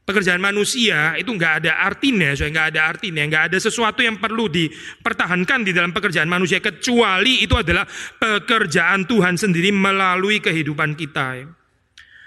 Pekerjaan 0.00 0.40
manusia 0.40 1.14
itu 1.20 1.28
nggak 1.28 1.62
ada 1.62 1.86
artinya, 1.86 2.34
so 2.34 2.42
nggak 2.42 2.74
ada 2.74 2.88
artinya, 2.88 3.22
nggak 3.30 3.52
ada 3.52 3.58
sesuatu 3.62 4.02
yang 4.02 4.18
perlu 4.18 4.50
dipertahankan 4.50 5.62
di 5.62 5.70
dalam 5.70 5.94
pekerjaan 5.94 6.26
manusia 6.26 6.58
kecuali 6.58 7.46
itu 7.46 7.54
adalah 7.54 7.86
pekerjaan 8.18 9.06
Tuhan 9.06 9.38
sendiri 9.38 9.70
melalui 9.70 10.42
kehidupan 10.42 10.98
kita. 10.98 11.46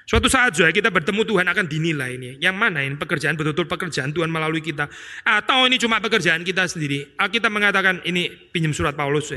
Suatu 0.08 0.32
saat 0.32 0.56
juga 0.56 0.72
kita 0.72 0.96
bertemu 0.96 1.28
Tuhan 1.28 1.48
akan 1.50 1.66
dinilai 1.68 2.16
ini. 2.16 2.32
Yang 2.40 2.56
mana 2.56 2.88
ini 2.88 2.96
pekerjaan 2.96 3.36
betul-betul 3.36 3.68
pekerjaan 3.68 4.16
Tuhan 4.16 4.32
melalui 4.32 4.64
kita 4.64 4.88
atau 5.26 5.68
ini 5.68 5.76
cuma 5.76 6.00
pekerjaan 6.00 6.46
kita 6.48 6.64
sendiri. 6.70 7.20
Kita 7.20 7.52
mengatakan 7.52 8.00
ini 8.08 8.32
pinjam 8.54 8.72
surat 8.72 8.96
Paulus. 8.96 9.36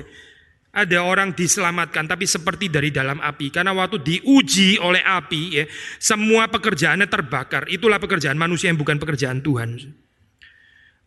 Ada 0.76 1.00
orang 1.00 1.32
diselamatkan 1.32 2.04
tapi 2.04 2.28
seperti 2.28 2.68
dari 2.68 2.92
dalam 2.92 3.16
api. 3.16 3.48
Karena 3.48 3.72
waktu 3.72 3.96
diuji 3.96 4.76
oleh 4.76 5.00
api 5.00 5.42
ya 5.56 5.64
semua 5.96 6.52
pekerjaannya 6.52 7.08
terbakar. 7.08 7.64
Itulah 7.72 7.96
pekerjaan 7.96 8.36
manusia 8.36 8.68
yang 8.68 8.76
bukan 8.76 9.00
pekerjaan 9.00 9.40
Tuhan. 9.40 9.80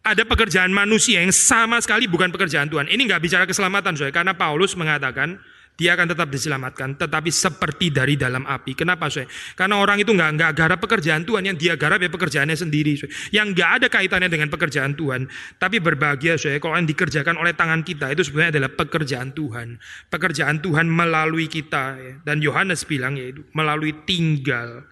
Ada 0.01 0.26
pekerjaan 0.26 0.74
manusia 0.74 1.22
yang 1.22 1.30
sama 1.30 1.78
sekali 1.78 2.09
bukan 2.09 2.34
pekerjaan 2.34 2.65
Tuhan. 2.65 2.89
Ini 2.89 2.97
nggak 2.97 3.22
bicara 3.22 3.45
keselamatan 3.45 3.93
soalnya 3.93 4.15
karena 4.15 4.34
Paulus 4.34 4.74
mengatakan 4.74 5.38
dia 5.80 5.95
akan 5.95 6.11
tetap 6.11 6.27
diselamatkan, 6.27 6.99
tetapi 6.99 7.32
seperti 7.32 7.88
dari 7.88 8.19
dalam 8.19 8.43
api. 8.43 8.75
Kenapa, 8.75 9.07
saya? 9.07 9.32
Karena 9.55 9.80
orang 9.80 10.03
itu 10.03 10.11
nggak 10.11 10.32
nggak 10.36 10.51
garap 10.51 10.80
pekerjaan 10.84 11.23
Tuhan, 11.23 11.47
yang 11.47 11.55
dia 11.55 11.80
garap 11.80 12.03
ya 12.03 12.11
pekerjaannya 12.11 12.59
sendiri, 12.59 12.99
saya. 12.99 13.07
yang 13.32 13.55
nggak 13.55 13.69
ada 13.80 13.88
kaitannya 13.88 14.27
dengan 14.27 14.51
pekerjaan 14.51 14.99
Tuhan. 14.99 15.32
Tapi 15.55 15.80
berbahagia, 15.80 16.36
saya, 16.36 16.59
kalau 16.59 16.75
yang 16.75 16.84
dikerjakan 16.84 17.39
oleh 17.39 17.55
tangan 17.55 17.88
kita 17.88 18.11
itu 18.11 18.27
sebenarnya 18.27 18.59
adalah 18.59 18.71
pekerjaan 18.75 19.32
Tuhan, 19.32 19.80
pekerjaan 20.11 20.59
Tuhan 20.59 20.91
melalui 20.91 21.47
kita. 21.47 21.95
Ya. 21.95 22.13
Dan 22.27 22.43
Yohanes 22.43 22.84
bilang 22.84 23.15
yaitu 23.15 23.47
melalui 23.55 23.95
tinggal, 24.03 24.84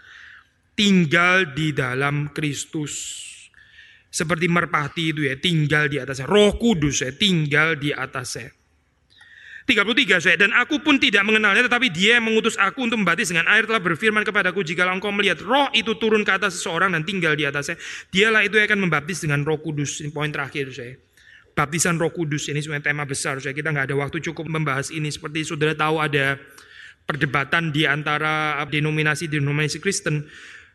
tinggal 0.71 1.51
di 1.51 1.75
dalam 1.75 2.31
Kristus. 2.31 3.27
Seperti 4.07 4.47
merpati 4.47 5.11
itu 5.11 5.27
ya, 5.27 5.35
tinggal 5.35 5.91
di 5.91 5.99
atasnya. 5.99 6.31
Roh 6.31 6.55
Kudus 6.55 7.03
ya, 7.03 7.11
tinggal 7.11 7.75
di 7.75 7.91
atasnya. 7.91 8.55
33 9.67 10.23
saya 10.23 10.35
dan 10.39 10.55
aku 10.55 10.79
pun 10.79 10.95
tidak 10.95 11.27
mengenalnya 11.27 11.67
tetapi 11.67 11.91
dia 11.91 12.15
yang 12.15 12.31
mengutus 12.31 12.55
aku 12.55 12.87
untuk 12.87 13.03
membaptis 13.03 13.35
dengan 13.35 13.51
air 13.51 13.67
telah 13.67 13.83
berfirman 13.83 14.23
kepadaku 14.23 14.63
jika 14.63 14.87
engkau 14.87 15.11
melihat 15.11 15.43
roh 15.43 15.67
itu 15.75 15.91
turun 15.99 16.23
ke 16.23 16.31
atas 16.31 16.55
seseorang 16.55 16.95
dan 16.95 17.03
tinggal 17.03 17.35
di 17.35 17.43
atasnya 17.43 17.75
dialah 18.07 18.47
itu 18.47 18.55
yang 18.55 18.71
akan 18.71 18.79
membaptis 18.87 19.27
dengan 19.27 19.43
roh 19.43 19.59
kudus. 19.59 19.99
Ini 19.99 20.15
poin 20.15 20.31
terakhir 20.31 20.71
saya 20.71 20.95
baptisan 21.51 21.99
roh 21.99 22.15
kudus 22.15 22.47
ini 22.47 22.63
sebenarnya 22.63 22.95
tema 22.95 23.03
besar 23.03 23.43
saya 23.43 23.51
kita 23.51 23.75
nggak 23.75 23.91
ada 23.91 23.95
waktu 23.99 24.23
cukup 24.23 24.47
membahas 24.47 24.87
ini. 24.87 25.11
Seperti 25.11 25.43
saudara 25.43 25.75
tahu 25.75 25.99
ada 25.99 26.39
perdebatan 27.03 27.75
di 27.75 27.83
antara 27.83 28.63
denominasi 28.71 29.27
denominasi 29.27 29.83
Kristen. 29.83 30.23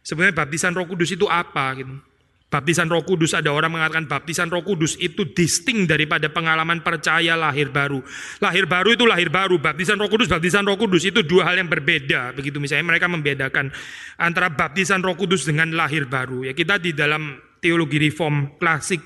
Sebenarnya 0.05 0.37
baptisan 0.37 0.77
roh 0.77 0.85
kudus 0.85 1.17
itu 1.17 1.25
apa 1.33 1.81
gitu 1.81 2.12
Baptisan 2.53 2.93
Roh 2.93 3.01
Kudus 3.01 3.33
ada 3.33 3.49
orang 3.49 3.73
mengatakan 3.73 4.05
baptisan 4.05 4.53
Roh 4.53 4.61
Kudus 4.61 5.01
itu 5.01 5.25
disting 5.33 5.89
daripada 5.89 6.29
pengalaman 6.29 6.85
percaya 6.85 7.33
lahir 7.33 7.73
baru. 7.73 8.05
Lahir 8.45 8.69
baru 8.69 8.93
itu 8.93 9.09
lahir 9.09 9.33
baru, 9.33 9.57
baptisan 9.57 9.97
Roh 9.97 10.13
Kudus, 10.13 10.29
baptisan 10.29 10.69
Roh 10.69 10.77
Kudus 10.77 11.09
itu 11.09 11.25
dua 11.25 11.49
hal 11.49 11.65
yang 11.65 11.73
berbeda. 11.73 12.37
Begitu 12.37 12.61
misalnya 12.61 12.93
mereka 12.93 13.09
membedakan 13.09 13.73
antara 14.21 14.53
baptisan 14.53 15.01
Roh 15.01 15.17
Kudus 15.17 15.49
dengan 15.49 15.73
lahir 15.73 16.05
baru. 16.05 16.45
Ya 16.45 16.53
kita 16.53 16.77
di 16.77 16.93
dalam 16.93 17.41
teologi 17.57 17.97
reform 17.97 18.61
klasik 18.61 19.01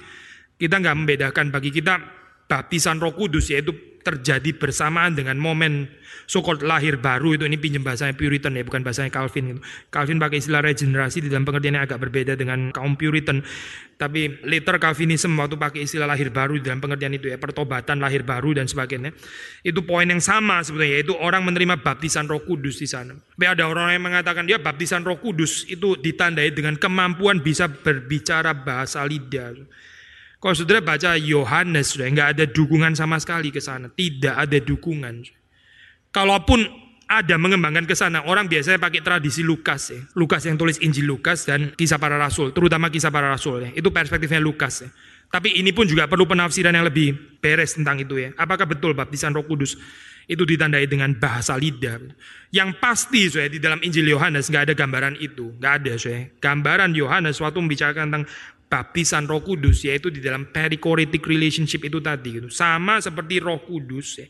kita 0.59 0.83
nggak 0.83 0.97
membedakan 0.99 1.55
bagi 1.55 1.71
kita 1.71 2.03
baptisan 2.51 2.99
Roh 2.99 3.15
Kudus 3.15 3.55
yaitu 3.55 3.71
terjadi 4.07 4.55
bersamaan 4.55 5.19
dengan 5.19 5.35
momen 5.35 5.91
so 6.31 6.39
lahir 6.63 6.99
baru. 7.03 7.35
Itu 7.35 7.51
ini 7.51 7.59
pinjam 7.59 7.83
bahasanya 7.83 8.15
Puritan 8.15 8.55
ya 8.55 8.63
bukan 8.63 8.87
bahasanya 8.87 9.11
Calvin 9.11 9.45
gitu. 9.51 9.61
Calvin 9.91 10.23
pakai 10.23 10.39
istilah 10.39 10.63
regenerasi 10.63 11.27
di 11.27 11.29
dalam 11.31 11.43
pengertian 11.43 11.83
yang 11.83 11.85
agak 11.87 11.99
berbeda 11.99 12.39
dengan 12.39 12.71
kaum 12.71 12.95
Puritan. 12.95 13.43
Tapi 13.97 14.45
later 14.45 14.77
Calvinism 14.77 15.35
waktu 15.41 15.57
pakai 15.57 15.81
istilah 15.89 16.05
lahir 16.05 16.29
baru 16.29 16.61
di 16.61 16.69
dalam 16.69 16.85
pengertian 16.85 17.17
itu 17.17 17.33
ya 17.33 17.41
pertobatan 17.41 17.97
lahir 17.99 18.23
baru 18.23 18.55
dan 18.55 18.69
sebagainya. 18.69 19.11
Itu 19.65 19.83
poin 19.89 20.05
yang 20.05 20.21
sama 20.21 20.61
sebetulnya 20.61 21.01
yaitu 21.01 21.17
orang 21.17 21.43
menerima 21.49 21.81
baptisan 21.81 22.29
Roh 22.29 22.45
Kudus 22.45 22.77
di 22.77 22.87
sana. 22.87 23.17
Tapi 23.17 23.47
ada 23.49 23.65
orang 23.65 23.97
yang 23.97 24.05
mengatakan 24.05 24.45
dia 24.45 24.61
baptisan 24.61 25.01
Roh 25.01 25.17
Kudus 25.17 25.65
itu 25.67 25.97
ditandai 25.97 26.53
dengan 26.53 26.77
kemampuan 26.77 27.41
bisa 27.41 27.67
berbicara 27.73 28.53
bahasa 28.53 29.01
lidah 29.09 29.57
kalau 30.37 30.55
saudara 30.55 30.85
baca 30.85 31.17
Yohanes, 31.17 31.97
sudah 31.97 32.07
nggak 32.13 32.29
ada 32.37 32.45
dukungan 32.45 32.93
sama 32.93 33.17
sekali 33.17 33.49
ke 33.49 33.59
sana. 33.59 33.89
Tidak 33.89 34.37
ada 34.37 34.59
dukungan. 34.61 35.25
Kalaupun 36.13 36.65
ada 37.07 37.39
mengembangkan 37.39 37.87
ke 37.87 37.95
sana, 37.95 38.27
orang 38.27 38.51
biasanya 38.51 38.83
pakai 38.83 39.01
tradisi 39.01 39.47
Lukas 39.47 39.95
ya. 39.95 40.01
Lukas 40.19 40.43
yang 40.45 40.59
tulis 40.59 40.77
Injil 40.83 41.07
Lukas 41.07 41.47
dan 41.47 41.73
kisah 41.79 41.97
para 41.97 42.19
rasul, 42.19 42.51
terutama 42.51 42.91
kisah 42.91 43.15
para 43.15 43.31
rasul 43.31 43.63
ya. 43.63 43.71
Itu 43.73 43.95
perspektifnya 43.95 44.43
Lukas 44.43 44.85
ya. 44.85 44.91
Tapi 45.27 45.59
ini 45.59 45.75
pun 45.75 45.87
juga 45.87 46.07
perlu 46.07 46.27
penafsiran 46.27 46.75
yang 46.75 46.87
lebih 46.87 47.39
beres 47.43 47.75
tentang 47.75 47.99
itu 47.99 48.15
ya. 48.19 48.31
Apakah 48.39 48.67
betul 48.67 48.95
baptisan 48.95 49.35
Roh 49.35 49.47
Kudus 49.47 49.75
itu 50.27 50.43
ditandai 50.43 50.87
dengan 50.87 51.15
bahasa 51.19 51.59
lidah? 51.59 51.99
Yang 52.55 52.71
pasti 52.79 53.27
saya 53.27 53.51
di 53.51 53.59
dalam 53.59 53.83
Injil 53.83 54.07
Yohanes 54.07 54.51
nggak 54.51 54.71
ada 54.71 54.75
gambaran 54.75 55.19
itu, 55.19 55.55
nggak 55.59 55.73
ada 55.83 55.93
saya. 55.99 56.31
Gambaran 56.39 56.95
Yohanes 56.95 57.39
waktu 57.43 57.59
membicarakan 57.59 58.05
tentang 58.11 58.25
baptisan 58.67 59.31
Roh 59.31 59.43
Kudus 59.43 59.87
yaitu 59.87 60.11
di 60.11 60.19
dalam 60.19 60.51
perichoretic 60.51 61.23
relationship 61.27 61.87
itu 61.87 62.03
tadi 62.03 62.43
gitu. 62.43 62.49
Sama 62.51 62.99
seperti 62.99 63.39
Roh 63.39 63.63
Kudus 63.63 64.19
ya, 64.19 64.27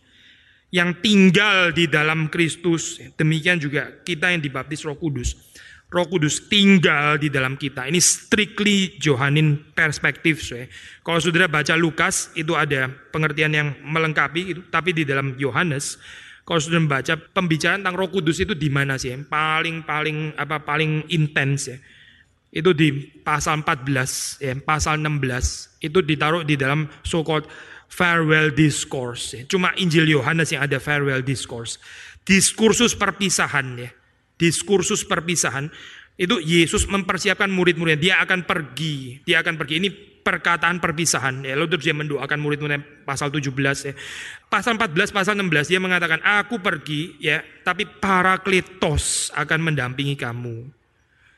yang 0.83 1.01
tinggal 1.01 1.73
di 1.73 1.89
dalam 1.89 2.29
Kristus. 2.29 3.01
Demikian 3.17 3.57
juga 3.57 4.03
kita 4.05 4.33
yang 4.33 4.45
dibaptis 4.45 4.85
Roh 4.85 4.97
Kudus. 4.97 5.35
Roh 5.87 6.07
Kudus 6.11 6.51
tinggal 6.51 7.17
di 7.17 7.31
dalam 7.31 7.55
kita. 7.55 7.87
Ini 7.87 8.03
strictly 8.03 8.99
Johanin 8.99 9.71
perspektif. 9.73 10.43
Ya. 10.51 10.67
Kalau 11.07 11.23
saudara 11.23 11.47
baca 11.47 11.79
Lukas 11.79 12.35
itu 12.35 12.59
ada 12.59 12.91
pengertian 13.15 13.55
yang 13.55 13.69
melengkapi 13.87 14.43
itu, 14.51 14.61
tapi 14.67 14.91
di 14.91 15.07
dalam 15.07 15.39
Yohanes 15.39 15.97
Kalau 16.47 16.63
sudah 16.63 16.79
membaca 16.79 17.19
pembicaraan 17.19 17.83
tentang 17.83 17.99
Roh 17.99 18.07
Kudus 18.07 18.39
itu 18.39 18.55
di 18.55 18.71
mana 18.71 18.95
sih? 18.95 19.11
Paling 19.11 19.83
paling 19.83 20.31
apa 20.39 20.63
paling 20.63 21.11
intens 21.11 21.67
ya. 21.67 21.75
Itu 22.57 22.73
di 22.73 22.89
pasal 23.21 23.61
14 23.61 24.41
ya, 24.41 24.57
pasal 24.65 25.05
16 25.05 25.85
itu 25.85 26.01
ditaruh 26.01 26.41
di 26.41 26.57
dalam 26.57 26.89
so 27.05 27.21
called 27.21 27.45
farewell 27.93 28.49
discourse. 28.49 29.37
Ya. 29.37 29.43
Cuma 29.45 29.77
Injil 29.77 30.09
Yohanes 30.09 30.57
yang 30.57 30.65
ada 30.65 30.81
farewell 30.81 31.21
discourse. 31.21 31.77
Diskursus 32.25 32.97
perpisahan 32.97 33.77
ya. 33.77 33.91
Diskursus 34.41 35.05
perpisahan 35.05 35.69
itu 36.17 36.41
Yesus 36.41 36.89
mempersiapkan 36.89 37.53
murid-muridnya. 37.53 38.01
Dia 38.01 38.15
akan 38.25 38.49
pergi. 38.49 39.21
Dia 39.29 39.45
akan 39.45 39.61
pergi. 39.61 39.75
Ini 39.85 39.89
perkataan 40.27 40.83
perpisahan. 40.83 41.47
Ya, 41.47 41.55
lalu 41.55 41.79
dia 41.79 41.95
mendoakan 41.95 42.41
murid-muridnya 42.43 42.83
pasal 43.07 43.31
17 43.31 43.53
ya. 43.87 43.95
Pasal 44.51 44.75
14, 44.75 45.15
pasal 45.15 45.39
16 45.39 45.71
dia 45.71 45.79
mengatakan, 45.79 46.19
aku 46.25 46.59
pergi 46.59 47.15
ya, 47.23 47.45
tapi 47.63 47.87
Parakletos 47.87 49.31
akan 49.37 49.71
mendampingi 49.71 50.19
kamu. 50.19 50.76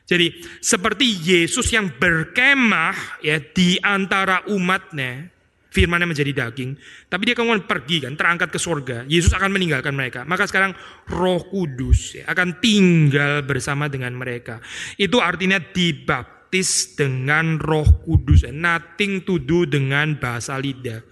Jadi 0.09 0.41
seperti 0.57 1.05
Yesus 1.21 1.69
yang 1.69 1.93
berkemah 1.93 3.21
ya 3.21 3.37
di 3.37 3.77
antara 3.77 4.41
umatnya, 4.49 5.29
firmannya 5.69 6.09
menjadi 6.09 6.33
daging, 6.33 6.73
tapi 7.05 7.29
dia 7.29 7.37
kemudian 7.37 7.69
pergi 7.69 8.01
kan, 8.01 8.17
terangkat 8.17 8.49
ke 8.49 8.57
surga. 8.57 9.05
Yesus 9.05 9.29
akan 9.37 9.53
meninggalkan 9.53 9.93
mereka. 9.93 10.25
Maka 10.25 10.49
sekarang 10.49 10.73
Roh 11.13 11.45
Kudus 11.45 12.17
ya, 12.17 12.25
akan 12.25 12.57
tinggal 12.57 13.45
bersama 13.45 13.85
dengan 13.85 14.17
mereka. 14.17 14.57
Itu 14.97 15.21
artinya 15.21 15.61
dibab 15.61 16.39
baptis 16.49 16.97
dengan 16.97 17.61
roh 17.61 17.85
kudus. 18.01 18.41
Nothing 18.49 19.21
to 19.21 19.37
do 19.37 19.69
dengan 19.69 20.17
bahasa 20.17 20.57
lidah. 20.57 21.05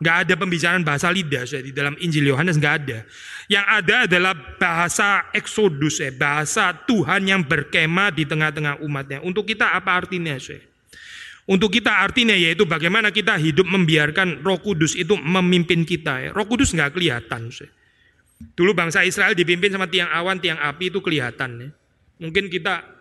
Gak 0.00 0.16
ada 0.26 0.34
pembicaraan 0.36 0.80
bahasa 0.80 1.12
lidah 1.12 1.44
saya 1.44 1.60
di 1.60 1.76
dalam 1.76 1.92
Injil 2.00 2.32
Yohanes 2.32 2.56
gak 2.56 2.74
ada. 2.84 3.04
Yang 3.52 3.66
ada 3.68 3.94
adalah 4.08 4.34
bahasa 4.56 5.28
eksodus 5.36 6.00
ya, 6.00 6.08
bahasa 6.08 6.72
Tuhan 6.72 7.28
yang 7.28 7.44
berkemah 7.44 8.08
di 8.08 8.24
tengah-tengah 8.24 8.80
umatnya. 8.80 9.20
Untuk 9.20 9.44
kita 9.44 9.76
apa 9.76 10.00
artinya 10.00 10.32
saya? 10.40 10.64
Untuk 11.44 11.68
kita 11.74 12.00
artinya 12.00 12.32
yaitu 12.32 12.64
bagaimana 12.64 13.12
kita 13.12 13.34
hidup 13.36 13.66
membiarkan 13.66 14.40
Roh 14.40 14.62
Kudus 14.62 14.96
itu 14.96 15.18
memimpin 15.18 15.84
kita. 15.84 16.14
Ya. 16.24 16.30
Roh 16.30 16.46
Kudus 16.46 16.70
nggak 16.72 16.94
kelihatan. 16.94 17.50
Saya. 17.50 17.68
Dulu 18.56 18.72
bangsa 18.72 19.02
Israel 19.02 19.34
dipimpin 19.34 19.68
sama 19.74 19.90
tiang 19.90 20.08
awan, 20.14 20.38
tiang 20.38 20.62
api 20.62 20.94
itu 20.94 21.02
kelihatan. 21.02 21.50
Ya. 21.58 21.68
Mungkin 22.22 22.48
kita 22.48 23.00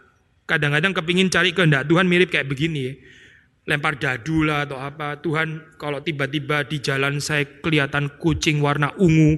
Kadang-kadang 0.50 0.98
kepingin 0.98 1.30
cari 1.30 1.54
kehendak 1.54 1.86
Tuhan 1.86 2.10
mirip 2.10 2.34
kayak 2.34 2.50
begini 2.50 2.80
ya. 2.90 2.94
Lempar 3.70 4.02
dadu 4.02 4.42
lah 4.42 4.66
atau 4.66 4.82
apa. 4.82 5.22
Tuhan 5.22 5.78
kalau 5.78 6.02
tiba-tiba 6.02 6.66
di 6.66 6.82
jalan 6.82 7.22
saya 7.22 7.46
kelihatan 7.62 8.18
kucing 8.18 8.58
warna 8.66 8.90
ungu. 8.98 9.38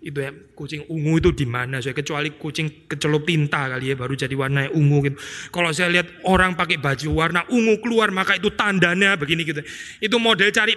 Itu 0.00 0.16
ya, 0.20 0.32
kucing 0.56 0.88
ungu 0.88 1.20
itu 1.20 1.32
di 1.32 1.48
mana? 1.48 1.80
Saya 1.80 1.96
kecuali 1.96 2.36
kucing 2.36 2.88
kecelup 2.88 3.24
tinta 3.24 3.68
kali 3.68 3.92
ya 3.92 3.96
baru 3.96 4.12
jadi 4.16 4.32
warna 4.36 4.68
ungu 4.72 5.08
gitu. 5.08 5.16
Kalau 5.48 5.72
saya 5.72 5.88
lihat 5.92 6.24
orang 6.28 6.56
pakai 6.56 6.76
baju 6.76 7.08
warna 7.12 7.44
ungu 7.48 7.80
keluar 7.80 8.12
maka 8.12 8.36
itu 8.36 8.52
tandanya 8.52 9.16
begini 9.16 9.48
gitu. 9.48 9.64
Itu 10.00 10.16
model 10.20 10.52
cari 10.52 10.76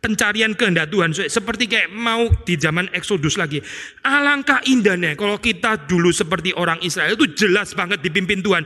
pencarian 0.00 0.54
kehendak 0.54 0.92
Tuhan. 0.92 1.10
Seperti 1.12 1.66
kayak 1.66 1.90
mau 1.90 2.28
di 2.46 2.54
zaman 2.54 2.86
Exodus 2.94 3.34
lagi. 3.34 3.58
Alangkah 4.06 4.62
indahnya 4.68 5.18
kalau 5.18 5.40
kita 5.40 5.88
dulu 5.88 6.14
seperti 6.14 6.54
orang 6.54 6.78
Israel 6.84 7.16
itu 7.16 7.26
jelas 7.34 7.74
banget 7.74 8.00
dipimpin 8.04 8.40
Tuhan. 8.44 8.62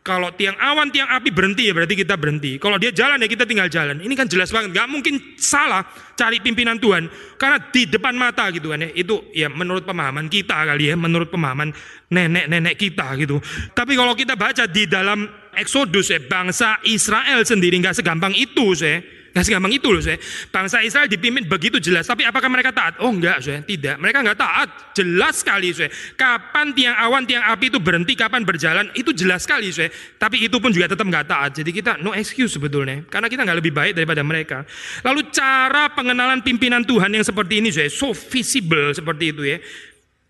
Kalau 0.00 0.32
tiang 0.32 0.56
awan, 0.56 0.88
tiang 0.88 1.12
api 1.12 1.28
berhenti 1.28 1.68
ya 1.68 1.76
berarti 1.76 1.92
kita 1.92 2.16
berhenti. 2.16 2.56
Kalau 2.56 2.80
dia 2.80 2.88
jalan 2.88 3.20
ya 3.20 3.28
kita 3.28 3.44
tinggal 3.44 3.68
jalan. 3.68 4.00
Ini 4.00 4.14
kan 4.16 4.24
jelas 4.32 4.48
banget. 4.48 4.72
Gak 4.72 4.88
mungkin 4.88 5.36
salah 5.36 5.84
cari 6.16 6.40
pimpinan 6.40 6.80
Tuhan. 6.80 7.04
Karena 7.36 7.60
di 7.68 7.84
depan 7.84 8.16
mata 8.16 8.48
gitu 8.48 8.72
kan 8.72 8.80
ya. 8.80 8.88
Itu 8.96 9.28
ya 9.36 9.52
menurut 9.52 9.84
pemahaman 9.84 10.32
kita 10.32 10.56
kali 10.56 10.88
ya. 10.88 10.96
Menurut 10.96 11.28
pemahaman 11.28 11.76
nenek-nenek 12.08 12.80
kita 12.80 13.12
gitu. 13.20 13.44
Tapi 13.76 13.92
kalau 13.92 14.16
kita 14.16 14.40
baca 14.40 14.64
di 14.64 14.88
dalam 14.88 15.28
Exodus 15.52 16.08
ya. 16.08 16.18
Bangsa 16.24 16.80
Israel 16.88 17.44
sendiri 17.44 17.76
gak 17.84 18.00
segampang 18.00 18.32
itu 18.32 18.72
saya 18.72 19.19
Gak 19.30 19.46
segampang 19.46 19.70
itu 19.70 19.86
loh 19.94 20.02
saya. 20.02 20.18
Bangsa 20.50 20.82
Israel 20.82 21.06
dipimpin 21.06 21.46
begitu 21.46 21.78
jelas. 21.78 22.02
Tapi 22.10 22.26
apakah 22.26 22.50
mereka 22.50 22.74
taat? 22.74 22.98
Oh 22.98 23.14
enggak 23.14 23.38
saya. 23.38 23.62
Tidak. 23.62 24.02
Mereka 24.02 24.26
enggak 24.26 24.38
taat. 24.42 24.68
Jelas 24.98 25.46
sekali 25.46 25.70
saya. 25.70 25.86
Kapan 26.18 26.74
tiang 26.74 26.96
awan, 26.98 27.22
tiang 27.22 27.46
api 27.46 27.70
itu 27.70 27.78
berhenti, 27.78 28.18
kapan 28.18 28.42
berjalan. 28.42 28.90
Itu 28.98 29.14
jelas 29.14 29.46
sekali 29.46 29.70
saya. 29.70 29.86
Tapi 30.18 30.50
itu 30.50 30.58
pun 30.58 30.74
juga 30.74 30.90
tetap 30.90 31.06
enggak 31.06 31.30
taat. 31.30 31.54
Jadi 31.54 31.70
kita 31.70 32.02
no 32.02 32.10
excuse 32.10 32.58
sebetulnya. 32.58 33.06
Karena 33.06 33.30
kita 33.30 33.46
enggak 33.46 33.58
lebih 33.62 33.70
baik 33.70 33.92
daripada 33.94 34.22
mereka. 34.26 34.66
Lalu 35.06 35.30
cara 35.30 35.94
pengenalan 35.94 36.42
pimpinan 36.42 36.82
Tuhan 36.82 37.14
yang 37.14 37.22
seperti 37.22 37.62
ini 37.62 37.70
saya. 37.70 37.86
So 37.86 38.10
visible 38.10 38.90
seperti 38.90 39.30
itu 39.30 39.42
ya. 39.46 39.62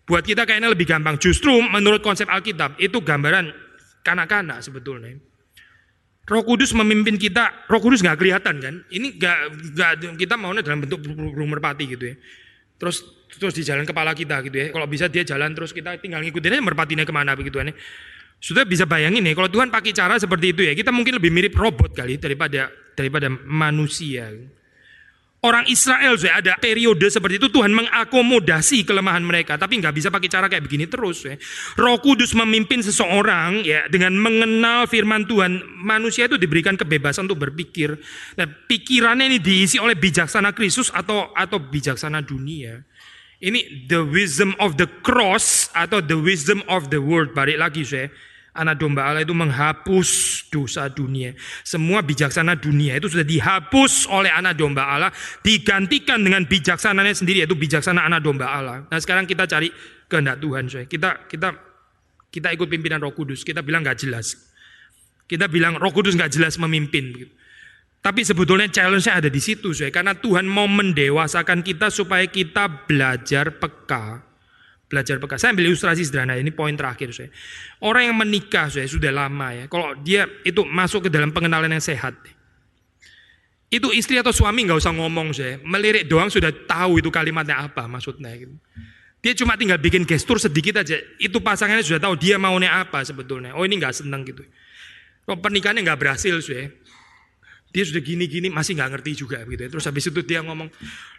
Buat 0.05 0.29
kita 0.29 0.45
kayaknya 0.45 0.69
lebih 0.69 0.85
gampang. 0.85 1.17
Justru 1.17 1.57
menurut 1.57 2.05
konsep 2.05 2.29
Alkitab 2.29 2.77
itu 2.77 3.01
gambaran 3.01 3.49
kanak-kanak 4.05 4.61
sebetulnya. 4.61 5.30
Roh 6.21 6.45
Kudus 6.45 6.71
memimpin 6.77 7.17
kita, 7.17 7.65
Roh 7.65 7.81
Kudus 7.81 8.05
nggak 8.05 8.17
kelihatan 8.21 8.55
kan? 8.61 8.75
Ini 8.93 9.17
nggak 9.17 9.37
nggak 9.73 9.91
kita 10.21 10.37
maunya 10.37 10.61
dalam 10.61 10.85
bentuk 10.85 11.01
burung 11.01 11.49
merpati 11.49 11.89
gitu 11.89 12.13
ya. 12.13 12.15
Terus 12.77 13.01
terus 13.33 13.53
di 13.57 13.65
jalan 13.65 13.85
kepala 13.89 14.13
kita 14.13 14.41
gitu 14.45 14.57
ya. 14.57 14.67
Kalau 14.69 14.85
bisa 14.85 15.09
dia 15.09 15.25
jalan 15.25 15.51
terus 15.57 15.73
kita 15.73 15.97
tinggal 15.97 16.21
ngikutin 16.21 16.57
aja 16.57 16.61
merpatinya 16.61 17.05
ke 17.05 17.13
mana 17.13 17.33
begitu 17.33 17.57
ya. 17.57 17.73
Sudah 18.41 18.65
bisa 18.65 18.85
bayangin 18.89 19.21
nih 19.21 19.37
kalau 19.37 19.49
Tuhan 19.49 19.69
pakai 19.69 19.93
cara 19.93 20.17
seperti 20.17 20.53
itu 20.53 20.61
ya, 20.65 20.73
kita 20.73 20.89
mungkin 20.89 21.17
lebih 21.17 21.29
mirip 21.29 21.53
robot 21.57 21.93
kali 21.93 22.17
daripada 22.17 22.69
daripada 22.93 23.29
manusia. 23.29 24.29
Orang 25.41 25.65
Israel 25.73 26.21
saya 26.21 26.37
ada 26.37 26.53
periode 26.61 27.09
seperti 27.09 27.41
itu 27.41 27.49
Tuhan 27.49 27.73
mengakomodasi 27.73 28.85
kelemahan 28.85 29.25
mereka. 29.25 29.57
Tapi 29.57 29.81
nggak 29.81 29.97
bisa 29.97 30.13
pakai 30.13 30.29
cara 30.29 30.45
kayak 30.45 30.61
begini 30.69 30.85
terus 30.85 31.25
ya. 31.25 31.33
Roh 31.81 31.97
Kudus 31.97 32.37
memimpin 32.37 32.85
seseorang 32.85 33.65
ya 33.65 33.89
dengan 33.89 34.13
mengenal 34.21 34.85
firman 34.85 35.25
Tuhan. 35.25 35.65
Manusia 35.81 36.29
itu 36.29 36.37
diberikan 36.37 36.77
kebebasan 36.77 37.25
untuk 37.25 37.41
berpikir. 37.41 37.97
Dan 38.37 38.53
pikirannya 38.69 39.33
ini 39.33 39.41
diisi 39.41 39.81
oleh 39.81 39.97
bijaksana 39.97 40.53
Kristus 40.53 40.93
atau 40.93 41.33
atau 41.33 41.57
bijaksana 41.57 42.21
dunia. 42.21 42.85
Ini 43.41 43.89
the 43.89 44.05
wisdom 44.05 44.53
of 44.61 44.77
the 44.77 44.85
cross 45.01 45.73
atau 45.73 46.05
the 46.05 46.21
wisdom 46.21 46.61
of 46.69 46.93
the 46.93 47.01
world 47.01 47.33
balik 47.33 47.57
lagi 47.57 47.81
saya 47.81 48.13
Anak 48.51 48.83
domba 48.83 49.07
Allah 49.07 49.23
itu 49.23 49.31
menghapus 49.31 50.40
dosa 50.51 50.91
dunia. 50.91 51.31
Semua 51.63 52.03
bijaksana 52.03 52.59
dunia 52.59 52.99
itu 52.99 53.07
sudah 53.07 53.23
dihapus 53.23 54.11
oleh 54.11 54.29
anak 54.29 54.59
domba 54.59 54.83
Allah. 54.85 55.11
Digantikan 55.39 56.19
dengan 56.21 56.43
bijaksananya 56.43 57.15
sendiri 57.15 57.47
yaitu 57.47 57.55
bijaksana 57.55 58.03
anak 58.03 58.21
domba 58.21 58.51
Allah. 58.51 58.83
Nah 58.91 58.99
sekarang 58.99 59.23
kita 59.23 59.47
cari 59.47 59.71
kehendak 60.11 60.43
Tuhan. 60.43 60.67
Saya. 60.67 60.85
Kita 60.85 61.25
kita 61.25 61.55
kita 62.27 62.47
ikut 62.51 62.67
pimpinan 62.67 62.99
roh 62.99 63.15
kudus. 63.15 63.47
Kita 63.47 63.63
bilang 63.63 63.81
gak 63.87 64.03
jelas. 64.03 64.35
Kita 65.25 65.47
bilang 65.47 65.79
roh 65.79 65.95
kudus 65.95 66.19
gak 66.19 66.35
jelas 66.35 66.59
memimpin. 66.59 67.15
Tapi 68.01 68.21
sebetulnya 68.27 68.67
challenge-nya 68.67 69.23
ada 69.23 69.29
di 69.31 69.39
situ. 69.39 69.71
Saya. 69.71 69.89
Karena 69.89 70.19
Tuhan 70.19 70.43
mau 70.43 70.67
mendewasakan 70.67 71.63
kita 71.63 71.87
supaya 71.87 72.27
kita 72.27 72.87
belajar 72.91 73.55
peka 73.55 74.30
belajar 74.91 75.15
peka. 75.23 75.39
Saya 75.39 75.55
ambil 75.55 75.71
ilustrasi 75.71 76.03
sederhana, 76.03 76.35
ini 76.35 76.51
poin 76.51 76.75
terakhir 76.75 77.15
saya. 77.15 77.31
Orang 77.79 78.11
yang 78.11 78.17
menikah 78.19 78.67
saya 78.67 78.83
sudah 78.85 79.07
lama 79.09 79.55
ya, 79.55 79.65
kalau 79.71 79.95
dia 80.03 80.27
itu 80.43 80.67
masuk 80.67 81.07
ke 81.07 81.09
dalam 81.09 81.31
pengenalan 81.31 81.71
yang 81.71 81.79
sehat, 81.79 82.19
itu 83.71 83.87
istri 83.95 84.19
atau 84.19 84.35
suami 84.35 84.67
nggak 84.67 84.83
usah 84.83 84.91
ngomong 84.91 85.31
saya, 85.31 85.55
melirik 85.63 86.03
doang 86.11 86.27
sudah 86.27 86.51
tahu 86.51 86.99
itu 86.99 87.07
kalimatnya 87.07 87.63
apa 87.63 87.87
maksudnya. 87.87 88.35
Gitu. 88.35 88.51
Dia 89.23 89.31
cuma 89.39 89.55
tinggal 89.55 89.79
bikin 89.79 90.03
gestur 90.03 90.35
sedikit 90.35 90.83
aja, 90.83 90.99
itu 91.15 91.37
pasangannya 91.39 91.87
sudah 91.87 92.03
tahu 92.03 92.19
dia 92.19 92.35
maunya 92.35 92.83
apa 92.83 92.99
sebetulnya. 93.07 93.55
Oh 93.55 93.63
ini 93.63 93.79
nggak 93.79 94.03
senang 94.03 94.27
gitu. 94.27 94.43
Kalau 95.23 95.37
pernikahannya 95.39 95.87
nggak 95.87 95.99
berhasil 96.01 96.35
saya, 96.43 96.67
dia 97.71 97.87
sudah 97.87 98.03
gini-gini 98.03 98.51
masih 98.51 98.75
nggak 98.75 98.99
ngerti 98.99 99.11
juga 99.23 99.39
gitu. 99.47 99.63
Ya. 99.63 99.69
Terus 99.71 99.87
habis 99.87 100.03
itu 100.03 100.19
dia 100.27 100.43
ngomong, 100.43 100.67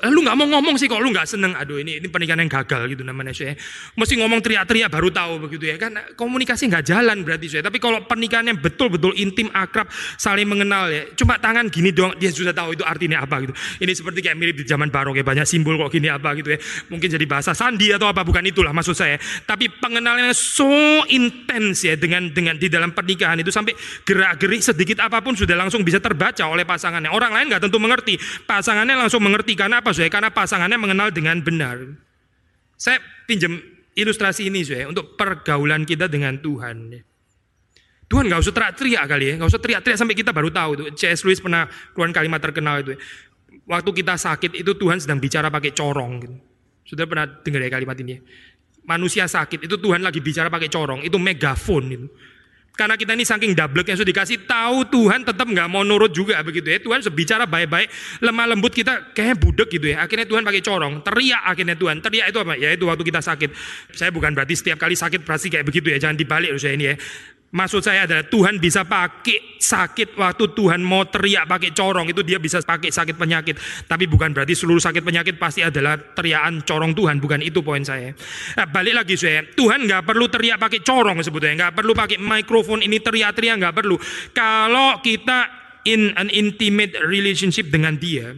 eh, 0.05 0.11
lu 0.13 0.21
nggak 0.21 0.37
mau 0.37 0.47
ngomong 0.53 0.77
sih 0.77 0.85
kok 0.85 1.01
lu 1.01 1.09
nggak 1.09 1.25
seneng. 1.25 1.57
Aduh 1.57 1.81
ini 1.81 1.97
ini 1.97 2.07
pernikahan 2.13 2.45
yang 2.45 2.53
gagal 2.53 2.93
gitu 2.93 3.03
namanya 3.03 3.33
saya. 3.33 3.57
Mesti 3.97 4.21
ngomong 4.21 4.45
teriak-teriak 4.45 4.93
baru 4.93 5.09
tahu 5.09 5.49
begitu 5.49 5.73
ya. 5.73 5.81
Kan 5.81 5.97
komunikasi 6.13 6.69
nggak 6.69 6.85
jalan 6.85 7.25
berarti 7.25 7.49
saya. 7.49 7.63
Tapi 7.65 7.81
kalau 7.81 8.05
pernikahan 8.05 8.53
yang 8.53 8.61
betul-betul 8.61 9.17
intim, 9.17 9.49
akrab, 9.57 9.89
saling 10.21 10.45
mengenal 10.45 10.93
ya. 10.93 11.09
Cuma 11.17 11.41
tangan 11.41 11.73
gini 11.73 11.89
doang 11.89 12.13
dia 12.21 12.29
sudah 12.29 12.53
tahu 12.53 12.77
itu 12.77 12.85
artinya 12.85 13.25
apa 13.25 13.49
gitu. 13.49 13.57
Ini 13.81 13.93
seperti 13.97 14.21
kayak 14.21 14.37
mirip 14.37 14.61
di 14.61 14.69
zaman 14.69 14.93
barok 14.93 15.17
ya 15.17 15.25
banyak 15.25 15.49
simbol 15.49 15.81
kok 15.81 15.89
gini 15.89 16.13
apa 16.13 16.37
gitu 16.37 16.53
ya. 16.53 16.59
Mungkin 16.93 17.09
jadi 17.09 17.25
bahasa 17.25 17.57
sandi 17.57 17.89
atau 17.97 18.13
apa 18.13 18.21
bukan 18.21 18.45
itulah 18.45 18.77
maksud 18.77 18.93
saya. 18.93 19.17
Tapi 19.49 19.73
pengenalannya 19.81 20.37
so 20.37 20.69
intens 21.09 21.81
ya 21.81 21.97
dengan 21.97 22.29
dengan 22.29 22.61
di 22.61 22.69
dalam 22.69 22.93
pernikahan 22.93 23.41
itu 23.41 23.49
sampai 23.49 23.73
gerak-gerik 24.05 24.61
sedikit 24.61 25.01
apa 25.01 25.25
pun 25.25 25.33
sudah 25.33 25.57
langsung 25.57 25.81
bisa 25.81 25.97
terbaca 25.97 26.42
dibaca 26.43 26.51
oleh 26.51 26.67
pasangannya. 26.67 27.11
Orang 27.15 27.33
lain 27.33 27.47
nggak 27.55 27.63
tentu 27.63 27.79
mengerti. 27.79 28.19
Pasangannya 28.19 28.99
langsung 28.99 29.23
mengerti 29.23 29.55
karena 29.55 29.79
apa, 29.79 29.95
Saya? 29.95 30.11
Karena 30.11 30.35
pasangannya 30.35 30.79
mengenal 30.79 31.15
dengan 31.15 31.39
benar. 31.39 31.79
Saya 32.75 32.99
pinjam 33.31 33.63
ilustrasi 33.95 34.51
ini, 34.51 34.67
saya 34.67 34.91
untuk 34.91 35.15
pergaulan 35.15 35.87
kita 35.87 36.11
dengan 36.11 36.43
Tuhan. 36.43 36.99
Tuhan 38.11 38.25
nggak 38.29 38.41
usah 38.43 38.53
teriak-teriak 38.53 39.05
kali 39.09 39.25
ya, 39.25 39.35
nggak 39.39 39.51
usah 39.55 39.63
teriak-teriak 39.63 39.99
sampai 40.03 40.17
kita 40.19 40.35
baru 40.35 40.51
tahu 40.51 40.71
itu. 40.77 40.85
C.S. 40.99 41.23
Lewis 41.25 41.39
pernah 41.41 41.71
keluar 41.95 42.11
kalimat 42.11 42.43
terkenal 42.43 42.83
itu. 42.83 42.99
Waktu 43.65 43.91
kita 44.03 44.19
sakit 44.19 44.59
itu 44.59 44.75
Tuhan 44.75 44.99
sedang 44.99 45.23
bicara 45.23 45.49
pakai 45.49 45.71
corong. 45.71 46.13
Gitu. 46.21 46.37
Sudah 46.83 47.07
pernah 47.07 47.25
dengar 47.31 47.63
ya 47.63 47.71
kalimat 47.71 47.97
ini? 48.03 48.19
Manusia 48.83 49.31
sakit 49.31 49.71
itu 49.71 49.79
Tuhan 49.79 50.03
lagi 50.03 50.19
bicara 50.19 50.51
pakai 50.51 50.67
corong, 50.67 51.07
itu 51.07 51.15
megafon 51.15 51.85
itu. 51.87 52.07
Karena 52.73 52.97
kita 52.97 53.13
ini 53.13 53.21
saking 53.29 53.53
double 53.53 53.85
yang 53.85 54.01
sudah 54.01 54.11
dikasih 54.17 54.49
tahu 54.49 54.89
Tuhan 54.89 55.29
tetap 55.29 55.45
nggak 55.45 55.69
mau 55.69 55.85
nurut 55.85 56.09
juga 56.09 56.41
begitu 56.41 56.73
ya. 56.73 56.81
Tuhan 56.81 57.05
bicara 57.13 57.45
baik-baik, 57.45 57.93
lemah 58.25 58.47
lembut 58.49 58.73
kita 58.73 59.13
kayak 59.13 59.37
budek 59.45 59.69
gitu 59.77 59.93
ya. 59.93 60.01
Akhirnya 60.01 60.25
Tuhan 60.25 60.41
pakai 60.41 60.65
corong, 60.65 61.05
teriak 61.05 61.43
akhirnya 61.45 61.77
Tuhan. 61.77 62.01
Teriak 62.01 62.33
itu 62.33 62.39
apa? 62.41 62.57
Ya 62.57 62.73
itu 62.73 62.89
waktu 62.89 63.05
kita 63.05 63.21
sakit. 63.21 63.51
Saya 63.93 64.09
bukan 64.09 64.33
berarti 64.33 64.57
setiap 64.57 64.81
kali 64.81 64.97
sakit 64.97 65.21
pasti 65.21 65.53
kayak 65.53 65.69
begitu 65.69 65.93
ya. 65.93 66.01
Jangan 66.01 66.17
dibalik 66.17 66.49
saya 66.57 66.73
ini 66.73 66.89
ya. 66.89 66.95
Maksud 67.53 67.85
saya 67.85 68.09
adalah 68.09 68.25
Tuhan 68.33 68.57
bisa 68.57 68.89
pakai 68.89 69.61
sakit 69.61 70.17
waktu 70.17 70.57
Tuhan 70.57 70.81
mau 70.81 71.05
teriak 71.05 71.45
pakai 71.45 71.77
corong 71.77 72.09
itu 72.09 72.25
dia 72.25 72.41
bisa 72.41 72.65
pakai 72.65 72.89
sakit 72.89 73.13
penyakit. 73.13 73.61
Tapi 73.85 74.09
bukan 74.09 74.33
berarti 74.33 74.57
seluruh 74.57 74.81
sakit 74.81 75.05
penyakit 75.05 75.37
pasti 75.37 75.61
adalah 75.61 76.01
teriakan 76.01 76.65
corong 76.65 76.97
Tuhan. 76.97 77.21
Bukan 77.21 77.45
itu 77.45 77.61
poin 77.61 77.85
saya. 77.85 78.17
Nah, 78.57 78.65
balik 78.73 79.05
lagi 79.05 79.21
saya, 79.21 79.45
Tuhan 79.45 79.85
nggak 79.85 80.01
perlu 80.01 80.33
teriak 80.33 80.57
pakai 80.57 80.81
corong 80.81 81.21
sebetulnya. 81.21 81.69
Nggak 81.69 81.75
perlu 81.77 81.93
pakai 81.93 82.17
mikrofon 82.17 82.81
ini 82.81 82.97
teriak-teriak 83.05 83.61
nggak 83.61 83.77
perlu. 83.77 84.01
Kalau 84.33 85.05
kita 85.05 85.53
in 85.85 86.17
an 86.17 86.33
intimate 86.33 86.97
relationship 87.05 87.69
dengan 87.69 88.01
dia, 88.01 88.33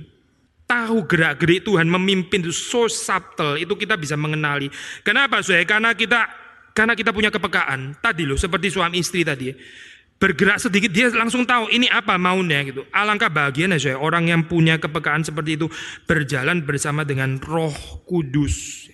tahu 0.67 1.07
gerak-gerik 1.07 1.63
Tuhan 1.63 1.87
memimpin 1.87 2.43
itu 2.43 2.51
so 2.51 2.91
subtle 2.91 3.55
itu 3.63 3.79
kita 3.79 3.95
bisa 3.95 4.19
mengenali. 4.19 4.67
Kenapa 5.07 5.39
saya? 5.39 5.63
Karena 5.63 5.95
kita 5.95 6.44
karena 6.75 6.99
kita 6.99 7.15
punya 7.15 7.31
kepekaan. 7.31 7.97
Tadi 8.03 8.27
loh, 8.27 8.37
seperti 8.37 8.69
suami 8.69 8.99
istri 8.99 9.23
tadi. 9.23 9.55
Bergerak 10.15 10.63
sedikit, 10.63 10.91
dia 10.91 11.11
langsung 11.11 11.47
tahu 11.47 11.71
ini 11.71 11.87
apa 11.91 12.19
maunya 12.19 12.63
gitu. 12.67 12.87
Alangkah 12.91 13.31
bahagianya 13.31 13.79
saya, 13.79 13.99
orang 13.99 14.31
yang 14.31 14.47
punya 14.47 14.79
kepekaan 14.79 15.23
seperti 15.23 15.59
itu 15.59 15.67
berjalan 16.07 16.63
bersama 16.67 17.07
dengan 17.07 17.39
roh 17.39 17.75
kudus. 18.07 18.91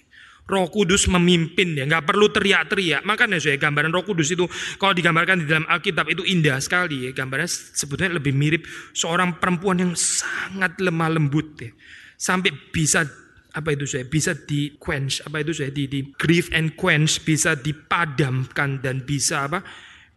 Roh 0.50 0.66
Kudus 0.66 1.06
memimpin 1.06 1.78
ya, 1.78 1.86
nggak 1.86 2.10
perlu 2.10 2.26
teriak-teriak. 2.34 3.06
Makanya 3.06 3.38
saya 3.38 3.54
gambaran 3.54 3.94
Roh 3.94 4.02
Kudus 4.02 4.34
itu 4.34 4.50
kalau 4.82 4.90
digambarkan 4.90 5.38
di 5.38 5.46
dalam 5.46 5.62
Alkitab 5.70 6.10
itu 6.10 6.26
indah 6.26 6.58
sekali 6.58 7.06
ya. 7.06 7.10
Gambarnya 7.14 7.46
sebetulnya 7.46 8.18
lebih 8.18 8.34
mirip 8.34 8.66
seorang 8.90 9.38
perempuan 9.38 9.78
yang 9.78 9.92
sangat 9.94 10.74
lemah 10.82 11.06
lembut 11.14 11.54
ya. 11.62 11.70
Sampai 12.18 12.50
bisa 12.74 13.06
apa 13.50 13.74
itu 13.74 13.86
saya? 13.86 14.06
Bisa 14.06 14.32
di 14.34 14.78
quench. 14.78 15.22
Apa 15.26 15.42
itu 15.42 15.50
saya? 15.50 15.70
Di, 15.74 15.90
di 15.90 16.06
grief 16.14 16.50
and 16.54 16.78
quench. 16.78 17.22
Bisa 17.22 17.58
dipadamkan 17.58 18.78
dan 18.78 19.02
bisa 19.02 19.50
apa? 19.50 19.62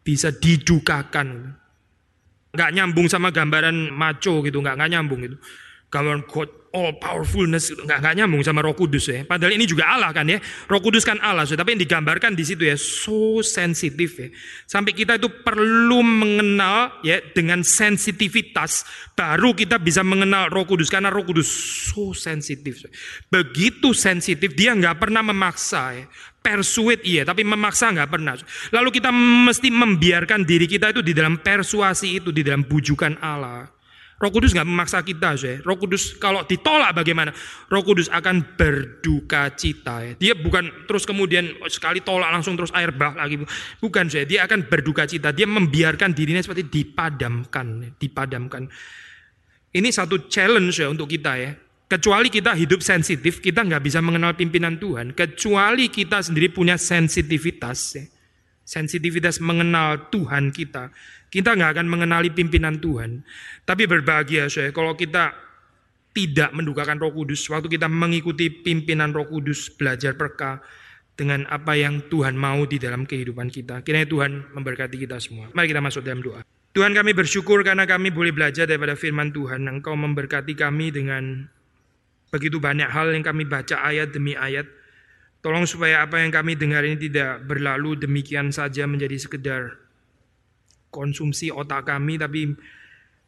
Bisa 0.05 0.29
didukakan. 0.29 1.57
Nggak 2.53 2.71
nyambung 2.77 3.07
sama 3.09 3.33
gambaran 3.33 3.89
maco 3.89 4.45
gitu. 4.45 4.61
Nggak 4.61 4.75
nggak 4.77 4.91
nyambung 4.93 5.19
gitu. 5.25 5.37
Gambaran 5.89 6.23
all 6.73 6.89
powerfulness 6.97 7.69
nggak 7.69 8.01
nggak 8.01 8.13
nyambung 8.17 8.41
sama 8.41 8.65
Roh 8.65 8.73
Kudus 8.73 9.05
ya. 9.05 9.21
Padahal 9.23 9.53
ini 9.53 9.69
juga 9.69 9.93
Allah 9.93 10.09
kan 10.09 10.25
ya. 10.25 10.41
Roh 10.65 10.81
Kudus 10.81 11.05
kan 11.05 11.21
Allah, 11.21 11.45
tapi 11.45 11.77
yang 11.77 11.81
digambarkan 11.85 12.33
di 12.33 12.41
situ 12.41 12.65
ya 12.65 12.73
so 12.73 13.45
sensitif 13.45 14.17
ya. 14.17 14.27
Sampai 14.65 14.97
kita 14.97 15.21
itu 15.21 15.29
perlu 15.29 16.01
mengenal 16.01 16.97
ya 17.05 17.21
dengan 17.37 17.61
sensitivitas 17.61 18.89
baru 19.13 19.53
kita 19.53 19.77
bisa 19.77 20.01
mengenal 20.01 20.49
Roh 20.49 20.65
Kudus 20.65 20.89
karena 20.89 21.13
Roh 21.13 21.23
Kudus 21.23 21.47
so 21.93 22.11
sensitif. 22.17 22.89
Begitu 23.29 23.93
sensitif 23.93 24.57
dia 24.57 24.73
nggak 24.73 24.97
pernah 24.97 25.21
memaksa 25.21 25.93
ya. 25.93 26.05
Persuade 26.43 27.07
iya, 27.07 27.23
tapi 27.23 27.47
memaksa 27.47 27.87
nggak 27.95 28.09
pernah. 28.11 28.35
Lalu 28.75 28.99
kita 28.99 29.15
mesti 29.15 29.71
membiarkan 29.71 30.43
diri 30.43 30.67
kita 30.67 30.91
itu 30.91 30.99
di 30.99 31.15
dalam 31.15 31.39
persuasi 31.39 32.19
itu, 32.19 32.35
di 32.35 32.43
dalam 32.43 32.67
bujukan 32.67 33.15
Allah. 33.23 33.71
Roh 34.23 34.31
Kudus 34.31 34.55
nggak 34.55 34.63
memaksa 34.63 35.03
kita, 35.03 35.35
saya. 35.35 35.59
Roh 35.67 35.75
Kudus 35.75 36.15
kalau 36.15 36.47
ditolak 36.47 36.95
bagaimana? 36.95 37.35
Roh 37.67 37.83
Kudus 37.83 38.07
akan 38.07 38.55
berduka 38.55 39.51
cita. 39.51 39.99
Ya. 39.99 40.13
Dia 40.15 40.33
bukan 40.39 40.87
terus 40.87 41.03
kemudian 41.03 41.51
sekali 41.67 41.99
tolak 41.99 42.31
langsung 42.31 42.55
terus 42.55 42.71
air 42.71 42.95
bah 42.95 43.11
lagi. 43.19 43.43
Bukan, 43.83 44.07
saya. 44.07 44.23
Dia 44.23 44.47
akan 44.47 44.71
berduka 44.71 45.03
cita. 45.03 45.35
Dia 45.35 45.43
membiarkan 45.43 46.15
dirinya 46.15 46.39
seperti 46.39 46.71
dipadamkan, 46.71 47.67
ya. 47.83 47.89
dipadamkan. 47.99 48.71
Ini 49.75 49.89
satu 49.91 50.31
challenge 50.31 50.79
ya 50.79 50.87
untuk 50.87 51.11
kita 51.11 51.35
ya. 51.35 51.51
Kecuali 51.91 52.31
kita 52.31 52.55
hidup 52.55 52.79
sensitif, 52.79 53.43
kita 53.43 53.59
nggak 53.59 53.83
bisa 53.83 53.99
mengenal 53.99 54.39
pimpinan 54.39 54.79
Tuhan. 54.79 55.11
Kecuali 55.11 55.91
kita 55.91 56.23
sendiri 56.23 56.47
punya 56.47 56.79
sensitivitas, 56.79 57.99
ya. 57.99 58.07
sensitivitas 58.63 59.43
mengenal 59.43 60.07
Tuhan 60.07 60.55
kita 60.55 60.95
kita 61.33 61.57
nggak 61.57 61.81
akan 61.81 61.87
mengenali 61.89 62.29
pimpinan 62.29 62.77
Tuhan. 62.77 63.25
Tapi 63.65 63.89
berbahagia 63.89 64.45
saya 64.53 64.69
kalau 64.69 64.93
kita 64.93 65.33
tidak 66.13 66.53
mendukakan 66.53 67.01
roh 67.01 67.09
kudus. 67.09 67.41
Waktu 67.49 67.73
kita 67.73 67.89
mengikuti 67.89 68.53
pimpinan 68.53 69.09
roh 69.11 69.25
kudus, 69.25 69.73
belajar 69.73 70.13
perkah 70.13 70.61
dengan 71.17 71.49
apa 71.49 71.73
yang 71.73 72.05
Tuhan 72.05 72.37
mau 72.37 72.61
di 72.69 72.77
dalam 72.77 73.09
kehidupan 73.09 73.49
kita. 73.49 73.81
Kiranya 73.81 74.05
Tuhan 74.05 74.53
memberkati 74.53 74.93
kita 75.01 75.17
semua. 75.17 75.49
Mari 75.57 75.73
kita 75.73 75.81
masuk 75.81 76.05
dalam 76.05 76.21
doa. 76.21 76.45
Tuhan 76.73 76.93
kami 76.93 77.17
bersyukur 77.17 77.61
karena 77.65 77.85
kami 77.85 78.13
boleh 78.13 78.33
belajar 78.33 78.69
daripada 78.69 78.93
firman 78.93 79.33
Tuhan. 79.33 79.65
Engkau 79.65 79.97
memberkati 79.97 80.53
kami 80.53 80.93
dengan 80.93 81.49
begitu 82.29 82.61
banyak 82.61 82.89
hal 82.93 83.09
yang 83.09 83.25
kami 83.25 83.45
baca 83.45 83.81
ayat 83.81 84.13
demi 84.13 84.37
ayat. 84.37 84.69
Tolong 85.41 85.65
supaya 85.65 86.05
apa 86.05 86.21
yang 86.21 86.29
kami 86.29 86.53
dengar 86.57 86.85
ini 86.85 86.97
tidak 86.97 87.45
berlalu 87.45 87.97
demikian 87.99 88.53
saja 88.53 88.85
menjadi 88.85 89.17
sekedar 89.17 89.82
konsumsi 90.93 91.49
otak 91.49 91.89
kami, 91.89 92.21
tapi 92.21 92.53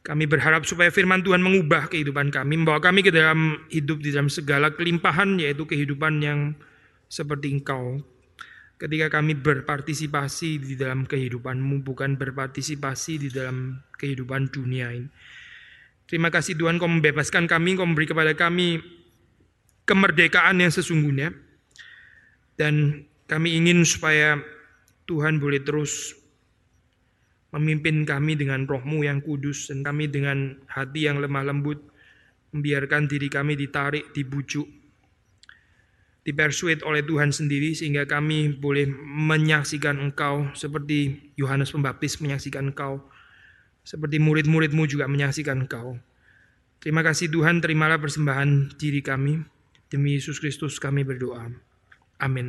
kami 0.05 0.29
berharap 0.29 0.69
supaya 0.69 0.93
firman 0.93 1.25
Tuhan 1.25 1.41
mengubah 1.41 1.89
kehidupan 1.89 2.29
kami, 2.29 2.61
membawa 2.61 2.77
kami 2.77 3.01
ke 3.01 3.09
dalam 3.09 3.57
hidup 3.73 4.05
di 4.05 4.13
dalam 4.13 4.29
segala 4.29 4.69
kelimpahan, 4.69 5.41
yaitu 5.41 5.65
kehidupan 5.65 6.21
yang 6.21 6.53
seperti 7.09 7.57
Engkau. 7.57 8.05
Ketika 8.77 9.09
kami 9.09 9.33
berpartisipasi 9.33 10.61
di 10.61 10.75
dalam 10.77 11.09
kehidupanmu, 11.09 11.81
bukan 11.81 12.21
berpartisipasi 12.21 13.13
di 13.17 13.29
dalam 13.33 13.81
kehidupan 13.97 14.53
dunia 14.53 14.93
ini. 14.93 15.09
Terima 16.05 16.29
kasih 16.29 16.53
Tuhan 16.53 16.77
kau 16.77 16.85
membebaskan 16.85 17.49
kami, 17.49 17.73
kau 17.73 17.87
memberi 17.87 18.05
kepada 18.05 18.37
kami 18.37 18.77
kemerdekaan 19.89 20.61
yang 20.61 20.69
sesungguhnya. 20.69 21.33
Dan 22.59 23.07
kami 23.25 23.57
ingin 23.57 23.81
supaya 23.87 24.37
Tuhan 25.09 25.41
boleh 25.41 25.65
terus 25.65 26.13
Memimpin 27.55 28.03
kami 28.03 28.35
dengan 28.35 28.67
rohmu 28.67 29.07
yang 29.07 29.23
kudus 29.23 29.71
dan 29.71 29.79
kami 29.79 30.11
dengan 30.11 30.59
hati 30.67 31.07
yang 31.07 31.23
lemah 31.23 31.47
lembut. 31.47 31.79
Membiarkan 32.51 33.07
diri 33.07 33.27
kami 33.31 33.55
ditarik, 33.55 34.11
dibujuk, 34.15 34.67
dipersuade 36.25 36.83
oleh 36.83 37.05
Tuhan 37.05 37.29
sendiri 37.31 37.77
sehingga 37.77 38.03
kami 38.09 38.57
boleh 38.59 38.89
menyaksikan 39.07 40.01
Engkau 40.01 40.51
seperti 40.57 41.31
Yohanes 41.39 41.71
Pembaptis 41.71 42.19
menyaksikan 42.19 42.75
Engkau. 42.75 42.99
Seperti 43.85 44.17
murid-muridmu 44.17 44.89
juga 44.89 45.05
menyaksikan 45.05 45.63
Engkau. 45.63 45.95
Terima 46.81 47.05
kasih 47.05 47.29
Tuhan, 47.31 47.61
terimalah 47.63 48.01
persembahan 48.01 48.75
diri 48.75 48.99
kami. 48.99 49.45
Demi 49.87 50.17
Yesus 50.17 50.41
Kristus 50.41 50.81
kami 50.81 51.05
berdoa. 51.05 51.47
Amin. 52.19 52.43